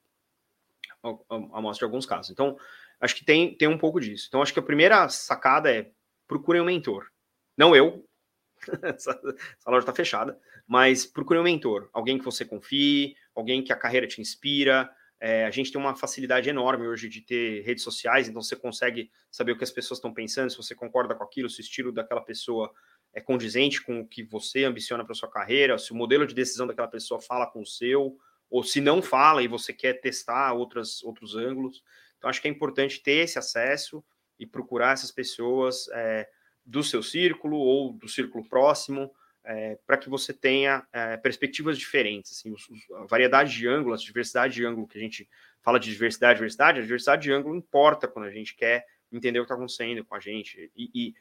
amostra 1.51 1.79
de 1.79 1.85
alguns 1.85 2.05
casos. 2.05 2.29
Então, 2.29 2.55
acho 2.99 3.15
que 3.15 3.25
tem, 3.25 3.57
tem 3.57 3.67
um 3.67 3.77
pouco 3.77 3.99
disso. 3.99 4.27
Então, 4.27 4.39
acho 4.39 4.53
que 4.53 4.59
a 4.59 4.63
primeira 4.63 5.09
sacada 5.09 5.73
é 5.73 5.89
procurem 6.27 6.61
um 6.61 6.65
mentor. 6.65 7.07
Não 7.57 7.75
eu, 7.75 8.07
essa, 8.83 9.19
essa 9.57 9.71
loja 9.71 9.79
está 9.79 9.93
fechada, 9.93 10.39
mas 10.67 11.07
procure 11.07 11.39
um 11.39 11.43
mentor, 11.43 11.89
alguém 11.91 12.19
que 12.19 12.23
você 12.23 12.45
confie, 12.45 13.15
alguém 13.33 13.63
que 13.63 13.73
a 13.73 13.75
carreira 13.75 14.05
te 14.05 14.21
inspira. 14.21 14.87
É, 15.19 15.45
a 15.45 15.51
gente 15.51 15.71
tem 15.71 15.81
uma 15.81 15.95
facilidade 15.95 16.47
enorme 16.47 16.87
hoje 16.87 17.09
de 17.09 17.21
ter 17.21 17.61
redes 17.61 17.83
sociais, 17.83 18.29
então 18.29 18.43
você 18.43 18.55
consegue 18.55 19.11
saber 19.31 19.53
o 19.53 19.57
que 19.57 19.63
as 19.63 19.71
pessoas 19.71 19.97
estão 19.97 20.13
pensando, 20.13 20.51
se 20.51 20.57
você 20.57 20.75
concorda 20.75 21.15
com 21.15 21.23
aquilo, 21.23 21.49
se 21.49 21.59
o 21.59 21.63
estilo 21.63 21.91
daquela 21.91 22.21
pessoa 22.21 22.71
é 23.11 23.19
condizente 23.21 23.81
com 23.81 24.01
o 24.01 24.07
que 24.07 24.23
você 24.23 24.63
ambiciona 24.65 25.03
para 25.03 25.15
sua 25.15 25.29
carreira, 25.29 25.79
se 25.79 25.91
o 25.91 25.95
modelo 25.95 26.27
de 26.27 26.35
decisão 26.35 26.67
daquela 26.67 26.87
pessoa 26.87 27.19
fala 27.19 27.47
com 27.47 27.61
o 27.61 27.65
seu, 27.65 28.17
ou 28.51 28.63
se 28.63 28.79
não 28.79 29.01
fala 29.01 29.41
e 29.41 29.47
você 29.47 29.73
quer 29.73 29.93
testar 29.93 30.53
outras, 30.53 31.01
outros 31.03 31.35
ângulos. 31.35 31.83
Então, 32.19 32.29
acho 32.29 32.39
que 32.39 32.47
é 32.47 32.51
importante 32.51 33.01
ter 33.01 33.23
esse 33.23 33.39
acesso 33.39 34.03
e 34.37 34.45
procurar 34.45 34.93
essas 34.93 35.11
pessoas. 35.11 35.87
É, 35.93 36.29
do 36.65 36.83
seu 36.83 37.01
círculo 37.01 37.57
ou 37.57 37.93
do 37.93 38.07
círculo 38.07 38.47
próximo, 38.47 39.11
é, 39.43 39.77
para 39.85 39.97
que 39.97 40.09
você 40.09 40.33
tenha 40.33 40.85
é, 40.93 41.17
perspectivas 41.17 41.77
diferentes. 41.77 42.31
Assim, 42.31 42.51
os, 42.51 42.67
a 42.93 43.05
variedade 43.05 43.53
de 43.53 43.67
ângulos, 43.67 44.01
a 44.01 44.05
diversidade 44.05 44.53
de 44.53 44.65
ângulo 44.65 44.87
que 44.87 44.97
a 44.97 45.01
gente 45.01 45.27
fala 45.61 45.79
de 45.79 45.89
diversidade, 45.89 46.37
diversidade, 46.37 46.79
a 46.79 46.83
diversidade 46.83 47.23
de 47.23 47.31
ângulo 47.31 47.55
importa 47.55 48.07
quando 48.07 48.25
a 48.25 48.31
gente 48.31 48.55
quer 48.55 48.85
entender 49.11 49.39
o 49.39 49.43
que 49.43 49.45
está 49.45 49.55
acontecendo 49.55 50.05
com 50.05 50.15
a 50.15 50.19
gente. 50.19 50.71
E, 50.75 50.89
e, 50.93 51.13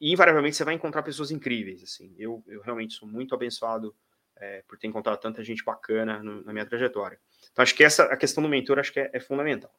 e, 0.00 0.12
invariavelmente 0.12 0.56
você 0.56 0.64
vai 0.64 0.74
encontrar 0.74 1.02
pessoas 1.02 1.30
incríveis. 1.30 1.82
Assim, 1.82 2.14
eu, 2.18 2.42
eu 2.46 2.60
realmente 2.60 2.94
sou 2.94 3.08
muito 3.08 3.34
abençoado 3.34 3.94
é, 4.40 4.62
por 4.66 4.78
ter 4.78 4.86
encontrado 4.86 5.20
tanta 5.20 5.44
gente 5.44 5.62
bacana 5.62 6.22
no, 6.22 6.42
na 6.42 6.52
minha 6.52 6.66
trajetória. 6.66 7.20
Então, 7.52 7.62
acho 7.62 7.74
que 7.74 7.84
essa 7.84 8.04
a 8.04 8.16
questão 8.16 8.42
do 8.42 8.48
mentor 8.48 8.78
acho 8.78 8.92
que 8.92 9.00
é, 9.00 9.10
é 9.12 9.20
fundamental. 9.20 9.72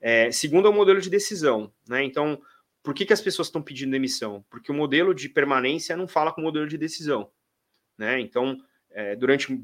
É, 0.00 0.30
segundo 0.30 0.66
é 0.66 0.70
o 0.70 0.74
modelo 0.74 1.00
de 1.00 1.08
decisão, 1.08 1.72
né? 1.88 2.04
Então, 2.04 2.40
por 2.82 2.94
que, 2.94 3.04
que 3.04 3.12
as 3.12 3.20
pessoas 3.20 3.48
estão 3.48 3.62
pedindo 3.62 3.90
demissão? 3.90 4.44
Porque 4.48 4.70
o 4.70 4.74
modelo 4.74 5.14
de 5.14 5.28
permanência 5.28 5.96
não 5.96 6.06
fala 6.06 6.32
com 6.32 6.40
o 6.40 6.44
modelo 6.44 6.66
de 6.66 6.78
decisão. 6.78 7.30
Né? 7.96 8.20
Então, 8.20 8.56
é, 8.90 9.16
durante 9.16 9.60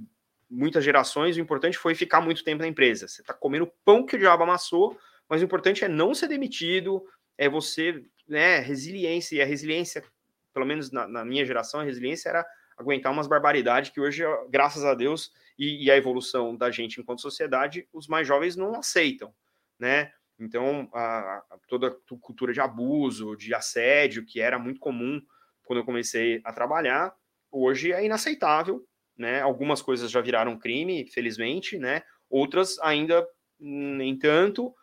muitas 0.51 0.85
gerações, 0.85 1.37
o 1.37 1.41
importante 1.41 1.79
foi 1.79 1.95
ficar 1.95 2.21
muito 2.21 2.45
tempo 2.45 2.63
na 2.63 2.69
empresa. 2.69 3.09
Você 3.09 3.23
está 3.23 3.33
comendo 3.33 3.71
pão 3.85 4.05
que 4.05 4.17
o 4.17 4.19
diabo 4.19 4.43
amassou, 4.43 4.99
mas 5.29 5.41
o 5.41 5.45
importante 5.45 5.85
é 5.85 5.89
não 5.89 6.15
ser 6.15 6.29
demitido, 6.29 7.05
é 7.39 7.49
você, 7.49 8.05
né, 8.29 8.59
resiliência, 8.59 9.37
e 9.37 9.43
a 9.43 9.47
resiliência, 9.47 10.05
pelo 10.53 10.67
menos 10.67 10.91
na, 10.91 11.09
na 11.09 11.25
minha 11.25 11.47
geração, 11.47 11.81
a 11.81 11.85
resiliência 11.85 12.29
era 12.29 12.45
aguentar 12.77 13.13
umas 13.13 13.27
barbaridades 13.27 13.91
que 13.91 14.01
hoje, 14.01 14.23
graças 14.51 14.85
a 14.85 14.95
Deus, 14.95 15.33
e, 15.59 15.85
e 15.85 15.91
a 15.91 15.97
evolução 15.97 16.57
da 16.57 16.71
gente 16.71 17.01
enquanto 17.01 17.21
sociedade, 17.21 17.89
os 17.93 18.09
mais 18.09 18.27
jovens 18.27 18.57
não 18.57 18.75
aceitam, 18.75 19.35
né? 19.79 20.13
Então, 20.39 20.89
a, 20.93 21.45
a, 21.51 21.59
toda 21.69 21.89
a 21.89 22.17
cultura 22.21 22.53
de 22.53 22.61
abuso, 22.61 23.37
de 23.37 23.55
assédio, 23.55 24.25
que 24.25 24.41
era 24.41 24.59
muito 24.59 24.81
comum 24.81 25.21
quando 25.65 25.79
eu 25.79 25.85
comecei 25.85 26.41
a 26.45 26.53
trabalhar, 26.53 27.15
hoje 27.51 27.93
é 27.93 28.05
inaceitável, 28.05 28.85
né? 29.17 29.41
Algumas 29.41 29.81
coisas 29.81 30.11
já 30.11 30.21
viraram 30.21 30.59
crime, 30.59 31.07
felizmente, 31.07 31.79
né? 31.79 32.03
Outras 32.29 32.79
ainda 32.81 33.27
nem 33.59 34.19
tanto, 34.19 34.75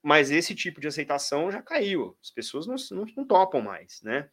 mas 0.00 0.30
esse 0.30 0.54
tipo 0.54 0.80
de 0.80 0.86
aceitação 0.86 1.50
já 1.50 1.60
caiu. 1.60 2.16
As 2.22 2.30
pessoas 2.30 2.66
não, 2.66 2.76
não, 2.92 3.06
não 3.16 3.26
topam 3.26 3.60
mais, 3.60 4.00
né? 4.02 4.30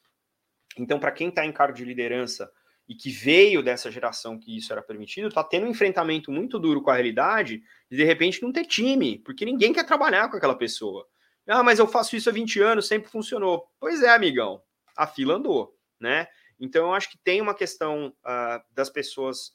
Então, 0.78 0.99
para 0.99 1.12
quem 1.12 1.30
está 1.30 1.45
em 1.45 1.51
cargo 1.51 1.76
de 1.76 1.84
liderança 1.84 2.51
e 2.90 2.96
que 2.96 3.12
veio 3.12 3.62
dessa 3.62 3.92
geração 3.92 4.40
que 4.40 4.58
isso 4.58 4.74
era 4.74 4.82
permitido, 4.82 5.28
está 5.28 5.44
tendo 5.44 5.68
um 5.68 5.70
enfrentamento 5.70 6.32
muito 6.32 6.58
duro 6.58 6.82
com 6.82 6.90
a 6.90 6.96
realidade 6.96 7.62
de 7.88 7.96
de 7.96 8.04
repente 8.04 8.42
não 8.42 8.52
ter 8.52 8.66
time, 8.66 9.20
porque 9.20 9.46
ninguém 9.46 9.72
quer 9.72 9.86
trabalhar 9.86 10.28
com 10.28 10.38
aquela 10.38 10.58
pessoa. 10.58 11.08
Ah, 11.48 11.62
mas 11.62 11.78
eu 11.78 11.88
faço 11.88 12.16
isso 12.16 12.30
há 12.30 12.34
20 12.34 12.60
anos, 12.60 12.88
sempre 12.88 13.12
funcionou. 13.12 13.68
Pois 13.80 14.02
é, 14.02 14.10
amigão, 14.10 14.64
a 14.98 15.06
fila 15.06 15.36
andou, 15.36 15.78
né? 16.00 16.28
Então 16.60 16.88
eu 16.88 16.94
acho 16.94 17.12
que 17.12 17.18
tem 17.20 17.40
uma 17.40 17.54
questão 17.54 18.08
uh, 18.08 18.64
das 18.72 18.90
pessoas 18.90 19.54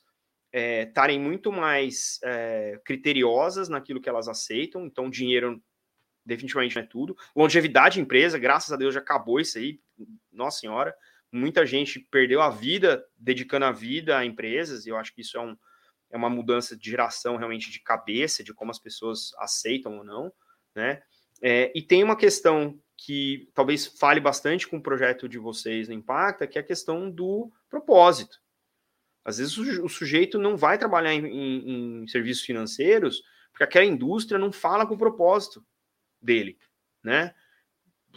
estarem 0.53 1.19
é, 1.19 1.21
muito 1.21 1.51
mais 1.51 2.21
é, 2.23 2.81
criteriosas 2.85 3.69
naquilo 3.69 4.01
que 4.01 4.09
elas 4.09 4.29
aceitam, 4.29 4.87
então 4.87 5.11
dinheiro 5.11 5.61
definitivamente 6.25 6.77
não 6.77 6.83
é 6.85 6.87
tudo. 6.87 7.17
Longevidade 7.35 7.97
de 7.97 8.01
empresa, 8.01 8.39
graças 8.39 8.73
a 8.73 8.77
Deus 8.77 8.95
já 8.95 9.01
acabou 9.01 9.41
isso 9.41 9.59
aí, 9.59 9.81
nossa 10.33 10.61
senhora 10.61 10.95
muita 11.35 11.67
gente 11.67 12.01
perdeu 12.11 12.41
a 12.41 12.51
vida 12.51 13.05
dedicando 13.17 13.65
a 13.65 13.73
vida 13.73 14.17
a 14.17 14.25
empresas, 14.25 14.87
e 14.87 14.91
eu 14.91 14.97
acho 14.97 15.15
que 15.15 15.21
isso 15.21 15.37
é, 15.37 15.41
um, 15.41 15.57
é 16.11 16.17
uma 16.17 16.31
mudança 16.31 16.77
de 16.77 16.91
geração 16.91 17.37
realmente 17.37 17.71
de 17.71 17.81
cabeça, 17.81 18.45
de 18.45 18.55
como 18.55 18.71
as 18.71 18.79
pessoas 18.79 19.33
aceitam 19.39 19.99
ou 19.99 20.05
não, 20.05 20.33
né? 20.75 21.03
É, 21.43 21.73
e 21.75 21.83
tem 21.83 22.03
uma 22.05 22.17
questão 22.17 22.79
que 22.97 23.51
talvez 23.53 23.87
fale 23.87 24.21
bastante 24.21 24.69
com 24.69 24.77
o 24.77 24.83
projeto 24.83 25.29
de 25.29 25.39
vocês 25.39 25.89
no 25.89 25.95
Impacta, 25.95 26.47
que 26.47 26.57
é 26.57 26.61
a 26.61 26.65
questão 26.65 27.11
do 27.11 27.51
propósito. 27.69 28.39
Às 29.25 29.39
vezes 29.39 29.59
o, 29.59 29.89
sujeito 29.89 30.39
não 30.39 30.57
vai 30.57 30.79
trabalhar 30.79 31.13
em, 31.13 31.27
em, 31.27 32.03
em 32.03 32.07
serviços 32.07 32.45
financeiros 32.45 33.23
porque 33.51 33.65
aquela 33.65 33.85
indústria 33.85 34.39
não 34.39 34.51
fala 34.51 34.87
com 34.87 34.95
o 34.95 34.99
propósito 34.99 35.65
dele, 36.21 36.59
né? 37.03 37.35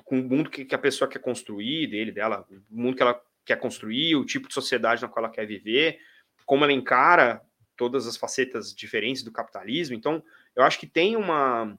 Com 0.04 0.20
o 0.20 0.24
mundo 0.24 0.50
que, 0.50 0.66
que 0.66 0.76
a 0.76 0.80
pessoa 0.80 1.10
quer 1.10 1.20
construir, 1.20 1.88
dele, 1.88 2.12
dela, 2.12 2.46
o 2.50 2.82
mundo 2.82 2.96
que 2.96 3.02
ela 3.02 3.22
quer 3.46 3.58
construir, 3.58 4.16
o 4.16 4.26
tipo 4.26 4.48
de 4.48 4.54
sociedade 4.54 5.02
na 5.02 5.08
qual 5.08 5.26
ela 5.26 5.34
quer 5.34 5.46
viver, 5.46 6.00
como 6.46 6.64
ela 6.64 6.74
encara 6.74 7.42
todas 7.76 8.08
as 8.08 8.18
facetas 8.18 8.74
diferentes 8.74 9.24
do 9.24 9.32
capitalismo. 9.32 9.96
Então, 9.96 10.24
eu 10.56 10.64
acho 10.64 10.80
que 10.80 10.88
tem 10.88 11.16
uma 11.16 11.78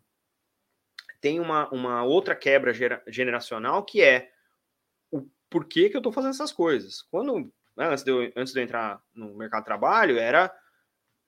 tem 1.21 1.41
uma, 1.41 1.69
uma 1.71 2.05
outra 2.05 2.37
quebra 2.37 2.73
generacional 3.09 3.85
que 3.85 4.01
é 4.01 4.31
o 5.11 5.29
porquê 5.51 5.91
que 5.91 5.97
eu 5.97 5.99
estou 5.99 6.13
fazendo 6.13 6.31
essas 6.31 6.53
coisas. 6.53 7.03
Quando 7.03 7.53
né, 7.77 7.89
antes, 7.89 8.05
de 8.05 8.11
eu, 8.11 8.33
antes 8.37 8.53
de 8.53 8.61
eu 8.61 8.65
entrar 8.65 9.03
no 9.13 9.35
mercado 9.35 9.63
de 9.63 9.67
trabalho 9.67 10.17
era 10.17 10.55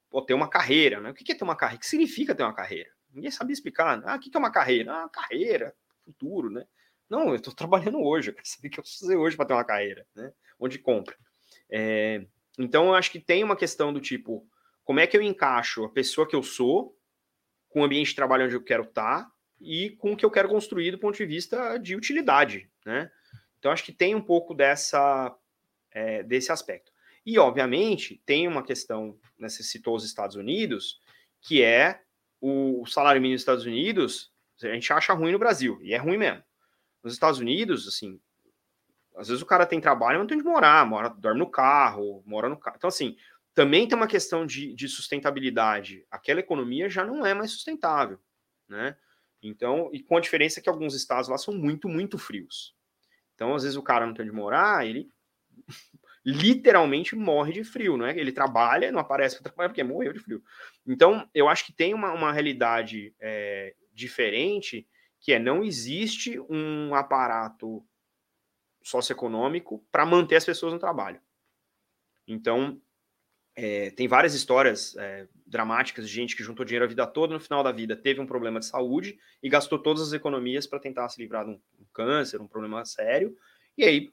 pô, 0.09 0.23
ter 0.23 0.35
uma 0.35 0.49
carreira, 0.49 1.01
né? 1.01 1.11
O 1.11 1.15
que 1.15 1.33
é 1.33 1.35
ter 1.35 1.45
uma 1.45 1.57
carreira? 1.57 1.79
O 1.79 1.81
que 1.81 1.89
significa 1.89 2.35
ter 2.35 2.45
uma 2.45 2.55
carreira? 2.55 2.91
Ninguém 3.13 3.31
sabia 3.31 3.53
explicar. 3.53 4.01
Ah, 4.05 4.17
o 4.17 4.21
que 4.21 4.31
é 4.33 4.39
uma 4.39 4.53
carreira? 4.53 4.93
Ah, 4.93 5.09
carreira, 5.09 5.75
futuro, 6.05 6.51
né? 6.51 6.65
Não, 7.11 7.31
eu 7.31 7.35
estou 7.35 7.53
trabalhando 7.53 8.01
hoje, 8.01 8.31
eu 8.31 8.35
quero 8.35 8.47
saber 8.47 8.69
o 8.69 8.71
que 8.71 8.79
eu 8.79 8.83
preciso 8.85 9.07
fazer 9.07 9.17
hoje 9.17 9.37
para 9.37 9.47
ter 9.47 9.55
uma 9.55 9.65
carreira, 9.65 10.07
né? 10.15 10.33
Onde 10.61 10.79
compra. 10.79 11.17
É, 11.69 12.25
então, 12.57 12.87
eu 12.87 12.95
acho 12.95 13.11
que 13.11 13.19
tem 13.19 13.43
uma 13.43 13.57
questão 13.57 13.93
do 13.93 14.01
tipo, 14.01 14.47
como 14.85 15.01
é 15.01 15.07
que 15.07 15.17
eu 15.17 15.23
encaixo 15.23 15.85
a 15.85 15.91
pessoa 15.91 16.29
que 16.29 16.37
eu 16.37 16.43
sou 16.43 16.97
com 17.69 17.81
o 17.81 17.85
ambiente 17.85 18.11
de 18.11 18.15
trabalho 18.15 18.45
onde 18.45 18.55
eu 18.55 18.63
quero 18.63 18.85
estar 18.85 19.29
e 19.61 19.91
com 19.99 20.13
o 20.13 20.17
que 20.17 20.25
eu 20.25 20.31
quero 20.31 20.49
construir 20.49 20.93
do 20.93 20.99
ponto 20.99 21.17
de 21.17 21.27
vista 21.27 21.79
de 21.79 21.97
utilidade, 21.97 22.71
né? 22.87 23.11
Então, 23.59 23.73
acho 23.73 23.85
que 23.85 23.93
tem 23.93 24.15
um 24.15 24.23
pouco 24.23 24.55
dessa, 24.55 25.37
é, 25.91 26.23
desse 26.23 26.53
aspecto. 26.53 26.93
E, 27.27 27.39
obviamente, 27.39 28.23
tem 28.25 28.49
uma 28.49 28.63
questão, 28.63 29.19
né, 29.39 29.49
você 29.49 29.63
citou 29.63 29.95
os 29.95 30.05
Estados 30.05 30.37
Unidos, 30.37 31.01
que 31.43 31.63
é 31.63 32.01
o 32.41 32.87
salário 32.87 33.21
mínimo 33.21 33.37
dos 33.37 33.43
Estados 33.43 33.67
Unidos, 33.67 34.33
a 34.63 34.69
gente 34.69 34.93
acha 34.93 35.13
ruim 35.13 35.33
no 35.33 35.39
Brasil, 35.39 35.79
e 35.83 35.93
é 35.93 35.99
ruim 35.99 36.17
mesmo. 36.17 36.43
Nos 37.03 37.13
Estados 37.13 37.41
Unidos, 37.41 37.89
assim, 37.89 38.21
às 39.17 39.29
vezes 39.29 39.43
o 39.43 39.47
cara 39.47 39.67
tem 39.67 39.81
trabalho, 39.81 40.19
mas 40.19 40.21
não 40.21 40.27
tem 40.27 40.39
onde 40.39 40.47
morar, 40.47 40.87
mora, 40.87 41.09
dorme 41.09 41.39
no 41.39 41.51
carro, 41.51 42.23
mora 42.27 42.49
no 42.49 42.57
carro. 42.57 42.77
Então, 42.77 42.89
assim, 42.89 43.17
também 43.55 43.87
tem 43.87 43.97
uma 43.97 44.07
questão 44.07 44.47
de, 44.47 44.75
de 44.75 44.89
sustentabilidade. 44.89 46.07
Aquela 46.11 46.41
economia 46.41 46.89
já 46.89 47.05
não 47.05 47.27
é 47.27 47.35
mais 47.35 47.51
sustentável, 47.51 48.19
né? 48.69 48.97
Então, 49.43 49.91
e 49.93 50.03
com 50.03 50.17
a 50.17 50.21
diferença 50.21 50.61
que 50.61 50.69
alguns 50.69 50.95
estados 50.95 51.29
lá 51.29 51.39
são 51.39 51.55
muito, 51.55 51.89
muito 51.89 52.19
frios. 52.19 52.75
Então, 53.35 53.55
às 53.55 53.63
vezes 53.63 53.77
o 53.77 53.83
cara 53.83 54.07
não 54.07 54.15
tem 54.15 54.25
onde 54.25 54.35
morar, 54.35 54.87
ele 54.87 55.11
literalmente 56.25 57.17
morre 57.17 57.53
de 57.53 57.65
frio, 57.65 57.97
não 57.97 58.07
é? 58.07 58.17
Ele 58.19 58.33
trabalha, 58.33 58.93
não 58.93 59.01
aparece 59.01 59.37
para 59.37 59.45
trabalhar 59.45 59.71
porque 59.71 59.83
morreu 59.83 60.13
de 60.13 60.21
frio. 60.21 60.43
Então, 60.87 61.29
eu 61.35 61.49
acho 61.49 61.65
que 61.65 61.73
tem 61.73 61.95
uma, 61.95 62.13
uma 62.13 62.33
realidade 62.33 63.15
é, 63.19 63.75
diferente 63.93 64.87
que 65.21 65.33
é 65.33 65.39
não 65.39 65.63
existe 65.63 66.41
um 66.49 66.95
aparato 66.95 67.85
socioeconômico 68.83 69.85
para 69.93 70.07
manter 70.07 70.37
as 70.37 70.45
pessoas 70.45 70.73
no 70.73 70.79
trabalho. 70.79 71.21
Então, 72.27 72.81
é, 73.55 73.91
tem 73.91 74.09
várias 74.09 74.33
histórias 74.33 74.97
é, 74.97 75.29
dramáticas 75.47 76.09
de 76.09 76.15
gente 76.15 76.35
que 76.35 76.43
juntou 76.43 76.65
dinheiro 76.65 76.85
a 76.85 76.89
vida 76.89 77.07
toda, 77.07 77.35
no 77.35 77.41
final 77.41 77.63
da 77.63 77.73
vida 77.73 77.95
teve 77.95 78.21
um 78.21 78.27
problema 78.27 78.61
de 78.61 78.67
saúde 78.67 79.19
e 79.43 79.49
gastou 79.49 79.79
todas 79.79 80.01
as 80.03 80.13
economias 80.13 80.67
para 80.67 80.79
tentar 80.79 81.09
se 81.09 81.21
livrar 81.21 81.45
de 81.45 81.51
um, 81.51 81.61
um, 81.79 81.85
câncer, 81.93 82.41
um 82.41 82.49
problema 82.49 82.85
sério, 82.85 83.37
e 83.77 83.85
aí 83.85 84.13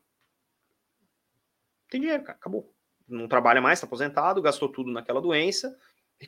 tem 1.89 2.01
dinheiro, 2.01 2.23
cara, 2.23 2.37
acabou. 2.37 2.73
Não 3.07 3.27
trabalha 3.27 3.61
mais, 3.61 3.79
está 3.79 3.87
aposentado, 3.87 4.41
gastou 4.41 4.67
tudo 4.67 4.91
naquela 4.91 5.21
doença, 5.21 5.77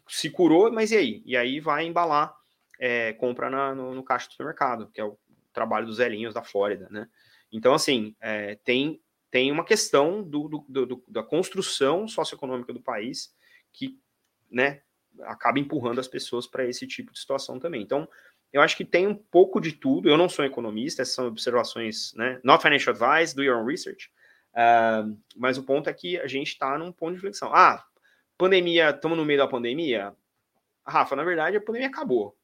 se 0.07 0.29
curou, 0.29 0.71
mas 0.71 0.91
e 0.91 0.97
aí? 0.97 1.23
E 1.25 1.35
aí 1.35 1.59
vai 1.59 1.85
embalar 1.85 2.38
é, 2.79 3.13
compra 3.13 3.49
na, 3.49 3.75
no, 3.75 3.93
no, 3.93 4.03
caixa 4.03 4.27
do 4.27 4.31
supermercado, 4.31 4.89
que 4.91 5.01
é 5.01 5.03
o 5.03 5.19
trabalho 5.51 5.85
dos 5.85 5.97
velhinhos 5.97 6.33
da 6.33 6.41
Flórida, 6.41 6.87
né? 6.89 7.07
Então, 7.51 7.73
assim, 7.73 8.15
é, 8.21 8.55
tem, 8.63 9.01
tem 9.29 9.51
uma 9.51 9.65
questão 9.65 10.23
do, 10.23 10.47
do, 10.47 10.85
do, 10.85 11.03
da 11.07 11.21
construção 11.21 12.07
socioeconômica 12.07 12.71
do 12.71 12.81
país 12.81 13.35
que, 13.73 13.99
né, 14.49 14.81
acaba 15.21 15.59
empurrando 15.59 15.99
as 15.99 16.07
pessoas 16.07 16.47
para 16.47 16.65
esse 16.65 16.87
tipo 16.87 17.11
de 17.11 17.19
situação 17.19 17.59
também. 17.59 17.81
Então, 17.81 18.07
eu 18.53 18.61
acho 18.61 18.77
que 18.77 18.85
tem 18.85 19.07
um 19.07 19.15
pouco 19.15 19.59
de 19.59 19.73
tudo. 19.73 20.09
Eu 20.09 20.17
não 20.17 20.29
sou 20.29 20.45
economista, 20.45 21.01
essas 21.01 21.15
são 21.15 21.27
observações, 21.27 22.13
né? 22.13 22.39
Not 22.43 22.61
financial 22.61 22.95
advice, 22.95 23.35
do 23.35 23.43
your 23.43 23.57
own 23.57 23.65
research. 23.65 24.11
Uh, 24.53 25.17
mas 25.35 25.57
o 25.57 25.63
ponto 25.63 25.89
é 25.89 25.93
que 25.93 26.17
a 26.19 26.27
gente 26.27 26.47
está 26.47 26.77
num 26.77 26.91
ponto 26.91 27.11
de 27.11 27.17
inflexão. 27.17 27.53
Ah, 27.53 27.85
pandemia, 28.37 28.91
estamos 28.91 29.17
no 29.17 29.25
meio 29.25 29.39
da 29.39 29.47
pandemia? 29.47 30.15
Rafa, 30.85 31.15
na 31.15 31.23
verdade, 31.23 31.57
a 31.57 31.61
pandemia 31.61 31.87
acabou 31.87 32.39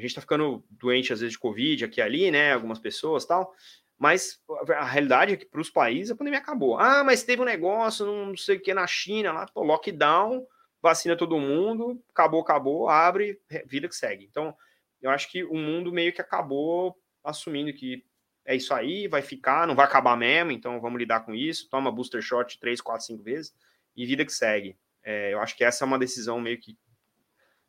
a 0.00 0.02
gente 0.02 0.10
está 0.10 0.20
ficando 0.20 0.64
doente 0.70 1.12
às 1.12 1.20
vezes 1.20 1.32
de 1.32 1.38
Covid 1.38 1.84
aqui 1.84 2.00
e 2.00 2.02
ali, 2.02 2.30
né? 2.30 2.52
Algumas 2.52 2.78
pessoas 2.78 3.24
tal. 3.24 3.54
Mas 3.98 4.40
a 4.76 4.84
realidade 4.84 5.34
é 5.34 5.36
que 5.36 5.44
para 5.44 5.60
os 5.60 5.68
países 5.68 6.10
a 6.10 6.16
pandemia 6.16 6.38
acabou. 6.38 6.78
Ah, 6.78 7.04
mas 7.04 7.22
teve 7.22 7.42
um 7.42 7.44
negócio, 7.44 8.06
não 8.06 8.36
sei 8.36 8.56
o 8.56 8.60
que, 8.60 8.72
na 8.72 8.86
China, 8.86 9.32
lá, 9.32 9.46
pô, 9.46 9.62
lockdown, 9.62 10.46
vacina 10.80 11.16
todo 11.16 11.38
mundo, 11.38 12.02
acabou, 12.08 12.40
acabou, 12.40 12.88
abre, 12.88 13.38
vida 13.66 13.88
que 13.88 13.94
segue. 13.94 14.24
Então, 14.24 14.56
eu 15.02 15.10
acho 15.10 15.30
que 15.30 15.44
o 15.44 15.54
mundo 15.54 15.92
meio 15.92 16.14
que 16.14 16.20
acabou 16.20 16.96
assumindo 17.22 17.74
que 17.74 18.02
é 18.46 18.56
isso 18.56 18.72
aí, 18.72 19.06
vai 19.06 19.20
ficar, 19.20 19.66
não 19.66 19.74
vai 19.74 19.84
acabar 19.84 20.16
mesmo, 20.16 20.50
então 20.50 20.80
vamos 20.80 20.98
lidar 20.98 21.20
com 21.20 21.34
isso, 21.34 21.68
toma 21.68 21.92
booster 21.92 22.22
shot 22.22 22.58
três, 22.58 22.80
quatro, 22.80 23.04
cinco 23.04 23.22
vezes 23.22 23.54
e 23.94 24.06
vida 24.06 24.24
que 24.24 24.32
segue. 24.32 24.78
É, 25.02 25.34
eu 25.34 25.40
acho 25.40 25.54
que 25.56 25.62
essa 25.62 25.84
é 25.84 25.86
uma 25.86 25.98
decisão 25.98 26.40
meio 26.40 26.58
que 26.58 26.78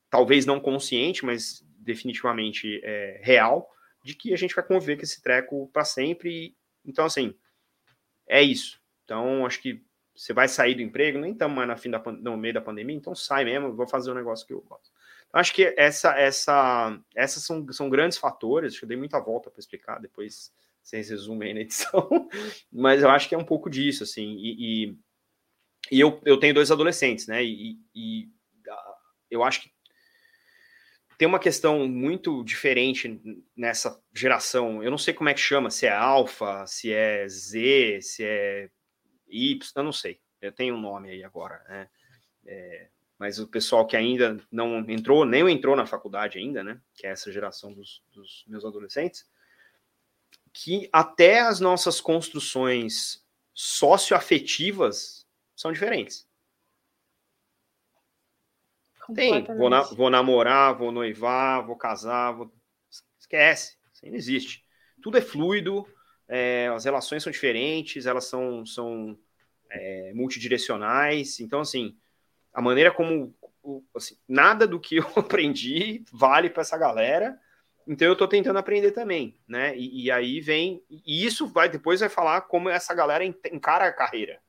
talvez 0.10 0.46
não 0.46 0.60
consciente, 0.60 1.26
mas 1.26 1.64
definitivamente 1.82 2.80
é, 2.84 3.20
real 3.24 3.70
de 4.04 4.16
que 4.16 4.34
a 4.34 4.38
gente 4.38 4.56
vai 4.56 4.66
conviver 4.66 4.98
com 4.98 5.04
esse 5.04 5.22
treco 5.22 5.70
para 5.72 5.84
sempre. 5.86 6.56
Então, 6.86 7.06
assim, 7.06 7.36
é 8.28 8.42
isso. 8.42 8.80
Então, 9.04 9.46
acho 9.46 9.62
que 9.62 9.84
você 10.16 10.34
vai 10.34 10.48
sair 10.48 10.76
do 10.76 10.82
emprego, 10.82 11.20
nem 11.20 11.32
estamos 11.32 11.56
mais 11.56 11.82
fim 11.82 11.90
da, 11.90 12.00
no 12.00 12.38
meio 12.38 12.54
da 12.54 12.62
pandemia, 12.62 12.96
então 12.96 13.16
sai 13.16 13.46
mesmo, 13.46 13.76
vou 13.76 13.88
fazer 13.88 14.12
um 14.12 14.16
negócio 14.16 14.46
que 14.46 14.54
eu 14.54 14.62
gosto. 14.62 14.92
Então, 15.28 15.40
acho 15.40 15.54
que 15.54 15.74
essa, 15.78 16.18
essa, 16.18 17.00
essas 17.16 17.44
são, 17.44 17.66
são 17.72 17.90
grandes 17.90 18.18
fatores, 18.18 18.74
acho 18.74 18.80
que 18.80 18.86
eu 18.86 18.90
dei 18.90 18.98
muita 18.98 19.20
volta 19.20 19.50
para 19.50 19.60
explicar, 19.60 20.00
depois 20.00 20.54
vocês 20.84 21.10
resumem 21.10 21.50
aí 21.50 21.54
na 21.54 21.62
edição, 21.62 22.10
mas 22.72 23.02
eu 23.02 23.10
acho 23.10 23.30
que 23.30 23.36
é 23.36 23.38
um 23.38 23.46
pouco 23.46 23.70
disso, 23.70 24.04
assim, 24.04 24.36
e, 24.38 24.86
e, 24.86 24.98
e 25.92 26.00
eu, 26.00 26.20
eu 26.26 26.38
tenho 26.38 26.54
dois 26.54 26.72
adolescentes, 26.72 27.28
né, 27.28 27.44
e, 27.44 27.80
e 27.96 28.30
eu 29.30 29.44
acho 29.44 29.62
que 29.62 29.72
tem 31.22 31.28
uma 31.28 31.38
questão 31.38 31.88
muito 31.88 32.44
diferente 32.44 33.22
nessa 33.56 34.02
geração. 34.12 34.82
Eu 34.82 34.90
não 34.90 34.98
sei 34.98 35.14
como 35.14 35.30
é 35.30 35.36
que 35.36 35.40
chama, 35.40 35.70
se 35.70 35.86
é 35.86 35.92
alfa, 35.92 36.66
se 36.66 36.92
é 36.92 37.28
Z, 37.28 38.00
se 38.02 38.24
é 38.24 38.72
Y, 39.28 39.72
eu 39.76 39.84
não 39.84 39.94
sei. 39.94 40.20
Eu 40.42 40.52
tenho 40.52 40.74
um 40.74 40.82
nome 40.82 41.12
aí 41.12 41.24
agora, 41.24 41.64
né? 41.70 41.88
É, 42.44 42.88
mas 43.20 43.38
o 43.38 43.48
pessoal 43.48 43.86
que 43.86 43.96
ainda 43.96 44.44
não 44.52 44.80
entrou, 44.90 45.24
nem 45.24 45.48
entrou 45.48 45.76
na 45.76 45.86
faculdade 45.86 46.40
ainda, 46.40 46.64
né? 46.64 46.82
Que 46.96 47.06
é 47.06 47.12
essa 47.12 47.32
geração 47.32 47.72
dos, 47.72 48.02
dos 48.12 48.44
meus 48.48 48.66
adolescentes, 48.66 49.30
que 50.52 50.90
até 50.92 51.42
as 51.42 51.60
nossas 51.60 52.02
construções 52.02 53.24
socioafetivas 53.54 55.28
são 55.56 55.72
diferentes. 55.72 56.28
Tem, 59.14 59.44
vou, 59.44 59.70
na, 59.70 59.82
vou 59.82 60.10
namorar, 60.10 60.76
vou 60.76 60.92
noivar, 60.92 61.66
vou 61.66 61.76
casar, 61.76 62.32
vou... 62.32 62.52
esquece, 63.20 63.78
isso 63.94 64.06
aí 64.06 64.12
não 64.12 64.18
existe. 64.18 64.64
Tudo 65.02 65.18
é 65.18 65.22
fluido, 65.22 65.86
é, 66.28 66.68
as 66.70 66.86
relações 66.86 67.24
são 67.24 67.32
diferentes, 67.32 68.06
elas 68.06 68.26
são, 68.26 68.66
são 68.66 69.18
é, 69.70 70.14
multidirecionais, 70.14 71.40
então, 71.40 71.62
assim, 71.62 71.98
a 72.54 72.62
maneira 72.62 72.92
como, 72.92 73.36
assim, 73.96 74.16
nada 74.28 74.66
do 74.66 74.80
que 74.80 74.96
eu 75.00 75.08
aprendi 75.16 76.04
vale 76.12 76.50
para 76.50 76.62
essa 76.62 76.78
galera, 76.78 77.38
então 77.88 78.08
eu 78.08 78.14
estou 78.14 78.28
tentando 78.28 78.60
aprender 78.60 78.92
também, 78.92 79.38
né, 79.48 79.76
e, 79.76 80.06
e, 80.06 80.12
aí 80.12 80.40
vem, 80.40 80.82
e 80.90 81.26
isso 81.26 81.48
vai, 81.48 81.68
depois 81.68 82.00
vai 82.00 82.10
falar 82.10 82.42
como 82.42 82.70
essa 82.70 82.94
galera 82.94 83.26
encara 83.26 83.88
a 83.88 83.94
carreira, 83.94 84.40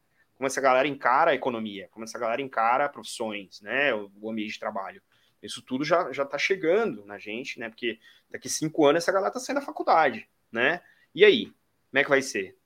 como 0.42 0.48
essa 0.48 0.60
galera 0.60 0.88
encara 0.88 1.30
a 1.30 1.34
economia, 1.34 1.86
como 1.92 2.04
essa 2.04 2.18
galera 2.18 2.42
encara 2.42 2.88
profissões, 2.88 3.60
né, 3.60 3.94
o, 3.94 4.28
ambiente 4.28 4.54
de 4.54 4.58
trabalho. 4.58 5.00
Isso 5.40 5.62
tudo 5.62 5.84
já 5.84 6.10
já 6.10 6.24
está 6.24 6.36
chegando 6.36 7.04
na 7.06 7.16
gente, 7.16 7.60
né? 7.60 7.68
Porque 7.68 8.00
daqui 8.28 8.48
cinco 8.48 8.84
anos 8.84 9.04
essa 9.04 9.12
galera 9.12 9.28
está 9.28 9.38
saindo 9.38 9.60
da 9.60 9.64
faculdade, 9.64 10.28
né? 10.50 10.80
E 11.14 11.24
aí, 11.24 11.46
como 11.46 12.00
é 12.00 12.02
que 12.02 12.10
vai 12.10 12.22
ser? 12.22 12.56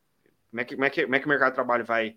Como 0.50 0.60
é 0.62 0.64
que, 0.64 0.74
como 0.74 0.84
é 0.86 0.90
que, 0.90 1.02
como 1.02 1.16
é 1.16 1.20
que 1.20 1.26
o 1.26 1.28
mercado 1.28 1.50
de 1.50 1.54
trabalho 1.54 1.84
vai 1.84 2.16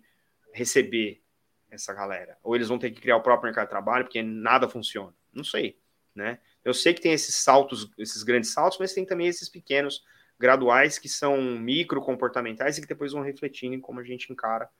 receber 0.54 1.22
essa 1.70 1.92
galera? 1.92 2.38
Ou 2.42 2.56
eles 2.56 2.68
vão 2.68 2.78
ter 2.78 2.90
que 2.90 3.00
criar 3.00 3.18
o 3.18 3.22
próprio 3.22 3.48
mercado 3.48 3.66
de 3.66 3.70
trabalho 3.70 4.04
porque 4.06 4.22
nada 4.22 4.66
funciona? 4.66 5.14
Não 5.30 5.44
sei, 5.44 5.78
né? 6.14 6.38
Eu 6.64 6.72
sei 6.72 6.94
que 6.94 7.02
tem 7.02 7.12
esses 7.12 7.34
saltos, 7.34 7.90
esses 7.98 8.22
grandes 8.22 8.50
saltos, 8.50 8.78
mas 8.78 8.94
tem 8.94 9.04
também 9.04 9.26
esses 9.26 9.48
pequenos 9.50 10.02
graduais 10.38 10.98
que 10.98 11.08
são 11.08 11.38
micro 11.58 12.00
comportamentais 12.00 12.78
e 12.78 12.80
que 12.80 12.88
depois 12.88 13.12
vão 13.12 13.20
refletindo 13.22 13.74
em 13.74 13.80
como 13.80 14.00
a 14.00 14.04
gente 14.04 14.32
encara 14.32 14.70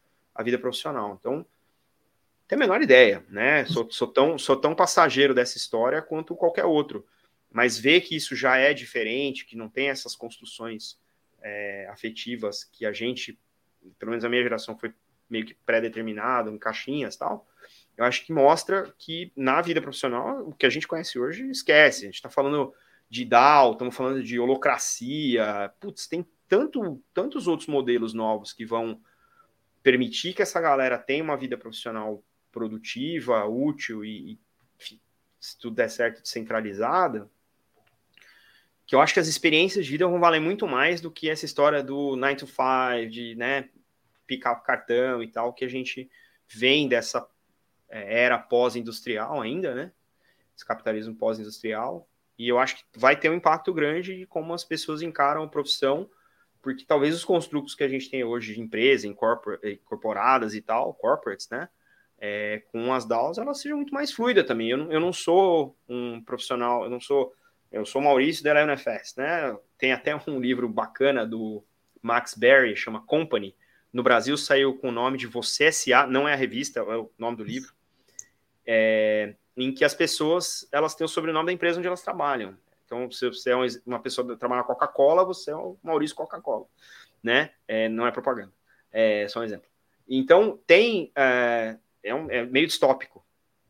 a 0.41 0.43
vida 0.43 0.59
profissional. 0.59 1.17
Então, 1.19 1.45
tem 2.49 2.57
a 2.57 2.59
menor 2.59 2.83
ideia, 2.83 3.25
né? 3.29 3.65
Sou, 3.67 3.89
sou, 3.91 4.09
tão, 4.09 4.39
sou 4.39 4.57
tão 4.57 4.75
passageiro 4.75 5.35
dessa 5.35 5.57
história 5.57 6.03
quanto 6.03 6.35
qualquer 6.35 6.65
outro. 6.65 7.07
Mas 7.53 7.79
ver 7.79 8.01
que 8.01 8.17
isso 8.17 8.35
já 8.35 8.57
é 8.57 8.73
diferente, 8.73 9.45
que 9.45 9.57
não 9.57 9.69
tem 9.69 9.89
essas 9.89 10.17
construções 10.17 10.99
é, 11.43 11.89
afetivas 11.91 12.65
que 12.65 12.87
a 12.87 12.93
gente, 12.93 13.39
pelo 13.99 14.11
menos 14.11 14.25
a 14.25 14.29
minha 14.29 14.43
geração, 14.43 14.79
foi 14.79 14.93
meio 15.29 15.45
que 15.45 15.55
pré-determinado, 15.55 16.51
em 16.51 16.59
caixinhas 16.59 17.17
tal, 17.17 17.47
eu 17.97 18.05
acho 18.05 18.25
que 18.25 18.33
mostra 18.33 18.93
que 18.99 19.31
na 19.37 19.61
vida 19.61 19.81
profissional, 19.81 20.49
o 20.49 20.55
que 20.55 20.65
a 20.65 20.71
gente 20.71 20.89
conhece 20.89 21.19
hoje, 21.19 21.49
esquece. 21.51 22.03
A 22.03 22.07
gente 22.07 22.15
está 22.15 22.31
falando 22.31 22.73
de 23.11 23.25
DAO, 23.25 23.73
estamos 23.73 23.95
falando 23.95 24.23
de 24.23 24.41
holocracia, 24.41 25.71
putz, 25.79 26.07
tem 26.07 26.27
tanto, 26.49 27.01
tantos 27.13 27.47
outros 27.47 27.69
modelos 27.69 28.15
novos 28.15 28.53
que 28.53 28.65
vão 28.65 29.01
permitir 29.83 30.35
que 30.35 30.43
essa 30.43 30.61
galera 30.61 30.99
tenha 30.99 31.23
uma 31.23 31.37
vida 31.37 31.57
profissional 31.57 32.23
produtiva, 32.53 33.45
útil 33.47 34.05
e, 34.05 34.33
e 34.33 35.01
se 35.41 35.59
tudo 35.59 35.77
der 35.77 35.89
certo, 35.89 36.23
descentralizada, 36.23 37.31
que 38.87 38.95
eu 38.95 39.01
acho 39.01 39.15
que 39.15 39.21
as 39.21 39.29
experiências 39.29 39.85
de 39.85 39.93
vida 39.93 40.07
vão 40.07 40.19
valer 40.19 40.41
muito 40.41 40.67
mais 40.67 41.01
do 41.01 41.11
que 41.11 41.31
essa 41.31 41.45
história 41.45 41.83
do 41.83 42.17
9 42.17 42.37
to 42.37 42.47
5, 42.47 43.09
de 43.09 43.35
né, 43.37 43.69
picar 44.27 44.53
o 44.53 44.63
cartão 44.63 45.23
e 45.23 45.29
tal, 45.29 45.53
que 45.55 45.65
a 45.65 45.69
gente 45.69 46.11
vem 46.49 46.89
dessa 46.89 47.27
é, 47.89 48.25
era 48.25 48.39
pós-industrial 48.39 49.41
ainda, 49.41 49.75
né? 49.75 49.93
Esse 50.57 50.65
capitalismo 50.65 51.15
pós-industrial. 51.15 52.09
E 52.39 52.49
eu 52.49 52.59
acho 52.59 52.77
que 52.77 52.85
vai 52.97 53.19
ter 53.19 53.31
um 53.31 53.35
impacto 53.35 53.73
grande 53.73 54.17
de 54.17 54.27
como 54.27 54.53
as 54.53 54.65
pessoas 54.65 55.03
encaram 55.03 55.43
a 55.43 55.49
profissão, 55.49 56.11
porque 56.63 56.85
talvez 56.85 57.15
os 57.15 57.25
construtos 57.25 57.75
que 57.75 57.85
a 57.85 57.89
gente 57.89 58.11
tem 58.11 58.25
hoje 58.25 58.55
de 58.55 58.61
empresa, 58.61 59.07
incorporadas 59.07 60.55
e 60.55 60.61
tal, 60.61 60.95
corporates, 60.95 61.49
né? 61.49 61.69
É, 62.23 62.63
com 62.71 62.93
as 62.93 63.07
DAOs, 63.07 63.39
elas 63.39 63.61
sejam 63.61 63.79
muito 63.79 63.95
mais 63.95 64.13
fluidas 64.13 64.47
também. 64.47 64.71
Eu 64.71 64.77
não, 64.77 64.93
eu 64.93 65.01
não 65.01 65.13
sou 65.13 65.75
um 65.89 66.23
profissional, 66.23 66.85
eu 66.85 66.91
não 66.91 67.01
sou 67.01 67.33
eu 67.71 67.87
sou 67.87 68.03
Maurício 68.03 68.43
da 68.43 68.65
UNFS, 68.65 69.15
né? 69.17 69.57
Tem 69.79 69.93
até 69.93 70.15
um 70.27 70.41
livro 70.41 70.69
bacana 70.69 71.25
do 71.25 71.65
Max 72.03 72.35
Berry, 72.35 72.77
chama 72.77 73.01
Company. 73.03 73.55
No 73.93 74.03
Brasil 74.03 74.37
saiu 74.37 74.77
com 74.77 74.89
o 74.89 74.93
nome 74.93 75.17
de 75.17 75.27
Você 75.29 75.65
S.A., 75.65 76.07
não 76.07 76.29
é 76.29 76.33
a 76.33 76.37
revista, 76.37 76.81
é 76.81 76.83
o 76.83 77.11
nome 77.17 77.37
do 77.37 77.45
livro. 77.45 77.73
É, 78.67 79.35
em 79.57 79.73
que 79.73 79.85
as 79.85 79.95
pessoas, 79.95 80.69
elas 80.73 80.95
têm 80.95 81.05
o 81.05 81.09
sobrenome 81.09 81.47
da 81.47 81.53
empresa 81.53 81.79
onde 81.79 81.87
elas 81.87 82.03
trabalham. 82.03 82.57
Então, 82.91 83.09
se 83.09 83.25
você 83.29 83.51
é 83.51 83.57
uma 83.87 84.01
pessoa 84.01 84.27
que 84.27 84.37
trabalha 84.37 84.63
na 84.63 84.67
Coca-Cola, 84.67 85.25
você 85.25 85.53
é 85.53 85.55
o 85.55 85.79
Maurício 85.81 86.17
Coca-Cola, 86.17 86.67
né? 87.23 87.53
É, 87.69 87.89
não 87.89 88.05
é 88.05 88.11
propaganda, 88.11 88.53
é 88.91 89.29
só 89.29 89.39
um 89.39 89.45
exemplo. 89.45 89.71
Então, 90.09 90.59
tem, 90.67 91.13
é, 91.15 91.79
é, 92.03 92.13
um, 92.13 92.29
é 92.29 92.45
meio 92.45 92.67
distópico, 92.67 93.25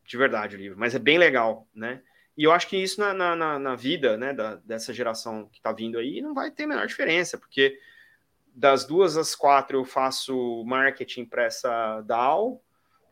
de 0.07 0.17
verdade 0.17 0.57
o 0.57 0.59
livro, 0.59 0.79
mas 0.79 0.95
é 0.95 0.99
bem 0.99 1.19
legal, 1.19 1.69
né? 1.75 2.03
E 2.35 2.45
eu 2.45 2.53
acho 2.53 2.67
que 2.67 2.79
isso 2.79 2.99
na, 2.99 3.13
na, 3.13 3.59
na 3.59 3.77
vida 3.77 4.17
né, 4.17 4.33
da, 4.33 4.55
dessa 4.57 4.95
geração 4.95 5.47
que 5.53 5.59
está 5.59 5.71
vindo 5.71 5.99
aí 5.99 6.23
não 6.23 6.33
vai 6.33 6.51
ter 6.51 6.63
a 6.63 6.69
menor 6.69 6.87
diferença, 6.87 7.37
porque 7.37 7.79
das 8.55 8.87
duas 8.87 9.19
às 9.19 9.35
quatro 9.35 9.77
eu 9.77 9.85
faço 9.85 10.65
marketing 10.65 11.27
para 11.27 11.45
essa 11.45 12.01
DAO, 12.01 12.63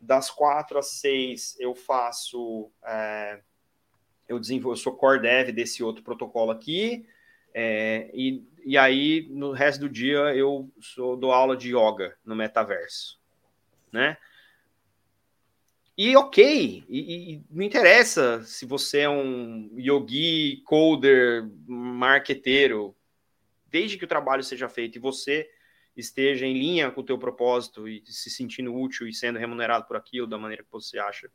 das 0.01 0.31
quatro 0.31 0.79
às 0.79 0.93
seis 0.93 1.55
eu 1.61 1.75
faço, 1.75 2.71
é, 2.83 3.43
eu 4.29 4.39
desenvolvo, 4.39 4.77
sou 4.77 4.95
core 4.95 5.23
dev 5.23 5.51
desse 5.51 5.83
outro 5.83 6.03
protocolo 6.03 6.51
aqui, 6.51 7.07
é, 7.55 8.11
e, 8.13 8.45
e 8.65 8.77
aí 8.77 9.27
no 9.31 9.53
resto 9.53 9.81
do 9.81 9.89
dia 9.89 10.35
eu 10.35 10.71
sou, 10.81 11.17
dou 11.17 11.33
aula 11.33 11.57
de 11.57 11.75
yoga 11.75 12.17
no 12.25 12.37
metaverso, 12.37 13.21
né? 13.91 14.17
E 15.97 16.17
ok, 16.17 16.85
e, 16.89 17.33
e, 17.35 17.43
não 17.51 17.65
interessa 17.65 18.45
se 18.45 18.65
você 18.65 19.01
é 19.01 19.11
um 19.11 19.69
yogi, 19.77 20.63
coder, 20.65 21.51
marqueteiro, 21.67 22.95
desde 23.67 23.99
que 23.99 24.05
o 24.05 24.09
trabalho 24.09 24.45
seja 24.45 24.69
feito 24.69 24.97
e 24.97 25.01
você 25.01 25.51
esteja 25.97 26.47
em 26.47 26.53
linha 26.53 26.93
com 26.93 27.01
o 27.01 27.05
teu 27.05 27.19
propósito 27.19 27.89
e 27.89 28.01
se 28.07 28.31
sentindo 28.31 28.73
útil 28.73 29.09
e 29.09 29.13
sendo 29.13 29.41
remunerado 29.41 29.87
por 29.87 29.97
aquilo 29.97 30.29
da 30.29 30.39
maneira 30.39 30.63
que 30.63 30.71
você 30.71 31.01
acha 31.01 31.29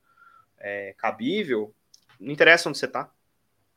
é, 0.57 0.95
cabível, 0.97 1.75
não 2.23 2.31
interessa 2.31 2.69
onde 2.69 2.77
você 2.77 2.85
está, 2.85 3.11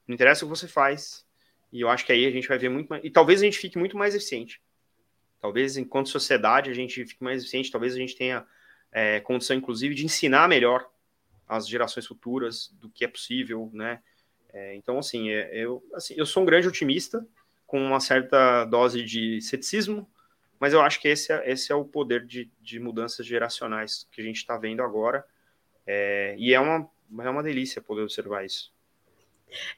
não 0.06 0.14
interessa 0.14 0.44
o 0.44 0.48
que 0.48 0.56
você 0.56 0.68
faz. 0.68 1.26
E 1.72 1.80
eu 1.80 1.88
acho 1.88 2.06
que 2.06 2.12
aí 2.12 2.24
a 2.26 2.30
gente 2.30 2.48
vai 2.48 2.58
ver 2.58 2.68
muito 2.68 2.88
mais. 2.88 3.04
E 3.04 3.10
talvez 3.10 3.42
a 3.42 3.44
gente 3.44 3.58
fique 3.58 3.76
muito 3.76 3.96
mais 3.96 4.14
eficiente. 4.14 4.62
Talvez, 5.40 5.76
enquanto 5.76 6.08
sociedade, 6.08 6.70
a 6.70 6.74
gente 6.74 7.04
fique 7.04 7.22
mais 7.22 7.42
eficiente, 7.42 7.70
talvez 7.70 7.94
a 7.94 7.98
gente 7.98 8.16
tenha 8.16 8.46
é, 8.90 9.20
condição, 9.20 9.56
inclusive, 9.56 9.94
de 9.94 10.04
ensinar 10.04 10.48
melhor 10.48 10.88
as 11.46 11.68
gerações 11.68 12.06
futuras 12.06 12.74
do 12.80 12.88
que 12.88 13.04
é 13.04 13.08
possível, 13.08 13.70
né? 13.72 14.00
É, 14.52 14.74
então, 14.74 14.98
assim, 14.98 15.30
é, 15.30 15.50
eu, 15.54 15.84
assim, 15.94 16.14
eu 16.16 16.24
sou 16.24 16.42
um 16.42 16.46
grande 16.46 16.66
otimista, 16.66 17.26
com 17.66 17.80
uma 17.80 18.00
certa 18.00 18.64
dose 18.64 19.02
de 19.02 19.40
ceticismo, 19.42 20.08
mas 20.58 20.72
eu 20.72 20.80
acho 20.80 21.00
que 21.00 21.08
esse 21.08 21.32
é, 21.32 21.50
esse 21.50 21.70
é 21.70 21.74
o 21.74 21.84
poder 21.84 22.24
de, 22.24 22.50
de 22.60 22.80
mudanças 22.80 23.26
geracionais 23.26 24.08
que 24.10 24.20
a 24.20 24.24
gente 24.24 24.36
está 24.36 24.56
vendo 24.56 24.82
agora, 24.82 25.24
é, 25.86 26.34
e 26.38 26.54
é 26.54 26.60
uma, 26.60 26.88
é 27.18 27.30
uma 27.30 27.42
delícia 27.42 27.80
poder 27.80 28.02
observar 28.02 28.44
isso. 28.44 28.74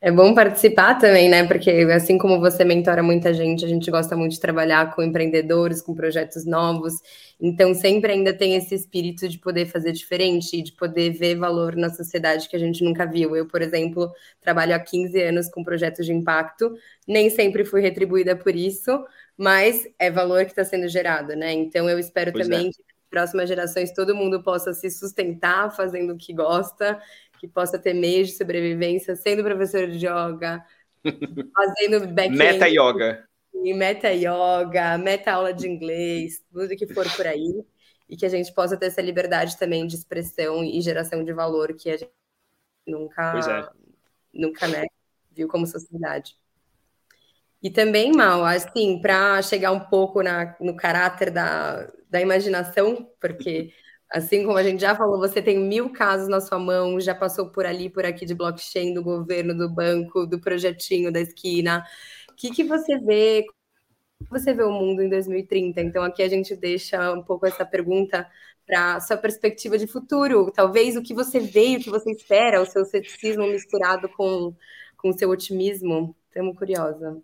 É 0.00 0.10
bom 0.10 0.34
participar 0.34 0.94
também, 0.94 1.28
né? 1.28 1.46
Porque 1.46 1.70
assim 1.94 2.16
como 2.16 2.40
você 2.40 2.64
mentora 2.64 3.02
muita 3.02 3.34
gente, 3.34 3.64
a 3.64 3.68
gente 3.68 3.90
gosta 3.90 4.16
muito 4.16 4.32
de 4.32 4.40
trabalhar 4.40 4.94
com 4.94 5.02
empreendedores, 5.02 5.82
com 5.82 5.94
projetos 5.94 6.46
novos. 6.46 6.94
Então 7.40 7.74
sempre 7.74 8.12
ainda 8.12 8.32
tem 8.32 8.54
esse 8.56 8.74
espírito 8.74 9.28
de 9.28 9.38
poder 9.38 9.66
fazer 9.66 9.92
diferente 9.92 10.56
e 10.56 10.62
de 10.62 10.72
poder 10.72 11.10
ver 11.10 11.36
valor 11.36 11.76
na 11.76 11.90
sociedade 11.90 12.48
que 12.48 12.56
a 12.56 12.58
gente 12.58 12.82
nunca 12.82 13.06
viu. 13.06 13.36
Eu, 13.36 13.46
por 13.46 13.60
exemplo, 13.60 14.10
trabalho 14.40 14.74
há 14.74 14.78
15 14.78 15.20
anos 15.22 15.48
com 15.48 15.62
projetos 15.62 16.06
de 16.06 16.12
impacto, 16.12 16.74
nem 17.06 17.28
sempre 17.28 17.64
fui 17.64 17.80
retribuída 17.80 18.34
por 18.34 18.56
isso, 18.56 19.04
mas 19.36 19.86
é 19.98 20.10
valor 20.10 20.44
que 20.44 20.52
está 20.52 20.64
sendo 20.64 20.88
gerado, 20.88 21.36
né? 21.36 21.52
Então 21.52 21.88
eu 21.88 21.98
espero 21.98 22.32
pois 22.32 22.46
também 22.48 22.68
é. 22.68 22.70
que 22.70 22.97
próximas 23.10 23.48
gerações 23.48 23.92
todo 23.92 24.14
mundo 24.14 24.42
possa 24.42 24.72
se 24.72 24.90
sustentar 24.90 25.74
fazendo 25.74 26.14
o 26.14 26.16
que 26.16 26.32
gosta 26.32 27.00
que 27.38 27.48
possa 27.48 27.78
ter 27.78 27.94
meios 27.94 28.28
de 28.28 28.36
sobrevivência 28.36 29.16
sendo 29.16 29.44
professor 29.44 29.86
de 29.86 30.06
yoga, 30.06 30.64
fazendo 31.54 32.06
back 32.08 32.30
Meta 32.30 32.68
yoga. 32.68 33.26
Meta 33.54 34.10
yoga, 34.10 34.98
meta 34.98 35.32
aula 35.32 35.52
de 35.52 35.68
inglês, 35.68 36.42
tudo 36.52 36.76
que 36.76 36.86
for 36.92 37.06
por 37.16 37.26
aí. 37.26 37.64
E 38.08 38.16
que 38.16 38.24
a 38.24 38.28
gente 38.28 38.52
possa 38.54 38.76
ter 38.76 38.86
essa 38.86 39.02
liberdade 39.02 39.58
também 39.58 39.86
de 39.86 39.94
expressão 39.94 40.64
e 40.64 40.80
geração 40.80 41.22
de 41.22 41.32
valor 41.32 41.74
que 41.74 41.90
a 41.90 41.96
gente 41.96 42.10
nunca, 42.86 43.38
é. 43.38 43.68
nunca 44.32 44.66
né, 44.66 44.86
viu 45.30 45.46
como 45.46 45.66
sociedade. 45.66 46.34
E 47.62 47.70
também, 47.70 48.12
Mal, 48.12 48.44
assim, 48.44 49.00
para 49.00 49.42
chegar 49.42 49.72
um 49.72 49.80
pouco 49.80 50.22
na, 50.22 50.56
no 50.60 50.76
caráter 50.76 51.30
da, 51.30 51.86
da 52.08 52.20
imaginação, 52.20 53.10
porque 53.20 53.72
Assim 54.10 54.44
como 54.46 54.56
a 54.56 54.62
gente 54.62 54.80
já 54.80 54.96
falou, 54.96 55.18
você 55.18 55.42
tem 55.42 55.58
mil 55.58 55.92
casos 55.92 56.28
na 56.28 56.40
sua 56.40 56.58
mão, 56.58 56.98
já 56.98 57.14
passou 57.14 57.50
por 57.52 57.66
ali, 57.66 57.90
por 57.90 58.06
aqui 58.06 58.24
de 58.24 58.34
blockchain, 58.34 58.94
do 58.94 59.02
governo, 59.02 59.54
do 59.54 59.68
banco, 59.68 60.26
do 60.26 60.40
projetinho 60.40 61.12
da 61.12 61.20
esquina. 61.20 61.84
O 62.30 62.34
que, 62.34 62.50
que 62.50 62.64
você 62.64 62.98
vê? 62.98 63.44
Você 64.30 64.54
vê 64.54 64.62
o 64.64 64.72
mundo 64.72 65.02
em 65.02 65.08
2030? 65.08 65.80
Então, 65.80 66.02
aqui 66.04 66.22
a 66.22 66.28
gente 66.28 66.56
deixa 66.56 67.12
um 67.12 67.22
pouco 67.22 67.46
essa 67.46 67.64
pergunta 67.66 68.28
para 68.66 69.00
sua 69.00 69.16
perspectiva 69.16 69.78
de 69.78 69.86
futuro. 69.86 70.50
Talvez 70.52 70.96
o 70.96 71.02
que 71.02 71.14
você 71.14 71.40
vê, 71.40 71.76
o 71.76 71.80
que 71.80 71.90
você 71.90 72.10
espera, 72.12 72.60
o 72.62 72.66
seu 72.66 72.84
ceticismo 72.84 73.46
misturado 73.46 74.08
com 74.10 74.54
o 75.04 75.12
seu 75.12 75.30
otimismo. 75.30 76.16
Estamos 76.28 76.56
curiosa. 76.58 77.22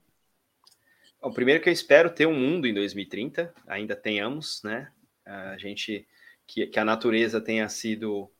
O 1.24 1.32
primeiro 1.32 1.62
que 1.62 1.70
eu 1.70 1.72
espero 1.72 2.10
ter 2.10 2.26
um 2.26 2.38
mundo 2.38 2.66
em 2.66 2.74
2030, 2.74 3.52
ainda 3.66 3.96
tenhamos, 3.96 4.62
né? 4.62 4.92
A 5.24 5.56
gente 5.56 6.06
que, 6.46 6.66
que 6.66 6.78
a 6.78 6.84
natureza 6.84 7.40
tenha 7.40 7.66
sido 7.68 8.30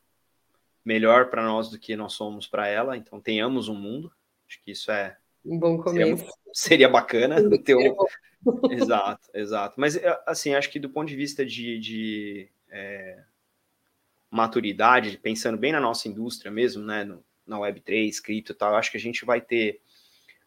melhor 0.85 1.31
para 1.31 1.43
nós 1.43 1.71
do 1.71 1.79
que 1.79 1.97
nós 1.97 2.13
somos 2.13 2.47
para 2.47 2.69
ela, 2.69 2.95
então 2.95 3.19
tenhamos 3.19 3.69
um 3.69 3.75
mundo. 3.75 4.13
Acho 4.47 4.63
que 4.63 4.73
isso 4.73 4.91
é 4.91 5.17
um 5.43 5.59
bom 5.59 5.79
começo. 5.79 6.19
Seria, 6.19 6.35
seria 6.53 6.89
bacana 6.89 7.37
ter 7.59 7.75
um... 7.75 7.97
exato, 8.71 9.31
exato. 9.33 9.81
Mas 9.81 9.99
assim, 10.27 10.55
acho 10.55 10.71
que 10.71 10.79
do 10.79 10.91
ponto 10.91 11.09
de 11.09 11.17
vista 11.17 11.45
de, 11.47 11.79
de 11.79 12.49
é, 12.69 13.23
maturidade, 14.31 15.17
pensando 15.17 15.57
bem 15.57 15.73
na 15.73 15.81
nossa 15.81 16.07
indústria 16.07 16.51
mesmo, 16.51 16.85
né, 16.85 17.03
no, 17.03 17.25
na 17.47 17.57
Web3, 17.57 18.21
cripto 18.21 18.53
e 18.53 18.55
tal, 18.55 18.77
acho 18.77 18.91
que 18.91 18.99
a 18.99 19.01
gente 19.01 19.25
vai 19.25 19.41
ter 19.41 19.81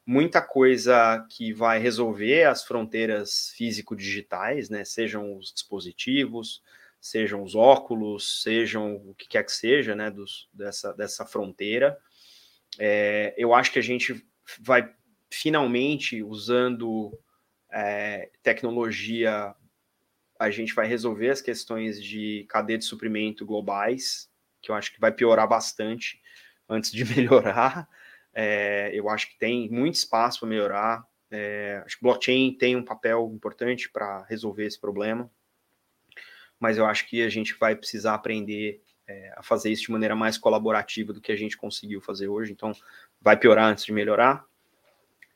muita 0.08 0.42
coisa 0.42 1.28
que 1.30 1.52
vai 1.52 1.80
resolver 1.80 2.46
as 2.46 2.64
fronteiras 2.64 3.52
físico-digitais, 3.58 4.70
né, 4.70 4.86
sejam 4.86 5.38
os 5.38 5.52
dispositivos, 5.52 6.64
sejam 7.00 7.44
os 7.44 7.56
óculos, 7.56 8.42
sejam 8.42 8.96
o 8.96 9.14
que 9.14 9.28
quer 9.28 9.44
que 9.44 9.52
seja, 9.52 9.94
né, 9.94 10.10
dos, 10.10 10.48
dessa, 10.54 10.94
dessa 10.94 11.26
fronteira. 11.26 11.98
É, 12.80 13.36
eu 13.38 13.54
acho 13.54 13.70
que 13.70 13.80
a 13.80 13.84
gente 13.84 14.26
vai 14.62 14.90
finalmente, 15.30 16.24
usando 16.24 17.12
é, 17.70 18.32
tecnologia, 18.42 19.54
a 20.40 20.50
gente 20.50 20.74
vai 20.74 20.88
resolver 20.88 21.32
as 21.32 21.42
questões 21.42 22.02
de 22.02 22.46
cadeia 22.48 22.78
de 22.78 22.86
suprimento 22.86 23.46
globais, 23.46 24.30
que 24.62 24.72
eu 24.72 24.76
acho 24.76 24.94
que 24.94 25.02
vai 25.02 25.12
piorar 25.12 25.50
bastante 25.50 26.22
antes 26.70 26.94
de 26.94 27.04
melhorar. 27.14 27.90
É, 28.40 28.92
eu 28.94 29.10
acho 29.10 29.30
que 29.32 29.40
tem 29.40 29.68
muito 29.68 29.96
espaço 29.96 30.42
para 30.42 30.50
melhorar. 30.50 31.04
É, 31.32 31.82
acho 31.84 31.98
que 31.98 32.04
blockchain 32.04 32.54
tem 32.54 32.76
um 32.76 32.86
papel 32.86 33.32
importante 33.34 33.90
para 33.90 34.24
resolver 34.26 34.64
esse 34.64 34.80
problema, 34.80 35.28
mas 36.60 36.78
eu 36.78 36.86
acho 36.86 37.08
que 37.08 37.24
a 37.24 37.30
gente 37.30 37.56
vai 37.56 37.76
precisar 37.76 38.14
aprender 38.14 38.80
é, 39.08 39.34
a 39.36 39.42
fazer 39.42 39.72
isso 39.72 39.86
de 39.86 39.92
maneira 39.92 40.16
mais 40.16 40.38
colaborativa 40.38 41.12
do 41.12 41.20
que 41.20 41.32
a 41.32 41.36
gente 41.36 41.58
conseguiu 41.58 42.00
fazer 42.00 42.28
hoje. 42.28 42.52
Então, 42.52 42.74
vai 43.20 43.36
piorar 43.36 43.72
antes 43.72 43.84
de 43.84 43.92
melhorar. 43.92 44.46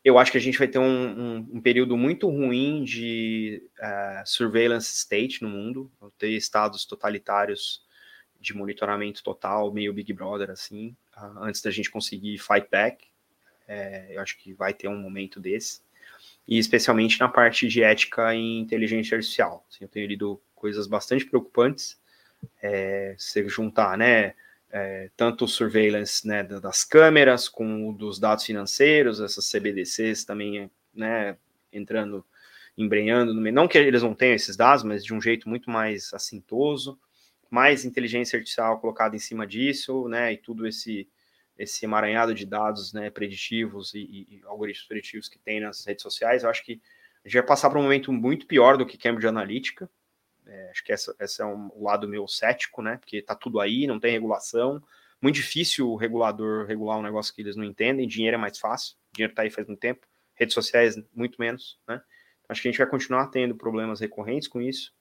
Eu 0.06 0.20
acho 0.20 0.32
que 0.32 0.38
a 0.38 0.42
gente 0.42 0.60
vai 0.60 0.68
ter 0.68 0.78
um, 0.78 0.84
um, 0.86 1.38
um 1.54 1.62
período 1.62 1.98
muito 1.98 2.30
ruim 2.30 2.84
de 2.84 3.68
uh, 3.80 4.22
surveillance 4.26 4.94
state 4.94 5.42
no 5.42 5.50
mundo, 5.50 5.92
ter 6.20 6.30
estados 6.30 6.86
totalitários 6.86 7.84
de 8.40 8.56
monitoramento 8.56 9.24
total, 9.24 9.74
meio 9.74 9.92
Big 9.92 10.14
Brother, 10.14 10.52
assim, 10.52 10.96
antes 11.38 11.62
da 11.62 11.72
gente 11.72 11.90
conseguir 11.90 12.38
fight 12.38 12.68
back. 12.70 13.08
É, 13.68 14.16
eu 14.16 14.22
acho 14.22 14.38
que 14.38 14.54
vai 14.54 14.74
ter 14.74 14.88
um 14.88 14.98
momento 14.98 15.40
desse. 15.40 15.82
E 16.48 16.58
especialmente 16.58 17.20
na 17.20 17.28
parte 17.28 17.68
de 17.68 17.84
ética 17.84 18.34
e 18.36 18.60
inteligência 18.60 19.16
artificial. 19.16 19.66
Assim, 19.70 19.84
eu 19.84 19.88
tenho 19.88 20.08
lido 20.08 20.42
coisas 20.56 20.88
bastante 20.88 21.26
preocupantes. 21.26 22.00
É, 22.62 23.16
se 23.18 23.48
juntar, 23.48 23.98
né? 23.98 24.34
É, 24.74 25.10
tanto 25.18 25.46
o 25.46 25.48
surveillance 25.48 26.26
né, 26.26 26.44
das 26.44 26.84
câmeras 26.86 27.50
com 27.50 27.90
o 27.90 27.94
dos 27.94 28.18
dados 28.18 28.46
financeiros, 28.46 29.20
essas 29.20 29.52
CBDCs 29.52 30.24
também, 30.24 30.72
né, 30.94 31.36
entrando, 31.74 32.26
embrenhando 32.78 33.34
no 33.34 33.42
meio. 33.42 33.54
Não 33.54 33.68
que 33.68 33.78
eles 33.78 34.02
não 34.02 34.16
tenham 34.16 34.36
esses 34.36 34.56
dados, 34.56 34.84
mas 34.84 35.04
de 35.04 35.14
um 35.14 35.22
jeito 35.22 35.50
muito 35.50 35.70
mais 35.70 36.14
assintoso, 36.14 36.98
mais 37.52 37.86
inteligência 37.86 38.38
artificial 38.38 38.80
colocada 38.80 39.16
em 39.16 39.20
cima 39.20 39.46
disso, 39.46 40.08
né, 40.08 40.34
e 40.34 40.38
tudo 40.38 40.66
esse 40.66 41.08
esse 41.58 41.86
emaranhado 41.86 42.34
de 42.34 42.44
dados, 42.44 42.92
né, 42.92 43.12
preditivos 43.12 43.94
e, 43.94 44.00
e, 44.00 44.42
algoritmos 44.46 44.88
preditivos 44.88 45.30
que 45.30 45.38
tem 45.38 45.60
nas 45.60 45.86
redes 45.86 46.02
sociais. 46.02 46.42
Eu 46.42 46.50
acho 46.50 46.66
que 46.66 46.82
a 47.24 47.28
gente 47.28 47.36
vai 47.36 47.46
passar 47.46 47.70
para 47.70 47.78
um 47.78 47.84
momento 47.84 48.12
muito 48.12 48.48
pior 48.48 48.78
do 48.78 48.86
que 48.86 48.98
Cambridge 48.98 49.28
Analytica, 49.28 49.88
é, 50.46 50.70
acho 50.70 50.84
que 50.84 50.92
essa, 50.92 51.16
esse 51.20 51.42
é 51.42 51.46
um, 51.46 51.70
o 51.74 51.84
lado 51.84 52.08
meu 52.08 52.28
cético, 52.28 52.82
né? 52.82 52.98
Porque 52.98 53.22
tá 53.22 53.36
tudo 53.36 53.60
aí, 53.60 53.88
não 53.88 54.00
tem 54.00 54.12
regulação. 54.12 54.82
Muito 55.22 55.36
difícil 55.36 55.90
o 55.90 55.96
regulador 55.96 56.66
regular 56.66 56.98
um 56.98 57.04
negócio 57.04 57.34
que 57.34 57.42
eles 57.42 57.56
não 57.56 57.64
entendem. 57.64 58.08
Dinheiro 58.08 58.36
é 58.36 58.40
mais 58.40 58.58
fácil, 58.58 58.96
dinheiro 59.14 59.34
tá 59.34 59.44
aí 59.44 59.50
faz 59.50 59.68
muito 59.68 59.80
tempo. 59.80 60.06
Redes 60.36 60.54
sociais, 60.54 60.96
muito 61.14 61.40
menos, 61.40 61.80
né? 61.88 62.02
Então, 62.40 62.48
acho 62.50 62.62
que 62.62 62.68
a 62.68 62.72
gente 62.72 62.80
vai 62.80 62.88
continuar 62.88 63.28
tendo 63.28 63.56
problemas 63.56 64.00
recorrentes 64.00 64.48
com 64.48 64.62
isso, 64.62 64.94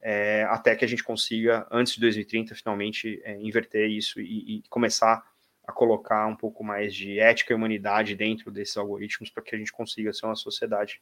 é, 0.00 0.44
até 0.48 0.76
que 0.76 0.84
a 0.84 0.88
gente 0.88 1.02
consiga, 1.02 1.66
antes 1.70 1.94
de 1.94 2.00
2030, 2.00 2.54
finalmente 2.54 3.20
é, 3.24 3.40
inverter 3.40 3.88
isso 3.90 4.20
e, 4.20 4.58
e 4.58 4.62
começar 4.68 5.24
a 5.66 5.72
colocar 5.72 6.26
um 6.26 6.36
pouco 6.36 6.64
mais 6.64 6.94
de 6.94 7.18
ética 7.18 7.52
e 7.52 7.56
humanidade 7.56 8.14
dentro 8.14 8.50
desses 8.50 8.76
algoritmos 8.76 9.28
para 9.30 9.42
que 9.42 9.54
a 9.54 9.58
gente 9.58 9.72
consiga 9.72 10.12
ser 10.12 10.26
uma 10.26 10.36
sociedade 10.36 11.00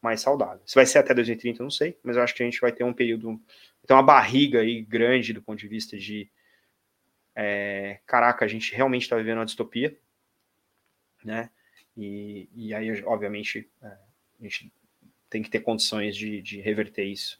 mais 0.00 0.20
saudável. 0.20 0.62
Se 0.64 0.74
vai 0.74 0.86
ser 0.86 0.98
até 0.98 1.12
2030, 1.12 1.62
não 1.62 1.70
sei, 1.70 1.98
mas 2.02 2.16
eu 2.16 2.22
acho 2.22 2.34
que 2.34 2.42
a 2.42 2.46
gente 2.46 2.60
vai 2.60 2.72
ter 2.72 2.84
um 2.84 2.92
período, 2.92 3.40
ter 3.86 3.92
uma 3.92 4.02
barriga 4.02 4.60
aí 4.60 4.82
grande 4.82 5.32
do 5.32 5.42
ponto 5.42 5.58
de 5.58 5.68
vista 5.68 5.98
de 5.98 6.30
é, 7.34 8.00
caraca, 8.06 8.44
a 8.44 8.48
gente 8.48 8.74
realmente 8.74 9.02
está 9.02 9.16
vivendo 9.16 9.38
uma 9.38 9.46
distopia, 9.46 9.96
né? 11.24 11.50
E, 11.96 12.48
e 12.54 12.74
aí, 12.74 13.02
obviamente, 13.04 13.68
é, 13.82 13.86
a 13.86 14.42
gente 14.42 14.72
tem 15.28 15.42
que 15.42 15.50
ter 15.50 15.60
condições 15.60 16.16
de, 16.16 16.40
de 16.40 16.60
reverter 16.60 17.04
isso. 17.04 17.38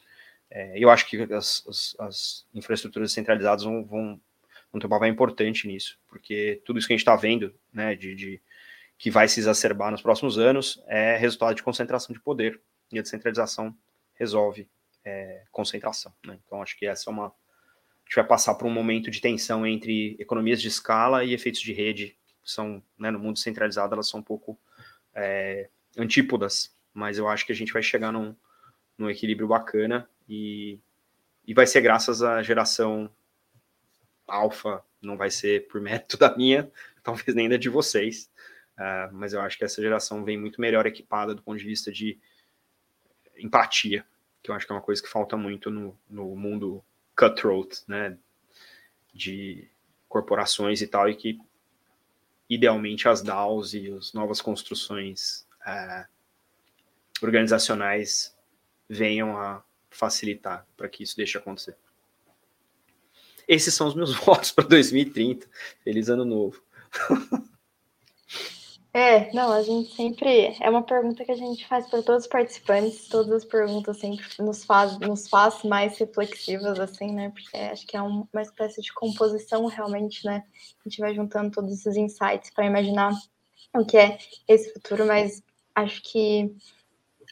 É, 0.51 0.78
eu 0.78 0.90
acho 0.90 1.07
que 1.07 1.16
as, 1.32 1.64
as, 1.68 1.96
as 1.99 2.46
infraestruturas 2.55 3.12
centralizadas 3.12 3.64
vão, 3.64 3.84
vão, 3.84 4.20
vão 4.72 4.80
ter 4.80 4.86
um 4.86 4.90
papel 4.90 5.09
importante 5.09 5.66
nisso, 5.66 5.99
porque 6.09 6.62
tudo 6.64 6.78
isso 6.78 6.86
que 6.86 6.94
a 6.94 6.96
gente 6.96 7.03
está 7.03 7.16
vendo, 7.16 7.55
né, 7.72 7.94
de, 7.94 8.14
de 8.14 8.40
que 8.99 9.11
vai 9.11 9.28
se 9.28 9.38
exacerbar 9.38 9.92
nos 9.92 10.03
próximos 10.03 10.38
anos 10.38 10.82
é 10.88 11.16
resultado 11.16 11.55
de 11.55 11.62
concentração 11.62 12.12
de 12.12 12.20
poder. 12.20 12.61
E 12.90 12.99
a 12.99 13.03
descentralização 13.03 13.74
resolve 14.14 14.68
é, 15.05 15.44
concentração. 15.53 16.12
Né? 16.24 16.38
Então, 16.44 16.61
acho 16.61 16.76
que 16.76 16.86
essa 16.86 17.09
é 17.09 17.12
uma. 17.12 17.26
A 17.26 18.09
gente 18.09 18.16
vai 18.16 18.26
passar 18.26 18.55
por 18.55 18.66
um 18.66 18.70
momento 18.70 19.11
de 19.11 19.20
tensão 19.20 19.66
entre 19.66 20.16
economias 20.18 20.61
de 20.61 20.68
escala 20.68 21.22
e 21.24 21.34
efeitos 21.34 21.61
de 21.61 21.74
rede, 21.74 22.16
que 22.42 22.51
são, 22.51 22.82
né, 22.99 23.11
no 23.11 23.18
mundo 23.18 23.38
centralizado, 23.38 23.94
elas 23.94 24.09
são 24.09 24.20
um 24.20 24.22
pouco 24.22 24.59
é, 25.14 25.68
antípodas, 25.96 26.74
mas 26.94 27.18
eu 27.18 27.28
acho 27.28 27.44
que 27.44 27.53
a 27.53 27.55
gente 27.55 27.70
vai 27.72 27.82
chegar 27.82 28.11
num, 28.11 28.34
num 28.96 29.11
equilíbrio 29.11 29.46
bacana 29.46 30.09
e, 30.29 30.79
e 31.47 31.55
vai 31.55 31.66
ser 31.66 31.81
graças 31.81 32.22
à 32.22 32.43
geração 32.43 33.11
alfa, 34.26 34.85
não 35.01 35.16
vai 35.16 35.31
ser 35.31 35.66
por 35.68 35.81
mérito 35.81 36.16
da 36.16 36.37
minha, 36.37 36.70
talvez 37.03 37.35
nem 37.35 37.49
da 37.49 37.57
de 37.57 37.68
vocês, 37.68 38.31
Uh, 38.79 39.11
mas 39.12 39.33
eu 39.33 39.41
acho 39.41 39.59
que 39.59 39.64
essa 39.64 39.83
geração 39.83 40.24
vem 40.24 40.39
muito 40.39 40.61
melhor 40.61 40.87
equipada 40.87 41.35
do 41.35 41.43
ponto 41.43 41.59
de 41.59 41.64
vista 41.64 41.91
de 41.91 42.16
empatia, 43.37 44.07
que 44.41 44.53
eu 44.53 44.55
acho 44.55 44.66
que 44.66 44.72
é 44.72 44.76
uma 44.76 44.81
coisa 44.81 45.03
que 45.03 45.09
falta 45.09 45.37
muito 45.37 45.68
no, 45.68 45.99
no 46.09 46.37
mundo 46.37 46.83
cutthroat, 47.16 47.83
né? 47.89 48.16
De 49.12 49.68
corporações 50.09 50.81
e 50.81 50.87
tal, 50.87 51.09
e 51.09 51.16
que 51.16 51.41
idealmente 52.49 53.09
as 53.09 53.20
DAOs 53.20 53.74
e 53.74 53.91
as 53.91 54.12
novas 54.12 54.41
construções 54.41 55.45
uh, 55.66 56.07
organizacionais 57.20 58.33
venham 58.89 59.37
a 59.37 59.62
facilitar 59.91 60.66
para 60.76 60.89
que 60.89 61.03
isso 61.03 61.16
deixe 61.16 61.39
acontecer. 61.39 61.76
Esses 63.47 63.74
são 63.74 63.86
os 63.86 63.95
meus 63.95 64.14
votos 64.24 64.51
para 64.51 64.64
2030. 64.68 65.47
Feliz 65.82 66.09
ano 66.09 66.24
novo. 66.24 66.62
É, 68.93 69.32
não, 69.32 69.53
a 69.53 69.62
gente 69.62 69.95
sempre. 69.95 70.57
É 70.61 70.68
uma 70.68 70.82
pergunta 70.82 71.24
que 71.24 71.30
a 71.30 71.36
gente 71.36 71.66
faz 71.66 71.89
para 71.89 72.03
todos 72.03 72.24
os 72.24 72.28
participantes, 72.28 73.07
todas 73.07 73.30
as 73.32 73.45
perguntas 73.45 73.99
sempre 73.99 74.26
nos 74.41 74.64
faz, 74.64 74.99
nos 74.99 75.28
faz 75.28 75.62
mais 75.62 75.97
reflexivas, 75.99 76.80
assim, 76.80 77.12
né? 77.12 77.30
Porque 77.30 77.57
acho 77.57 77.86
que 77.86 77.97
é 77.97 78.03
uma 78.03 78.43
espécie 78.43 78.80
de 78.80 78.93
composição 78.93 79.66
realmente, 79.66 80.24
né? 80.24 80.45
A 80.84 80.89
gente 80.89 81.01
vai 81.01 81.14
juntando 81.14 81.51
todos 81.51 81.72
esses 81.72 81.97
insights 81.97 82.51
para 82.51 82.66
imaginar 82.66 83.12
o 83.74 83.84
que 83.84 83.97
é 83.97 84.18
esse 84.49 84.72
futuro, 84.72 85.07
mas 85.07 85.43
acho 85.74 86.03
que 86.03 86.57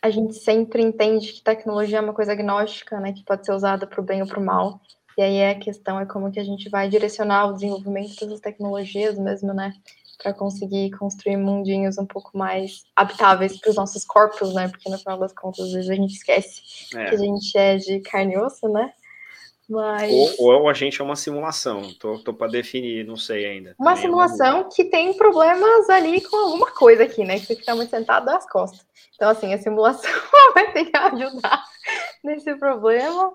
a 0.06 0.10
gente 0.10 0.34
sempre 0.34 0.82
entende 0.82 1.32
que 1.32 1.42
tecnologia 1.42 1.98
é 1.98 2.00
uma 2.00 2.14
coisa 2.14 2.32
agnóstica, 2.32 2.98
né? 3.00 3.12
Que 3.12 3.24
pode 3.24 3.44
ser 3.44 3.52
usada 3.52 3.86
para 3.86 4.00
o 4.00 4.04
bem 4.04 4.22
ou 4.22 4.28
para 4.28 4.40
o 4.40 4.44
mal. 4.44 4.80
E 5.18 5.22
aí 5.22 5.44
a 5.44 5.58
questão 5.58 5.98
é 5.98 6.06
como 6.06 6.30
que 6.30 6.38
a 6.38 6.44
gente 6.44 6.68
vai 6.68 6.88
direcionar 6.88 7.46
o 7.48 7.54
desenvolvimento 7.54 8.20
dessas 8.20 8.40
tecnologias 8.40 9.18
mesmo, 9.18 9.52
né? 9.52 9.72
para 10.18 10.32
conseguir 10.32 10.90
construir 10.92 11.36
mundinhos 11.36 11.98
um 11.98 12.06
pouco 12.06 12.36
mais 12.36 12.84
habitáveis 12.94 13.58
para 13.58 13.70
os 13.70 13.76
nossos 13.76 14.04
corpos, 14.04 14.54
né? 14.54 14.68
Porque 14.68 14.88
no 14.88 14.98
final 14.98 15.18
das 15.18 15.32
contas, 15.32 15.66
às 15.66 15.72
vezes 15.72 15.90
a 15.90 15.94
gente 15.94 16.14
esquece 16.14 16.62
é. 16.94 17.04
que 17.04 17.14
a 17.14 17.18
gente 17.18 17.58
é 17.58 17.76
de 17.76 18.00
carne 18.00 18.34
e 18.34 18.38
osso, 18.38 18.68
né? 18.68 18.92
Mas... 19.68 20.12
Ou, 20.38 20.60
ou 20.60 20.68
a 20.68 20.72
gente 20.72 21.00
é 21.00 21.04
uma 21.04 21.16
simulação, 21.16 21.92
tô, 21.94 22.18
tô 22.20 22.32
para 22.32 22.50
definir, 22.50 23.04
não 23.04 23.16
sei 23.16 23.46
ainda. 23.46 23.74
Uma 23.78 23.90
Também 23.90 24.02
simulação 24.02 24.60
é 24.60 24.64
que 24.64 24.84
tem 24.84 25.12
problemas 25.14 25.90
ali 25.90 26.20
com 26.20 26.36
alguma 26.36 26.70
coisa 26.70 27.02
aqui, 27.02 27.24
né? 27.24 27.40
Que 27.40 27.46
você 27.46 27.56
fica 27.56 27.74
muito 27.74 27.90
sentado 27.90 28.26
das 28.26 28.48
costas. 28.48 28.86
Então, 29.14 29.28
assim, 29.28 29.52
a 29.52 29.58
simulação 29.58 30.10
vai 30.54 30.72
ter 30.72 30.84
que 30.84 30.96
ajudar 30.96 31.64
nesse 32.22 32.54
problema, 32.56 33.32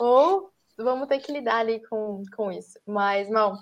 ou 0.00 0.50
vamos 0.78 1.08
ter 1.08 1.18
que 1.18 1.30
lidar 1.30 1.58
ali 1.58 1.80
com, 1.88 2.22
com 2.34 2.50
isso. 2.50 2.78
Mas, 2.86 3.28
mal, 3.28 3.54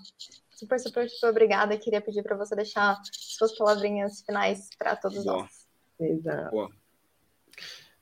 super, 0.51 0.79
super, 0.79 1.11
super 1.11 1.31
obrigada. 1.31 1.77
Queria 1.77 2.01
pedir 2.01 2.23
para 2.23 2.37
você 2.37 2.55
deixar 2.55 2.97
suas 3.13 3.57
palavrinhas 3.57 4.23
finais 4.23 4.69
para 4.79 4.95
todos 4.95 5.25
Boa. 5.25 5.39
nós. 5.39 5.67
Exato. 6.01 6.51
Boa. 6.53 6.78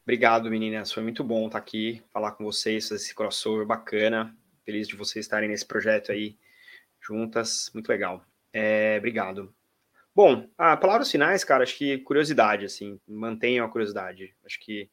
Obrigado, 0.06 0.48
meninas. 0.48 0.92
Foi 0.92 1.02
muito 1.02 1.24
bom 1.24 1.46
estar 1.46 1.58
aqui, 1.58 2.00
falar 2.12 2.30
com 2.30 2.44
vocês, 2.44 2.88
fazer 2.88 3.02
esse 3.02 3.12
crossover 3.12 3.66
bacana. 3.66 4.32
Feliz 4.64 4.86
de 4.86 4.94
vocês 4.94 5.24
estarem 5.24 5.48
nesse 5.48 5.66
projeto 5.66 6.12
aí 6.12 6.38
juntas. 7.00 7.72
Muito 7.74 7.88
legal. 7.88 8.24
É, 8.52 8.98
obrigado. 8.98 9.52
Bom, 10.14 10.48
ah, 10.56 10.76
palavras 10.76 11.10
finais, 11.10 11.42
cara, 11.42 11.64
acho 11.64 11.76
que 11.76 11.98
curiosidade, 11.98 12.64
assim, 12.64 13.00
mantenham 13.04 13.66
a 13.66 13.68
curiosidade. 13.68 14.32
Acho 14.44 14.60
que 14.60 14.88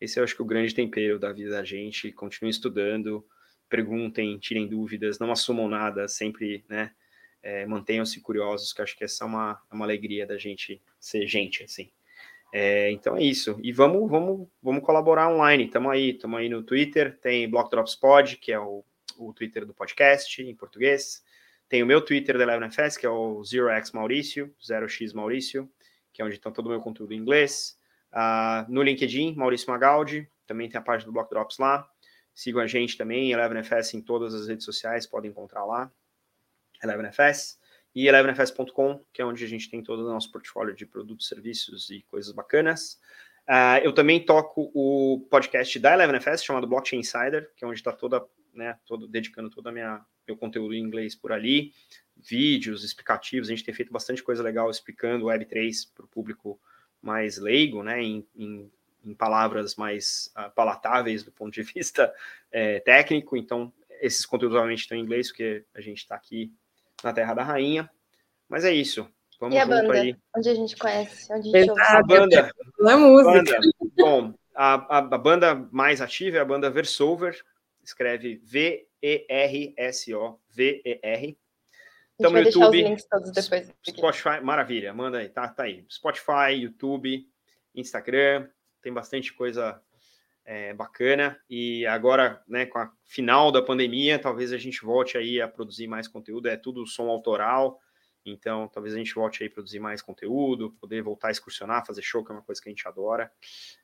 esse 0.00 0.18
é 0.18 0.22
acho 0.22 0.34
que 0.34 0.40
o 0.40 0.46
grande 0.46 0.74
tempero 0.74 1.18
da 1.18 1.30
vida 1.30 1.50
da 1.50 1.62
gente. 1.62 2.10
Continue 2.10 2.50
estudando, 2.50 3.22
perguntem, 3.68 4.38
tirem 4.38 4.66
dúvidas, 4.66 5.18
não 5.18 5.30
assumam 5.30 5.68
nada, 5.68 6.08
sempre, 6.08 6.64
né, 6.70 6.92
é, 7.42 7.66
mantenham-se 7.66 8.18
curiosos, 8.22 8.72
que 8.72 8.80
acho 8.80 8.96
que 8.96 9.04
essa 9.04 9.24
é 9.24 9.26
uma, 9.26 9.62
é 9.70 9.74
uma 9.74 9.84
alegria 9.84 10.26
da 10.26 10.38
gente 10.38 10.80
ser 10.98 11.26
gente, 11.26 11.64
assim. 11.64 11.90
É, 12.52 12.90
então 12.90 13.16
é 13.16 13.22
isso. 13.22 13.58
E 13.62 13.72
vamos, 13.72 14.10
vamos, 14.10 14.48
vamos 14.62 14.82
colaborar 14.82 15.28
online. 15.28 15.66
Estamos 15.66 15.92
aí, 15.92 16.10
estamos 16.10 16.38
aí 16.38 16.48
no 16.48 16.62
Twitter, 16.62 17.18
tem 17.20 17.48
Block 17.48 17.70
Drops 17.70 17.94
Pod, 17.94 18.36
que 18.36 18.52
é 18.52 18.58
o, 18.58 18.84
o 19.18 19.32
Twitter 19.32 19.66
do 19.66 19.74
podcast 19.74 20.42
em 20.42 20.54
português. 20.54 21.22
Tem 21.68 21.82
o 21.82 21.86
meu 21.86 22.00
Twitter 22.00 22.38
da 22.38 22.44
Eleven 22.44 22.70
FS, 22.70 22.96
que 22.96 23.04
é 23.04 23.10
o 23.10 23.40
0x 23.40 23.92
Maurício, 23.92 24.54
0x 24.62 25.14
Maurício, 25.14 25.70
que 26.12 26.22
é 26.22 26.24
onde 26.24 26.36
está 26.36 26.50
todo 26.50 26.66
o 26.66 26.70
meu 26.70 26.80
conteúdo 26.80 27.12
em 27.12 27.18
inglês. 27.18 27.78
Uh, 28.10 28.72
no 28.72 28.82
LinkedIn, 28.82 29.34
Maurício 29.34 29.70
Magaldi, 29.70 30.26
também 30.46 30.68
tem 30.68 30.78
a 30.78 30.82
página 30.82 31.06
do 31.06 31.12
Block 31.12 31.28
Drops 31.28 31.58
lá. 31.58 31.86
Sigam 32.34 32.62
a 32.62 32.66
gente 32.66 32.96
também, 32.96 33.32
ElevenFS 33.32 33.94
em 33.94 34.00
todas 34.00 34.32
as 34.32 34.48
redes 34.48 34.64
sociais, 34.64 35.06
podem 35.06 35.30
encontrar 35.30 35.66
lá, 35.66 35.92
ElevenFS. 36.82 37.57
E 37.98 38.06
elevenfs.com, 38.06 39.04
que 39.12 39.20
é 39.20 39.24
onde 39.24 39.44
a 39.44 39.48
gente 39.48 39.68
tem 39.68 39.82
todo 39.82 40.06
o 40.06 40.08
nosso 40.08 40.30
portfólio 40.30 40.72
de 40.72 40.86
produtos, 40.86 41.26
serviços 41.26 41.90
e 41.90 42.02
coisas 42.02 42.32
bacanas. 42.32 42.96
Uh, 43.48 43.82
eu 43.82 43.92
também 43.92 44.24
toco 44.24 44.70
o 44.72 45.26
podcast 45.28 45.76
da 45.80 45.94
ElevenFS, 45.94 46.44
chamado 46.44 46.68
Blockchain 46.68 47.00
Insider, 47.00 47.50
que 47.56 47.64
é 47.64 47.66
onde 47.66 47.80
está 47.80 47.90
toda, 47.90 48.24
né, 48.54 48.78
todo, 48.86 49.08
dedicando 49.08 49.50
todo 49.50 49.72
meu 49.72 50.36
conteúdo 50.36 50.74
em 50.74 50.78
inglês 50.80 51.16
por 51.16 51.32
ali, 51.32 51.72
vídeos 52.16 52.84
explicativos, 52.84 53.48
a 53.48 53.50
gente 53.50 53.64
tem 53.64 53.74
feito 53.74 53.92
bastante 53.92 54.22
coisa 54.22 54.44
legal 54.44 54.70
explicando 54.70 55.26
Web3 55.26 55.88
para 55.92 56.04
o 56.04 56.08
público 56.08 56.60
mais 57.02 57.36
leigo, 57.36 57.82
né, 57.82 58.00
em, 58.00 58.24
em, 58.36 58.70
em 59.04 59.12
palavras 59.12 59.74
mais 59.74 60.32
uh, 60.38 60.54
palatáveis 60.54 61.24
do 61.24 61.32
ponto 61.32 61.52
de 61.52 61.62
vista 61.74 62.14
é, 62.52 62.78
técnico, 62.78 63.36
então 63.36 63.72
esses 64.00 64.24
conteúdos 64.24 64.56
obviamente 64.56 64.82
estão 64.82 64.96
em 64.96 65.00
inglês, 65.00 65.30
porque 65.30 65.64
a 65.74 65.80
gente 65.80 65.98
está 65.98 66.14
aqui 66.14 66.52
na 67.02 67.12
Terra 67.12 67.34
da 67.34 67.42
Rainha, 67.42 67.90
mas 68.48 68.64
é 68.64 68.72
isso, 68.72 69.08
Vamos 69.40 69.54
e 69.54 69.58
a 69.58 69.66
banda? 69.66 69.92
Aí. 69.92 70.16
Onde 70.36 70.48
a 70.48 70.54
gente 70.54 70.76
conhece? 70.76 71.32
Onde 71.32 71.56
a 71.56 71.60
gente 71.60 71.70
ouve? 71.70 71.82
A 71.82 72.02
banda. 72.02 72.50
Não 72.78 72.90
é 72.90 72.96
música. 72.96 73.32
Banda. 73.32 73.60
Bom, 73.96 74.34
a, 74.54 74.74
a, 74.74 74.98
a, 74.98 75.18
banda 75.18 75.54
mais 75.70 76.00
ativa 76.00 76.38
é 76.38 76.40
a 76.40 76.44
banda 76.44 76.68
Versover. 76.70 77.40
Escreve 77.82 78.40
V-E-R-S-O-V-E-R. 78.44 78.98
Estamos 82.18 82.40
no 82.40 82.46
YouTube. 82.46 82.82
Os 82.82 82.88
links 82.88 83.04
todos 83.08 83.30
depois. 83.30 83.72
Spotify, 83.88 84.40
maravilha, 84.42 84.92
manda 84.92 85.18
aí, 85.18 85.28
tá, 85.28 85.46
tá 85.46 85.62
aí. 85.62 85.86
Spotify, 85.88 86.50
YouTube, 86.54 87.28
Instagram, 87.74 88.48
tem 88.82 88.92
bastante 88.92 89.32
coisa 89.32 89.80
é, 90.48 90.72
bacana. 90.72 91.38
E 91.48 91.86
agora, 91.86 92.42
né, 92.48 92.64
com 92.64 92.78
a 92.78 92.90
final 93.04 93.52
da 93.52 93.60
pandemia, 93.60 94.18
talvez 94.18 94.50
a 94.50 94.56
gente 94.56 94.82
volte 94.82 95.18
aí 95.18 95.42
a 95.42 95.46
produzir 95.46 95.86
mais 95.86 96.08
conteúdo. 96.08 96.48
É 96.48 96.56
tudo 96.56 96.86
som 96.86 97.10
autoral. 97.10 97.78
Então, 98.24 98.66
talvez 98.68 98.94
a 98.94 98.98
gente 98.98 99.14
volte 99.14 99.42
aí 99.42 99.50
a 99.50 99.52
produzir 99.52 99.78
mais 99.78 100.00
conteúdo, 100.00 100.74
poder 100.80 101.02
voltar 101.02 101.28
a 101.28 101.30
excursionar, 101.30 101.86
fazer 101.86 102.00
show, 102.00 102.24
que 102.24 102.32
é 102.32 102.34
uma 102.34 102.42
coisa 102.42 102.62
que 102.62 102.68
a 102.68 102.72
gente 102.72 102.88
adora. 102.88 103.30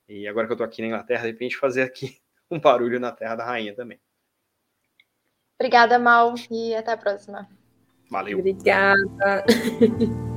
E 0.09 0.27
agora 0.27 0.47
que 0.47 0.55
eu 0.55 0.57
tô 0.57 0.65
aqui 0.65 0.81
na 0.81 0.89
Inglaterra, 0.89 1.25
de 1.25 1.33
repente 1.33 1.55
fazer 1.55 1.83
aqui 1.83 2.19
um 2.51 2.59
barulho 2.59 2.99
na 2.99 3.13
Terra 3.13 3.37
da 3.37 3.45
Rainha 3.45 3.75
também. 3.75 4.01
Obrigada, 5.61 5.99
Mal, 5.99 6.35
e 6.51 6.75
até 6.75 6.93
a 6.93 6.97
próxima. 6.97 7.47
Valeu. 8.11 8.39
Obrigada. 8.39 9.45